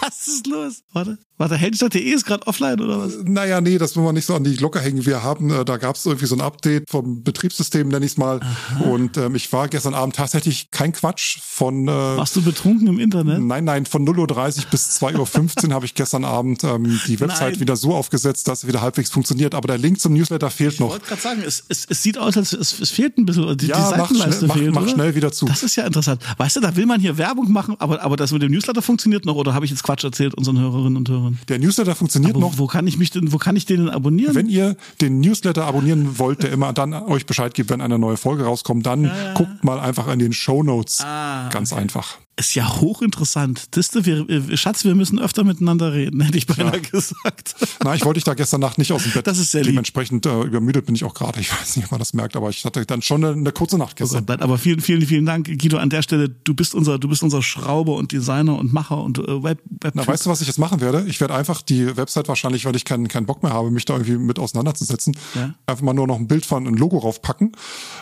was 0.00 0.26
ist 0.26 0.46
los? 0.46 0.82
Warte, 0.92 1.18
warte, 1.36 1.56
Heldenstadt.de 1.56 2.02
ist 2.02 2.24
gerade 2.24 2.46
offline 2.46 2.80
oder 2.80 2.98
was? 2.98 3.18
Naja, 3.24 3.60
nee, 3.60 3.76
das 3.76 3.94
wollen 3.94 4.06
wir 4.06 4.12
nicht 4.12 4.24
so 4.24 4.34
an 4.34 4.44
die 4.44 4.56
Glocke 4.56 4.80
hängen. 4.80 5.04
Wir 5.04 5.22
haben, 5.22 5.50
äh, 5.50 5.64
da 5.64 5.76
gab's 5.76 6.06
irgendwie 6.06 6.26
so 6.26 6.34
ein 6.34 6.40
Update 6.40 6.88
vom 6.88 7.22
Betriebssystem, 7.22 7.88
nenn 7.88 8.02
ich's 8.02 8.16
mal. 8.16 8.40
Aha. 8.40 8.84
Und 8.84 9.18
ähm, 9.18 9.34
ich 9.34 9.52
war 9.52 9.68
gestern 9.68 9.94
Abend 9.94 10.16
tatsächlich 10.16 10.70
kein 10.70 10.92
Quatsch 10.92 11.40
von. 11.42 11.88
Äh, 11.88 11.90
Warst 11.90 12.36
du 12.36 12.42
betrunken 12.42 12.86
im 12.86 12.98
Internet? 12.98 13.40
Nein, 13.40 13.64
nein, 13.64 13.84
von 13.86 14.06
0.30 14.06 14.58
Uhr 14.58 14.64
bis 14.70 15.02
2.15 15.02 15.68
Uhr 15.68 15.74
habe 15.74 15.84
ich 15.84 15.94
gestern 15.94 16.24
Abend 16.24 16.64
ähm, 16.64 17.00
die 17.06 17.20
Website 17.20 17.52
nein. 17.52 17.60
wieder 17.60 17.76
so 17.76 17.94
aufgesetzt, 17.94 18.48
dass 18.48 18.62
sie 18.62 18.68
wieder 18.68 18.80
halbwegs 18.80 19.10
funktioniert. 19.10 19.54
Aber 19.54 19.68
der 19.68 19.78
Link 19.78 20.00
zum 20.00 20.14
Newsletter 20.22 20.50
fehlt 20.50 20.74
ich 20.74 20.80
noch. 20.80 20.86
Ich 20.86 20.92
wollte 20.92 21.06
gerade 21.06 21.20
sagen, 21.20 21.42
es, 21.44 21.64
es, 21.68 21.86
es 21.88 22.02
sieht 22.02 22.16
aus, 22.16 22.36
als 22.36 22.52
es, 22.52 22.78
es 22.80 22.90
fehlt 22.90 23.18
ein 23.18 23.26
bisschen. 23.26 23.56
Die, 23.56 23.66
ja, 23.66 23.90
die 23.90 23.98
mach, 23.98 24.08
schnell, 24.08 24.46
mach, 24.46 24.56
fehlt, 24.56 24.74
mach 24.74 24.88
schnell 24.88 25.14
wieder 25.14 25.32
zu. 25.32 25.46
Das 25.46 25.62
ist 25.62 25.76
ja 25.76 25.84
interessant. 25.84 26.22
Weißt 26.38 26.56
du, 26.56 26.60
da 26.60 26.74
will 26.76 26.86
man 26.86 27.00
hier 27.00 27.18
Werbung 27.18 27.50
machen, 27.50 27.76
aber, 27.78 28.02
aber 28.02 28.16
das 28.16 28.32
mit 28.32 28.42
dem 28.42 28.52
Newsletter 28.52 28.82
funktioniert 28.82 29.24
noch 29.24 29.36
oder 29.36 29.54
habe 29.54 29.64
ich 29.64 29.70
jetzt 29.70 29.82
Quatsch 29.82 30.04
erzählt 30.04 30.34
unseren 30.34 30.58
Hörerinnen 30.58 30.96
und 30.96 31.08
Hörern? 31.08 31.38
Der 31.48 31.58
Newsletter 31.58 31.94
funktioniert 31.94 32.36
aber 32.36 32.40
noch. 32.40 32.58
Wo 32.58 32.66
kann 32.66 32.86
ich 32.86 32.98
mich 32.98 33.10
denn, 33.10 33.32
wo 33.32 33.38
kann 33.38 33.56
ich 33.56 33.66
den 33.66 33.88
abonnieren? 33.88 34.34
Wenn 34.34 34.48
ihr 34.48 34.76
den 35.00 35.20
Newsletter 35.20 35.64
abonnieren 35.64 36.18
wollt, 36.18 36.42
der 36.42 36.52
immer 36.52 36.72
dann 36.72 36.94
euch 36.94 37.26
Bescheid 37.26 37.54
gibt, 37.54 37.70
wenn 37.70 37.80
eine 37.80 37.98
neue 37.98 38.16
Folge 38.16 38.44
rauskommt, 38.44 38.86
dann 38.86 39.04
ja, 39.04 39.16
ja. 39.16 39.34
guckt 39.34 39.64
mal 39.64 39.80
einfach 39.80 40.08
in 40.08 40.18
den 40.18 40.32
Show 40.32 40.62
Notes. 40.62 41.00
Ah, 41.02 41.48
Ganz 41.48 41.72
okay. 41.72 41.82
einfach. 41.82 42.18
Ist 42.34 42.54
ja 42.54 42.80
hochinteressant. 42.80 43.76
Diste, 43.76 44.06
wir, 44.06 44.56
Schatz, 44.56 44.84
wir 44.84 44.94
müssen 44.94 45.18
öfter 45.18 45.44
miteinander 45.44 45.92
reden, 45.92 46.20
hätte 46.22 46.38
ich 46.38 46.46
beinahe 46.46 46.76
ja. 46.76 46.78
gesagt. 46.78 47.54
Na, 47.84 47.94
ich 47.94 48.06
wollte 48.06 48.18
dich 48.18 48.24
da 48.24 48.32
gestern 48.32 48.62
Nacht 48.62 48.78
nicht 48.78 48.90
aus 48.90 49.02
dem 49.02 49.12
Bett. 49.12 49.26
Das 49.26 49.38
ist 49.38 49.50
sehr 49.50 49.62
Dementsprechend 49.62 50.24
äh, 50.24 50.42
übermüdet 50.44 50.86
bin 50.86 50.94
ich 50.94 51.04
auch 51.04 51.12
gerade. 51.12 51.40
Ich 51.40 51.52
weiß 51.52 51.76
nicht, 51.76 51.84
ob 51.84 51.90
man 51.90 51.98
das 51.98 52.14
merkt, 52.14 52.34
aber 52.34 52.48
ich 52.48 52.64
hatte 52.64 52.86
dann 52.86 53.02
schon 53.02 53.22
eine, 53.22 53.34
eine 53.34 53.52
kurze 53.52 53.76
Nacht 53.76 53.96
gestern. 53.96 54.24
Oh 54.26 54.32
aber 54.32 54.56
vielen, 54.56 54.80
vielen, 54.80 55.02
vielen 55.02 55.26
Dank, 55.26 55.46
Guido, 55.46 55.76
an 55.76 55.90
der 55.90 56.00
Stelle. 56.00 56.30
Du 56.30 56.54
bist 56.54 56.74
unser, 56.74 56.98
du 56.98 57.06
bist 57.06 57.22
unser 57.22 57.42
Schrauber 57.42 57.96
und 57.96 58.12
Designer 58.12 58.58
und 58.58 58.72
Macher 58.72 59.02
und 59.02 59.18
äh, 59.18 59.42
Web, 59.42 59.60
Web 59.82 59.92
Na, 59.94 60.06
weißt 60.06 60.24
du, 60.24 60.30
was 60.30 60.40
ich 60.40 60.46
jetzt 60.46 60.58
machen 60.58 60.80
werde? 60.80 61.04
Ich 61.08 61.20
werde 61.20 61.34
einfach 61.34 61.60
die 61.60 61.98
Website 61.98 62.28
wahrscheinlich, 62.28 62.64
weil 62.64 62.74
ich 62.76 62.86
keinen, 62.86 63.08
keinen 63.08 63.26
Bock 63.26 63.42
mehr 63.42 63.52
habe, 63.52 63.70
mich 63.70 63.84
da 63.84 63.92
irgendwie 63.92 64.16
mit 64.16 64.38
auseinanderzusetzen, 64.38 65.14
ja? 65.34 65.54
einfach 65.66 65.82
mal 65.82 65.92
nur 65.92 66.06
noch 66.06 66.16
ein 66.16 66.28
Bild 66.28 66.46
von 66.46 66.66
ein 66.66 66.74
Logo 66.74 66.96
raufpacken, 66.96 67.52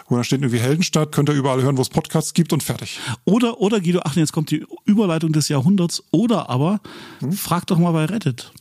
wo 0.09 0.17
da 0.17 0.23
steht 0.23 0.41
irgendwie 0.41 0.61
Heldenstadt, 0.61 1.11
könnt 1.11 1.29
ihr 1.29 1.35
überall 1.35 1.63
hören, 1.63 1.77
wo 1.77 1.83
es 1.83 1.89
Podcasts 1.89 2.33
gibt 2.33 2.53
und 2.53 2.63
fertig. 2.63 3.01
Oder, 3.25 3.61
oder 3.61 3.81
Guido, 3.81 4.01
ach, 4.05 4.17
jetzt 4.21 4.33
kommt 4.33 4.51
die 4.51 4.65
Über 4.85 5.01
Überleitung 5.11 5.33
des 5.33 5.49
Jahrhunderts 5.49 6.05
oder 6.11 6.51
aber 6.51 6.81
hm? 7.21 7.33
frag 7.33 7.67
doch 7.67 7.79
mal 7.79 7.93
bei 7.93 8.05
Reddit. 8.05 8.53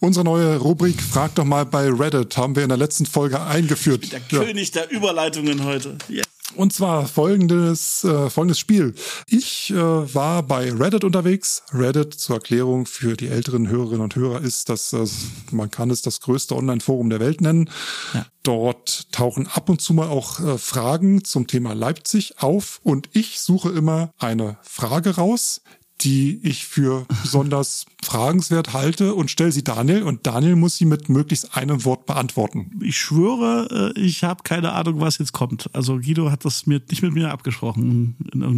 Unsere 0.00 0.24
neue 0.24 0.56
Rubrik 0.56 1.00
Frag 1.02 1.34
doch 1.34 1.44
mal 1.44 1.66
bei 1.66 1.88
Reddit 1.88 2.36
haben 2.36 2.56
wir 2.56 2.62
in 2.62 2.68
der 2.68 2.78
letzten 2.78 3.06
Folge 3.06 3.40
eingeführt. 3.40 4.12
Der 4.12 4.20
ja. 4.30 4.44
König 4.44 4.70
der 4.70 4.90
Überleitungen 4.90 5.64
heute. 5.64 5.96
Yes. 6.08 6.24
Und 6.54 6.72
zwar 6.72 7.06
folgendes, 7.06 8.04
äh, 8.04 8.30
folgendes 8.30 8.58
Spiel. 8.58 8.94
Ich 9.26 9.70
äh, 9.70 9.74
war 9.76 10.42
bei 10.42 10.72
Reddit 10.72 11.04
unterwegs. 11.04 11.62
Reddit 11.72 12.14
zur 12.14 12.36
Erklärung 12.36 12.86
für 12.86 13.16
die 13.16 13.28
älteren 13.28 13.68
Hörerinnen 13.68 14.00
und 14.00 14.16
Hörer 14.16 14.40
ist, 14.40 14.68
dass 14.68 14.92
äh, 14.92 15.04
man 15.50 15.70
kann 15.70 15.90
es 15.90 16.00
das 16.02 16.20
größte 16.20 16.56
Online-Forum 16.56 17.10
der 17.10 17.20
Welt 17.20 17.42
nennen. 17.42 17.70
Ja. 18.14 18.26
Dort 18.42 19.12
tauchen 19.12 19.46
ab 19.46 19.68
und 19.68 19.82
zu 19.82 19.92
mal 19.92 20.08
auch 20.08 20.40
äh, 20.40 20.56
Fragen 20.56 21.22
zum 21.22 21.46
Thema 21.46 21.74
Leipzig 21.74 22.36
auf 22.38 22.80
und 22.82 23.10
ich 23.12 23.40
suche 23.40 23.68
immer 23.70 24.10
eine 24.18 24.56
Frage 24.62 25.16
raus, 25.16 25.60
die 26.00 26.40
ich 26.42 26.64
für 26.64 27.06
besonders 27.22 27.86
fragenswert 28.02 28.72
halte 28.72 29.14
und 29.14 29.30
stelle 29.30 29.50
sie 29.50 29.64
Daniel 29.64 30.04
und 30.04 30.26
Daniel 30.26 30.54
muss 30.54 30.76
sie 30.76 30.84
mit 30.84 31.08
möglichst 31.08 31.56
einem 31.56 31.84
Wort 31.84 32.06
beantworten. 32.06 32.70
Ich 32.80 32.96
schwöre, 32.96 33.92
äh, 33.96 34.00
ich 34.00 34.22
habe 34.22 34.42
keine 34.44 34.72
Ahnung, 34.72 35.00
was 35.00 35.18
jetzt 35.18 35.32
kommt. 35.32 35.68
Also 35.72 35.98
Guido 35.98 36.30
hat 36.30 36.44
das 36.44 36.66
mir 36.66 36.80
nicht 36.88 37.02
mit 37.02 37.12
mir 37.12 37.32
abgesprochen. 37.32 38.14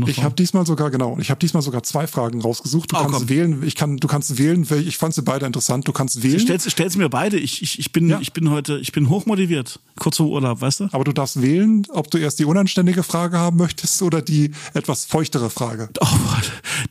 ich 0.06 0.22
habe 0.22 0.34
diesmal 0.34 0.66
sogar 0.66 0.90
genau, 0.90 1.16
ich 1.18 1.30
habe 1.30 1.40
diesmal 1.40 1.62
sogar 1.62 1.82
zwei 1.82 2.06
Fragen 2.06 2.42
rausgesucht. 2.42 2.92
Du 2.92 2.96
oh, 2.96 3.00
kannst 3.00 3.18
komm. 3.18 3.28
wählen, 3.28 3.62
ich 3.64 3.74
kann, 3.74 3.96
du 3.96 4.06
kannst 4.06 4.36
wählen. 4.36 4.66
Ich 4.86 4.98
fand 4.98 5.14
sie 5.14 5.22
beide 5.22 5.46
interessant. 5.46 5.88
Du 5.88 5.92
kannst 5.92 6.22
wählen. 6.22 6.40
Stellst, 6.40 6.70
stellst 6.70 6.98
mir 6.98 7.08
beide. 7.08 7.38
Ich, 7.38 7.62
ich, 7.62 7.78
ich 7.78 7.92
bin, 7.92 8.10
ja. 8.10 8.20
ich 8.20 8.32
bin 8.32 8.50
heute, 8.50 8.78
ich 8.78 8.92
bin 8.92 9.08
hochmotiviert. 9.08 9.80
Kurz 9.98 10.18
vor 10.18 10.28
Urlaub, 10.28 10.60
weißt 10.60 10.80
du? 10.80 10.88
Aber 10.92 11.04
du 11.04 11.12
darfst 11.12 11.40
wählen, 11.40 11.86
ob 11.90 12.10
du 12.10 12.18
erst 12.18 12.38
die 12.38 12.44
unanständige 12.44 13.02
Frage 13.02 13.38
haben 13.38 13.56
möchtest 13.56 14.02
oder 14.02 14.20
die 14.20 14.50
etwas 14.74 15.06
feuchtere 15.06 15.48
Frage. 15.48 15.88
Oh, 16.00 16.06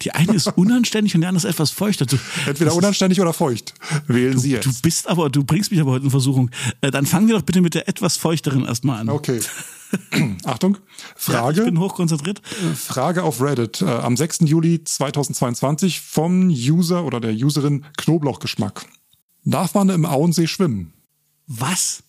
die 0.01 0.11
eine 0.11 0.38
ist 0.47 0.57
unanständig 0.57 1.15
und 1.15 1.21
der 1.21 1.29
andere 1.29 1.47
ist 1.47 1.53
etwas 1.53 1.71
feuchter. 1.71 2.05
Du, 2.05 2.17
Entweder 2.45 2.73
unanständig 2.73 3.19
oder 3.21 3.33
feucht. 3.33 3.73
Wählen 4.07 4.33
du, 4.33 4.39
Sie 4.39 4.51
jetzt. 4.51 4.65
Du 4.65 4.71
bist 4.81 5.07
aber, 5.07 5.29
du 5.29 5.43
bringst 5.43 5.71
mich 5.71 5.79
aber 5.79 5.91
heute 5.91 6.05
in 6.05 6.11
Versuchung. 6.11 6.49
Äh, 6.81 6.91
dann 6.91 7.05
fangen 7.05 7.27
wir 7.27 7.35
doch 7.35 7.43
bitte 7.43 7.61
mit 7.61 7.73
der 7.73 7.87
etwas 7.87 8.17
feuchteren 8.17 8.65
erstmal 8.65 9.01
an. 9.01 9.09
Okay. 9.09 9.39
Achtung, 10.45 10.77
Frage. 11.15 11.57
Ja, 11.57 11.63
ich 11.63 11.71
bin 11.71 11.79
hochkonzentriert. 11.79 12.39
Äh, 12.39 12.75
Frage 12.75 13.23
auf 13.23 13.41
Reddit 13.41 13.81
äh, 13.81 13.85
am 13.85 14.15
6. 14.15 14.39
Juli 14.41 14.83
2022 14.83 16.01
vom 16.01 16.49
User 16.49 17.03
oder 17.05 17.19
der 17.19 17.33
Userin 17.33 17.85
Knoblauchgeschmack. 17.97 18.85
Darf 19.43 19.73
man 19.73 19.89
im 19.89 20.05
Auensee 20.05 20.47
schwimmen? 20.47 20.93
Was? 21.47 22.03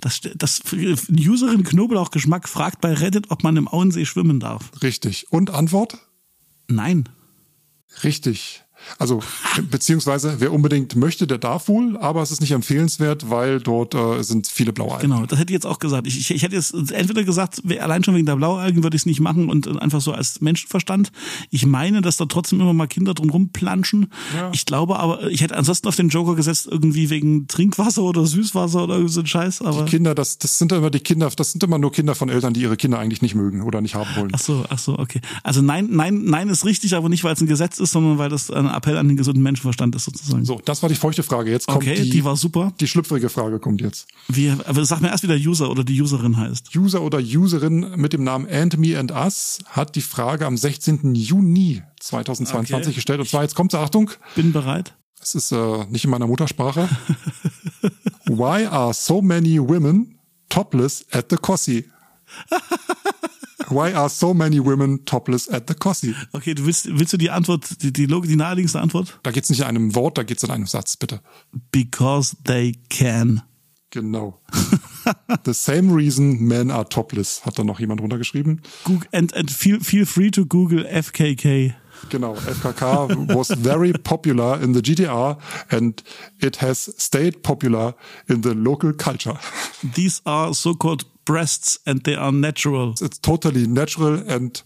Das, 0.00 0.20
das 0.34 0.62
Userin 0.72 1.62
Knoblauchgeschmack 1.62 2.48
fragt 2.48 2.80
bei 2.80 2.92
Reddit, 2.92 3.30
ob 3.30 3.44
man 3.44 3.56
im 3.56 3.68
Auensee 3.68 4.04
schwimmen 4.04 4.40
darf. 4.40 4.70
Richtig. 4.82 5.26
Und 5.30 5.50
Antwort? 5.50 5.98
Nein. 6.66 7.08
Richtig. 8.04 8.61
Also 8.98 9.20
beziehungsweise 9.70 10.36
wer 10.38 10.52
unbedingt 10.52 10.96
möchte, 10.96 11.26
der 11.26 11.38
darf 11.38 11.68
wohl, 11.68 11.96
aber 11.98 12.22
es 12.22 12.30
ist 12.30 12.40
nicht 12.40 12.52
empfehlenswert, 12.52 13.30
weil 13.30 13.60
dort 13.60 13.94
äh, 13.94 14.22
sind 14.22 14.46
viele 14.46 14.72
Blaualgen. 14.72 15.10
Genau, 15.10 15.26
das 15.26 15.38
hätte 15.38 15.52
ich 15.52 15.54
jetzt 15.54 15.66
auch 15.66 15.78
gesagt. 15.78 16.06
Ich, 16.06 16.18
ich, 16.18 16.30
ich 16.30 16.42
hätte 16.42 16.54
jetzt 16.54 16.72
entweder 16.72 17.24
gesagt, 17.24 17.62
allein 17.80 18.04
schon 18.04 18.14
wegen 18.14 18.26
der 18.26 18.36
Blaualgen 18.36 18.82
würde 18.82 18.96
ich 18.96 19.02
es 19.02 19.06
nicht 19.06 19.20
machen 19.20 19.48
und 19.48 19.80
einfach 19.80 20.00
so 20.00 20.12
als 20.12 20.40
Menschenverstand. 20.40 21.12
Ich 21.50 21.66
meine, 21.66 22.00
dass 22.00 22.16
da 22.16 22.26
trotzdem 22.26 22.60
immer 22.60 22.72
mal 22.72 22.86
Kinder 22.86 23.14
drum 23.14 23.30
rumplanschen. 23.30 24.08
Ja. 24.36 24.50
Ich 24.52 24.66
glaube 24.66 24.98
aber, 24.98 25.30
ich 25.30 25.40
hätte 25.42 25.56
ansonsten 25.56 25.88
auf 25.88 25.96
den 25.96 26.08
Joker 26.08 26.34
gesetzt, 26.34 26.68
irgendwie 26.70 27.10
wegen 27.10 27.46
Trinkwasser 27.48 28.02
oder 28.02 28.26
Süßwasser 28.26 28.84
oder 28.84 29.08
so 29.08 29.20
ein 29.20 29.26
Scheiß. 29.26 29.62
Aber 29.62 29.84
die 29.84 29.90
Kinder, 29.90 30.14
das, 30.14 30.38
das 30.38 30.58
sind 30.58 30.72
immer 30.72 30.90
die 30.90 31.00
Kinder, 31.00 31.30
das 31.34 31.52
sind 31.52 31.62
immer 31.62 31.78
nur 31.78 31.92
Kinder 31.92 32.14
von 32.14 32.28
Eltern, 32.28 32.54
die 32.54 32.60
ihre 32.60 32.76
Kinder 32.76 32.98
eigentlich 32.98 33.22
nicht 33.22 33.34
mögen 33.34 33.62
oder 33.62 33.80
nicht 33.80 33.94
haben 33.94 34.10
wollen. 34.16 34.30
Ach 34.32 34.38
so, 34.38 34.64
ach 34.68 34.78
so, 34.78 34.98
okay. 34.98 35.20
Also 35.42 35.62
nein, 35.62 35.88
nein, 35.90 36.22
nein 36.24 36.48
ist 36.48 36.64
richtig, 36.64 36.94
aber 36.94 37.08
nicht, 37.08 37.24
weil 37.24 37.34
es 37.34 37.40
ein 37.40 37.46
Gesetz 37.46 37.78
ist, 37.78 37.92
sondern 37.92 38.18
weil 38.18 38.30
das 38.30 38.50
eine 38.72 38.78
Appell 38.78 38.96
an 38.96 39.08
den 39.08 39.16
gesunden 39.16 39.42
Menschenverstand 39.42 39.94
ist 39.94 40.04
sozusagen. 40.04 40.44
So, 40.44 40.60
das 40.64 40.82
war 40.82 40.88
die 40.88 40.94
feuchte 40.94 41.22
Frage. 41.22 41.50
Jetzt 41.50 41.66
kommt 41.66 41.78
okay, 41.78 41.94
die, 41.94 42.10
die 42.10 42.24
war 42.24 42.36
super. 42.36 42.72
Die 42.80 42.88
schlüpfrige 42.88 43.28
Frage 43.28 43.58
kommt 43.58 43.80
jetzt. 43.80 44.06
Wie, 44.28 44.50
aber 44.50 44.84
sag 44.84 45.00
mir 45.00 45.08
erst, 45.08 45.22
wie 45.22 45.28
der 45.28 45.38
User 45.38 45.70
oder 45.70 45.84
die 45.84 46.00
Userin 46.00 46.36
heißt. 46.36 46.74
User 46.76 47.02
oder 47.02 47.18
Userin 47.18 47.92
mit 47.96 48.12
dem 48.12 48.24
Namen 48.24 48.48
And 48.50 48.78
Me 48.78 48.98
and 48.98 49.12
Us 49.12 49.58
hat 49.66 49.94
die 49.94 50.00
Frage 50.00 50.46
am 50.46 50.56
16. 50.56 51.14
Juni 51.14 51.82
2022 52.00 52.86
okay. 52.86 52.94
gestellt. 52.94 53.20
Und 53.20 53.28
zwar, 53.28 53.42
jetzt 53.42 53.54
kommt 53.54 53.74
Achtung. 53.74 54.10
Bin 54.34 54.52
bereit. 54.52 54.94
Es 55.20 55.34
ist 55.34 55.52
äh, 55.52 55.84
nicht 55.88 56.04
in 56.04 56.10
meiner 56.10 56.26
Muttersprache. 56.26 56.88
Why 58.26 58.66
are 58.66 58.92
so 58.92 59.22
many 59.22 59.60
women 59.60 60.18
topless 60.48 61.04
at 61.12 61.26
the 61.30 61.36
Cossi? 61.36 61.88
Why 63.72 63.94
are 63.94 64.10
so 64.10 64.34
many 64.34 64.60
women 64.60 65.04
topless 65.06 65.48
at 65.48 65.66
the 65.66 65.74
Cossi? 65.74 66.14
Okay, 66.32 66.54
du 66.54 66.66
willst, 66.66 66.86
willst 66.98 67.14
du 67.14 67.16
die 67.16 67.30
Antwort, 67.30 67.82
die, 67.82 67.92
die, 67.92 68.06
die 68.06 68.36
naheliegendste 68.36 68.80
Antwort? 68.80 69.18
Da 69.22 69.30
geht's 69.30 69.48
nicht 69.48 69.60
in 69.60 69.66
einem 69.66 69.94
Wort, 69.94 70.18
da 70.18 70.24
geht's 70.24 70.42
in 70.42 70.50
einem 70.50 70.66
Satz, 70.66 70.96
bitte. 70.96 71.20
Because 71.70 72.36
they 72.44 72.76
can. 72.90 73.42
Genau. 73.90 74.40
The 75.44 75.54
same 75.54 75.92
reason 75.94 76.46
men 76.46 76.70
are 76.70 76.88
topless, 76.88 77.44
hat 77.44 77.58
da 77.58 77.64
noch 77.64 77.80
jemand 77.80 78.00
runtergeschrieben. 78.00 78.60
Google, 78.84 79.08
and, 79.12 79.34
and 79.34 79.50
feel, 79.50 79.80
feel 79.80 80.06
free 80.06 80.30
to 80.30 80.44
Google 80.46 80.86
FKK. 80.86 81.74
Genau, 82.10 82.34
FKK 82.34 83.34
was 83.34 83.48
very 83.50 83.92
popular 83.92 84.60
in 84.60 84.74
the 84.74 84.80
GDR 84.80 85.38
and 85.70 86.02
it 86.40 86.56
has 86.56 86.92
stayed 86.98 87.42
popular 87.42 87.94
in 88.28 88.42
the 88.42 88.54
local 88.54 88.92
culture. 88.92 89.38
These 89.94 90.20
are 90.26 90.52
so-called 90.52 91.04
breasts 91.24 91.78
and 91.86 92.02
they 92.02 92.14
are 92.14 92.32
natural. 92.32 92.94
It's 93.00 93.18
totally 93.18 93.66
natural 93.66 94.14
and 94.28 94.62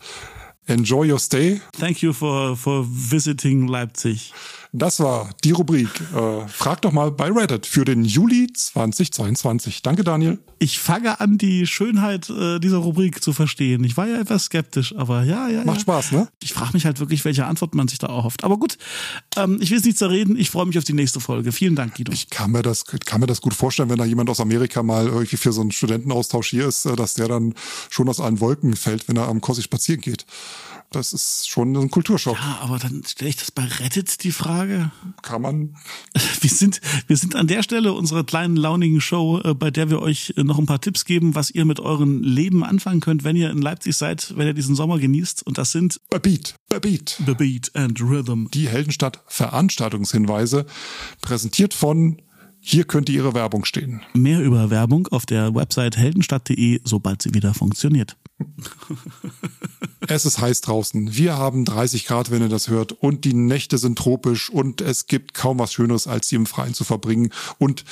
enjoy 0.68 1.04
your 1.04 1.18
stay. 1.18 1.56
Thank 1.72 2.02
you 2.02 2.12
for, 2.12 2.56
for 2.56 2.82
visiting 2.84 3.66
Leipzig. 3.66 4.18
Das 4.78 5.00
war 5.00 5.30
die 5.42 5.52
Rubrik. 5.52 5.88
Äh, 6.14 6.46
frag 6.48 6.82
doch 6.82 6.92
mal 6.92 7.10
bei 7.10 7.30
Reddit 7.30 7.64
für 7.64 7.86
den 7.86 8.04
Juli 8.04 8.52
2022. 8.52 9.80
Danke, 9.80 10.04
Daniel. 10.04 10.38
Ich 10.58 10.78
fange 10.78 11.18
an, 11.18 11.38
die 11.38 11.66
Schönheit 11.66 12.28
äh, 12.28 12.58
dieser 12.58 12.76
Rubrik 12.76 13.22
zu 13.22 13.32
verstehen. 13.32 13.84
Ich 13.84 13.96
war 13.96 14.06
ja 14.06 14.20
etwas 14.20 14.44
skeptisch, 14.44 14.94
aber 14.94 15.22
ja, 15.22 15.48
ja. 15.48 15.64
Macht 15.64 15.78
ja. 15.78 15.80
Spaß, 15.80 16.12
ne? 16.12 16.28
Ich 16.42 16.52
frage 16.52 16.74
mich 16.74 16.84
halt 16.84 17.00
wirklich, 17.00 17.24
welche 17.24 17.46
Antwort 17.46 17.74
man 17.74 17.88
sich 17.88 17.98
da 17.98 18.08
erhofft. 18.08 18.44
Aber 18.44 18.58
gut, 18.58 18.76
ähm, 19.36 19.58
ich 19.62 19.70
will 19.70 19.78
es 19.78 19.84
nicht 19.84 19.96
zerreden. 19.96 20.36
Ich 20.36 20.50
freue 20.50 20.66
mich 20.66 20.76
auf 20.76 20.84
die 20.84 20.92
nächste 20.92 21.20
Folge. 21.20 21.52
Vielen 21.52 21.74
Dank, 21.74 21.94
Guido. 21.94 22.12
Ich 22.12 22.28
kann 22.28 22.50
mir 22.50 22.60
das, 22.60 22.84
kann 22.84 23.22
mir 23.22 23.26
das 23.26 23.40
gut 23.40 23.54
vorstellen, 23.54 23.88
wenn 23.88 23.96
da 23.96 24.04
jemand 24.04 24.28
aus 24.28 24.40
Amerika 24.40 24.82
mal 24.82 25.06
irgendwie 25.06 25.38
für 25.38 25.52
so 25.52 25.62
einen 25.62 25.72
Studentenaustausch 25.72 26.50
hier 26.50 26.66
ist, 26.68 26.84
äh, 26.84 26.96
dass 26.96 27.14
der 27.14 27.28
dann 27.28 27.54
schon 27.88 28.10
aus 28.10 28.20
allen 28.20 28.40
Wolken 28.40 28.76
fällt, 28.76 29.08
wenn 29.08 29.16
er 29.16 29.28
am 29.28 29.40
Kossi 29.40 29.62
spazieren 29.62 30.02
geht. 30.02 30.26
Das 30.90 31.12
ist 31.12 31.48
schon 31.48 31.76
ein 31.76 31.90
Kulturschock. 31.90 32.36
Ja, 32.36 32.58
aber 32.60 32.78
dann 32.78 33.02
stelle 33.04 33.28
ich 33.28 33.36
das 33.36 33.50
bei 33.50 33.64
Reddit 33.64 34.22
die 34.22 34.32
Frage. 34.32 34.90
Kann 35.22 35.42
man. 35.42 35.76
Wir 36.40 36.50
sind, 36.50 36.80
wir 37.08 37.16
sind 37.16 37.34
an 37.34 37.48
der 37.48 37.62
Stelle 37.62 37.92
unserer 37.92 38.22
kleinen 38.22 38.56
launigen 38.56 39.00
Show, 39.00 39.40
äh, 39.42 39.54
bei 39.54 39.70
der 39.70 39.90
wir 39.90 40.00
euch 40.00 40.34
äh, 40.36 40.44
noch 40.44 40.58
ein 40.58 40.66
paar 40.66 40.80
Tipps 40.80 41.04
geben, 41.04 41.34
was 41.34 41.50
ihr 41.50 41.64
mit 41.64 41.80
euren 41.80 42.22
Leben 42.22 42.62
anfangen 42.62 43.00
könnt, 43.00 43.24
wenn 43.24 43.36
ihr 43.36 43.50
in 43.50 43.60
Leipzig 43.60 43.96
seid, 43.96 44.34
wenn 44.36 44.46
ihr 44.46 44.54
diesen 44.54 44.76
Sommer 44.76 44.98
genießt. 44.98 45.44
Und 45.44 45.58
das 45.58 45.72
sind 45.72 46.00
Beat, 46.10 46.54
Beat. 46.80 47.20
The 47.26 47.34
Beat 47.34 47.74
and 47.74 48.00
Rhythm. 48.00 48.46
Die 48.54 48.68
Heldenstadt 48.68 49.24
Veranstaltungshinweise, 49.26 50.66
präsentiert 51.20 51.74
von 51.74 52.22
hier 52.68 52.82
könnte 52.82 53.12
Ihre 53.12 53.32
Werbung 53.32 53.64
stehen. 53.64 54.02
Mehr 54.12 54.42
über 54.42 54.70
Werbung 54.70 55.06
auf 55.08 55.24
der 55.24 55.54
Website 55.54 55.96
heldenstadt.de, 55.96 56.80
sobald 56.82 57.22
sie 57.22 57.32
wieder 57.32 57.54
funktioniert. 57.54 58.16
Es 60.08 60.24
ist 60.24 60.38
heiß 60.40 60.60
draußen. 60.60 61.16
Wir 61.16 61.36
haben 61.36 61.64
30 61.64 62.06
Grad, 62.06 62.30
wenn 62.30 62.42
ihr 62.42 62.48
das 62.48 62.68
hört. 62.68 62.92
Und 62.92 63.24
die 63.24 63.34
Nächte 63.34 63.76
sind 63.76 63.98
tropisch. 63.98 64.50
Und 64.50 64.80
es 64.80 65.06
gibt 65.06 65.34
kaum 65.34 65.58
was 65.58 65.72
Schöneres, 65.72 66.06
als 66.06 66.28
sie 66.28 66.36
im 66.36 66.46
Freien 66.46 66.74
zu 66.74 66.84
verbringen. 66.84 67.32
Und 67.58 67.84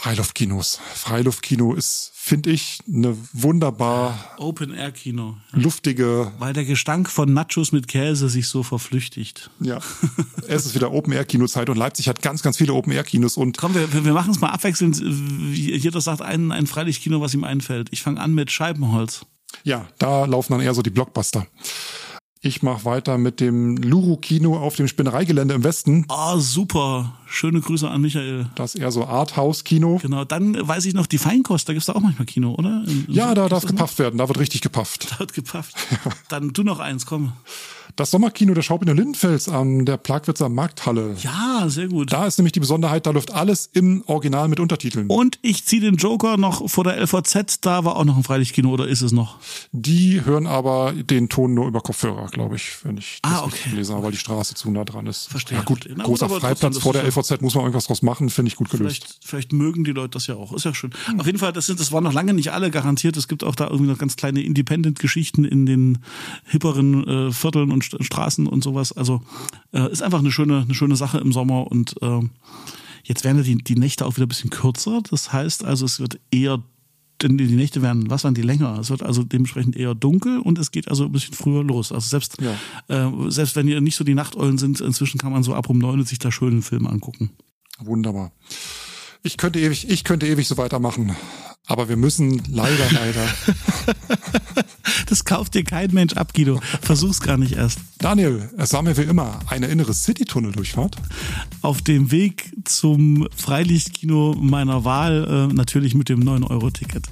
Freiluftkinos. 0.00 0.78
Freiluftkino 0.94 1.72
ist, 1.74 2.12
finde 2.14 2.50
ich, 2.50 2.78
eine 2.86 3.16
wunderbar 3.32 4.34
Open-Air-Kino. 4.38 5.36
luftige, 5.52 6.32
Weil 6.38 6.52
der 6.52 6.64
Gestank 6.66 7.08
von 7.08 7.32
Nachos 7.32 7.72
mit 7.72 7.88
Käse 7.88 8.28
sich 8.28 8.46
so 8.48 8.62
verflüchtigt. 8.62 9.50
ja. 9.60 9.78
es 10.48 10.66
ist 10.66 10.74
wieder 10.74 10.92
Open-Air-Kinozeit 10.92 11.70
und 11.70 11.76
Leipzig 11.78 12.08
hat 12.08 12.20
ganz, 12.22 12.42
ganz 12.42 12.58
viele 12.58 12.74
Open-Air-Kinos 12.74 13.36
und 13.36 13.56
Komm, 13.56 13.74
wir, 13.74 14.04
wir 14.04 14.12
machen 14.12 14.30
es 14.32 14.40
mal 14.40 14.50
abwechselnd. 14.50 15.00
Jeder 15.54 16.00
sagt 16.00 16.20
ein, 16.20 16.52
ein 16.52 16.66
Freilichtkino, 16.66 17.20
was 17.20 17.32
ihm 17.34 17.44
einfällt. 17.44 17.88
Ich 17.90 18.02
fange 18.02 18.20
an 18.20 18.34
mit 18.34 18.50
Scheibenholz. 18.52 19.24
ja, 19.64 19.88
da 19.98 20.26
laufen 20.26 20.52
dann 20.52 20.60
eher 20.60 20.74
so 20.74 20.82
die 20.82 20.90
Blockbuster. 20.90 21.46
Ich 22.46 22.62
mache 22.62 22.84
weiter 22.84 23.18
mit 23.18 23.40
dem 23.40 23.76
Luru-Kino 23.76 24.56
auf 24.56 24.76
dem 24.76 24.86
Spinnereigelände 24.86 25.52
im 25.54 25.64
Westen. 25.64 26.04
Ah, 26.08 26.38
super. 26.38 27.12
Schöne 27.26 27.60
Grüße 27.60 27.90
an 27.90 28.00
Michael. 28.00 28.46
Das 28.54 28.76
ist 28.76 28.80
eher 28.80 28.92
so 28.92 29.04
Arthouse-Kino. 29.04 29.98
Genau, 30.00 30.24
dann 30.24 30.56
weiß 30.56 30.84
ich 30.84 30.94
noch, 30.94 31.06
die 31.08 31.18
Feinkost, 31.18 31.68
da 31.68 31.72
gibt's 31.72 31.86
da 31.86 31.94
auch 31.94 32.00
manchmal 32.00 32.26
Kino, 32.26 32.54
oder? 32.54 32.84
In- 32.86 33.06
in- 33.08 33.12
Ja, 33.12 33.34
da 33.34 33.48
darf 33.48 33.66
gepafft 33.66 33.98
werden. 33.98 34.18
Da 34.18 34.28
wird 34.28 34.38
richtig 34.38 34.60
gepafft. 34.60 35.10
Da 35.10 35.18
wird 35.18 35.32
gepafft. 35.34 35.74
Dann 36.28 36.52
du 36.52 36.62
noch 36.62 36.78
eins, 36.78 37.04
komm. 37.04 37.32
Das 37.96 38.10
Sommerkino 38.10 38.52
der 38.52 38.60
Schaubühne 38.60 38.92
Lindenfels 38.92 39.48
an 39.48 39.86
der 39.86 39.96
Plagwitzer 39.96 40.50
Markthalle. 40.50 41.16
Ja, 41.22 41.64
sehr 41.68 41.88
gut. 41.88 42.12
Da 42.12 42.26
ist 42.26 42.36
nämlich 42.36 42.52
die 42.52 42.60
Besonderheit, 42.60 43.06
da 43.06 43.10
läuft 43.10 43.32
alles 43.32 43.70
im 43.72 44.02
Original 44.06 44.48
mit 44.48 44.60
Untertiteln. 44.60 45.06
Und 45.08 45.38
ich 45.40 45.64
ziehe 45.64 45.80
den 45.80 45.96
Joker 45.96 46.36
noch 46.36 46.68
vor 46.68 46.84
der 46.84 46.98
LVZ, 47.00 47.62
da 47.62 47.84
war 47.86 47.96
auch 47.96 48.04
noch 48.04 48.18
ein 48.18 48.22
Freilichtkino, 48.22 48.68
oder 48.68 48.86
ist 48.86 49.00
es 49.00 49.12
noch? 49.12 49.38
Die 49.72 50.22
hören 50.26 50.46
aber 50.46 50.92
den 50.92 51.30
Ton 51.30 51.54
nur 51.54 51.66
über 51.68 51.80
Kopfhörer, 51.80 52.26
glaube 52.26 52.56
ich, 52.56 52.84
wenn 52.84 52.98
ich 52.98 53.18
das 53.22 53.32
Ah, 53.32 53.44
okay. 53.44 53.70
gelesen 53.70 53.94
habe, 53.94 54.04
weil 54.04 54.12
die 54.12 54.18
Straße 54.18 54.54
zu 54.54 54.70
nah 54.70 54.84
dran 54.84 55.06
ist. 55.06 55.28
Verstehe, 55.28 55.56
Ja 55.56 55.64
gut. 55.64 55.86
Na 55.88 55.94
gut, 55.94 56.04
großer 56.04 56.28
trotzdem, 56.28 56.40
Freiplatz 56.50 56.78
vor 56.78 56.92
der 56.92 57.04
LVZ 57.04 57.40
muss 57.40 57.54
man 57.54 57.64
irgendwas 57.64 57.86
draus 57.86 58.02
machen, 58.02 58.28
finde 58.28 58.50
ich 58.50 58.56
gut 58.56 58.68
gelöst. 58.68 59.04
Vielleicht, 59.04 59.18
vielleicht 59.24 59.52
mögen 59.54 59.84
die 59.84 59.92
Leute 59.92 60.10
das 60.10 60.26
ja 60.26 60.34
auch. 60.34 60.52
Ist 60.52 60.64
ja 60.66 60.74
schön. 60.74 60.90
Auf 61.16 61.24
jeden 61.24 61.38
Fall, 61.38 61.54
das 61.54 61.64
sind, 61.64 61.80
das 61.80 61.92
waren 61.92 62.04
noch 62.04 62.12
lange 62.12 62.34
nicht 62.34 62.52
alle 62.52 62.70
garantiert. 62.70 63.16
Es 63.16 63.26
gibt 63.26 63.42
auch 63.42 63.54
da 63.54 63.68
irgendwie 63.68 63.90
noch 63.90 63.98
ganz 63.98 64.16
kleine 64.16 64.42
Independent-Geschichten 64.42 65.46
in 65.46 65.64
den 65.64 65.98
hipperen 66.44 67.28
äh, 67.28 67.32
Vierteln 67.32 67.72
und 67.72 67.85
Straßen 68.00 68.46
und 68.46 68.62
sowas. 68.62 68.92
Also 68.92 69.22
äh, 69.72 69.90
ist 69.90 70.02
einfach 70.02 70.20
eine 70.20 70.32
schöne, 70.32 70.62
eine 70.62 70.74
schöne 70.74 70.96
Sache 70.96 71.18
im 71.18 71.32
Sommer 71.32 71.70
und 71.70 72.00
äh, 72.02 72.20
jetzt 73.04 73.24
werden 73.24 73.38
ja 73.38 73.42
die, 73.42 73.56
die 73.56 73.76
Nächte 73.76 74.06
auch 74.06 74.16
wieder 74.16 74.26
ein 74.26 74.28
bisschen 74.28 74.50
kürzer. 74.50 75.02
Das 75.10 75.32
heißt 75.32 75.64
also, 75.64 75.84
es 75.84 76.00
wird 76.00 76.18
eher 76.30 76.62
denn 77.22 77.38
die 77.38 77.46
Nächte 77.46 77.82
werden, 77.82 78.10
was 78.10 78.24
waren 78.24 78.34
die 78.34 78.42
länger? 78.42 78.78
Es 78.78 78.90
wird 78.90 79.02
also 79.02 79.22
dementsprechend 79.22 79.76
eher 79.76 79.94
dunkel 79.94 80.38
und 80.38 80.58
es 80.58 80.70
geht 80.70 80.88
also 80.88 81.04
ein 81.06 81.12
bisschen 81.12 81.34
früher 81.34 81.64
los. 81.64 81.92
Also 81.92 82.08
selbst, 82.08 82.36
äh, 82.88 83.08
selbst 83.28 83.56
wenn 83.56 83.68
ihr 83.68 83.80
nicht 83.80 83.96
so 83.96 84.04
die 84.04 84.14
Nachteulen 84.14 84.58
sind, 84.58 84.80
inzwischen 84.80 85.18
kann 85.18 85.32
man 85.32 85.42
so 85.42 85.54
ab 85.54 85.70
um 85.70 85.78
neun 85.78 86.04
sich 86.04 86.18
da 86.18 86.30
schönen 86.30 86.62
Film 86.62 86.86
angucken. 86.86 87.30
Wunderbar. 87.78 88.32
Ich 89.22 89.36
könnte 89.36 89.58
ewig, 89.58 89.88
ich 89.88 90.04
könnte 90.04 90.26
ewig 90.26 90.46
so 90.46 90.56
weitermachen. 90.56 91.16
Aber 91.66 91.88
wir 91.88 91.96
müssen 91.96 92.42
leider, 92.48 92.84
leider. 92.92 93.28
Das 95.16 95.24
kauft 95.24 95.54
dir 95.54 95.64
kein 95.64 95.94
Mensch 95.94 96.12
ab, 96.12 96.34
Guido. 96.34 96.60
Versuch's 96.82 97.20
gar 97.20 97.38
nicht 97.38 97.52
erst. 97.52 97.78
Daniel, 97.96 98.50
es 98.58 98.74
war 98.74 98.82
mir 98.82 98.98
wie 98.98 99.04
immer 99.04 99.38
eine 99.48 99.68
innere 99.68 99.94
City-Tunnel-Durchfahrt. 99.94 100.96
Auf 101.62 101.80
dem 101.80 102.10
Weg 102.10 102.52
zum 102.64 103.26
Freilichtkino 103.34 104.36
meiner 104.38 104.84
Wahl, 104.84 105.48
äh, 105.50 105.54
natürlich 105.54 105.94
mit 105.94 106.10
dem 106.10 106.22
9-Euro-Ticket. 106.22 107.08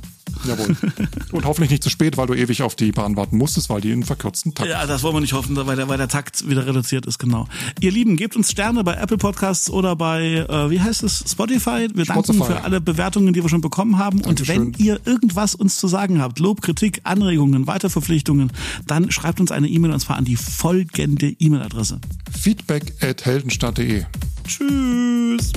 Jawohl. 0.47 0.77
Und 1.33 1.44
hoffentlich 1.44 1.70
nicht 1.70 1.83
zu 1.83 1.90
spät, 1.90 2.16
weil 2.16 2.27
du 2.27 2.35
ewig 2.35 2.62
auf 2.62 2.77
die 2.77 2.92
Bahn 2.92 3.16
warten 3.16 3.37
musstest, 3.37 3.70
weil 3.70 3.81
die 3.81 3.90
in 3.90 4.03
verkürzten 4.03 4.55
Takt. 4.55 4.68
Ja, 4.68 4.87
das 4.87 5.03
wollen 5.03 5.14
wir 5.14 5.20
nicht 5.20 5.33
hoffen, 5.33 5.57
weil 5.57 5.77
der, 5.77 5.88
weil 5.88 5.99
der 5.99 6.09
Takt 6.09 6.49
wieder 6.49 6.66
reduziert 6.66 7.07
ist, 7.07 7.18
genau. 7.18 7.49
Ihr 7.81 7.90
Lieben, 7.90 8.16
gebt 8.16 8.37
uns 8.37 8.51
Sterne 8.51 8.85
bei 8.85 8.94
Apple 8.94 9.18
Podcasts 9.18 9.70
oder 9.70 9.97
bei, 9.97 10.47
äh, 10.49 10.70
wie 10.70 10.81
heißt 10.81 11.03
es, 11.03 11.25
Spotify. 11.31 11.88
Wir 11.94 12.05
danken 12.05 12.35
Spotify. 12.35 12.44
für 12.44 12.64
alle 12.64 12.81
Bewertungen, 12.81 13.33
die 13.33 13.42
wir 13.42 13.49
schon 13.49 13.61
bekommen 13.61 13.99
haben. 13.99 14.20
Und 14.20 14.49
wenn 14.49 14.73
Dankeschön. 14.73 14.87
ihr 14.87 15.01
irgendwas 15.05 15.55
uns 15.55 15.79
zu 15.79 15.88
sagen 15.88 16.20
habt, 16.20 16.38
Lob, 16.38 16.62
Kritik, 16.62 17.01
Anregungen, 17.05 17.66
Weiterverpflichtungen, 17.66 18.53
dann 18.87 19.11
schreibt 19.11 19.40
uns 19.40 19.51
eine 19.51 19.68
E-Mail 19.68 19.92
und 19.92 20.01
zwar 20.01 20.16
an 20.16 20.25
die 20.25 20.37
folgende 20.37 21.29
E-Mail-Adresse. 21.29 22.01
Feedback 22.38 22.94
at 23.03 23.25
heldenstadt.de. 23.25 24.05
Tschüss. 24.47 25.53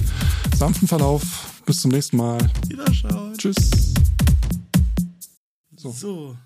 Sanften 0.56 0.88
Verlauf. 0.88 1.22
Bis 1.66 1.82
zum 1.82 1.92
nächsten 1.92 2.18
Mal. 2.18 2.38
Wiederschauen. 2.68 3.38
Tschüss. 3.38 3.70
So. 5.78 6.38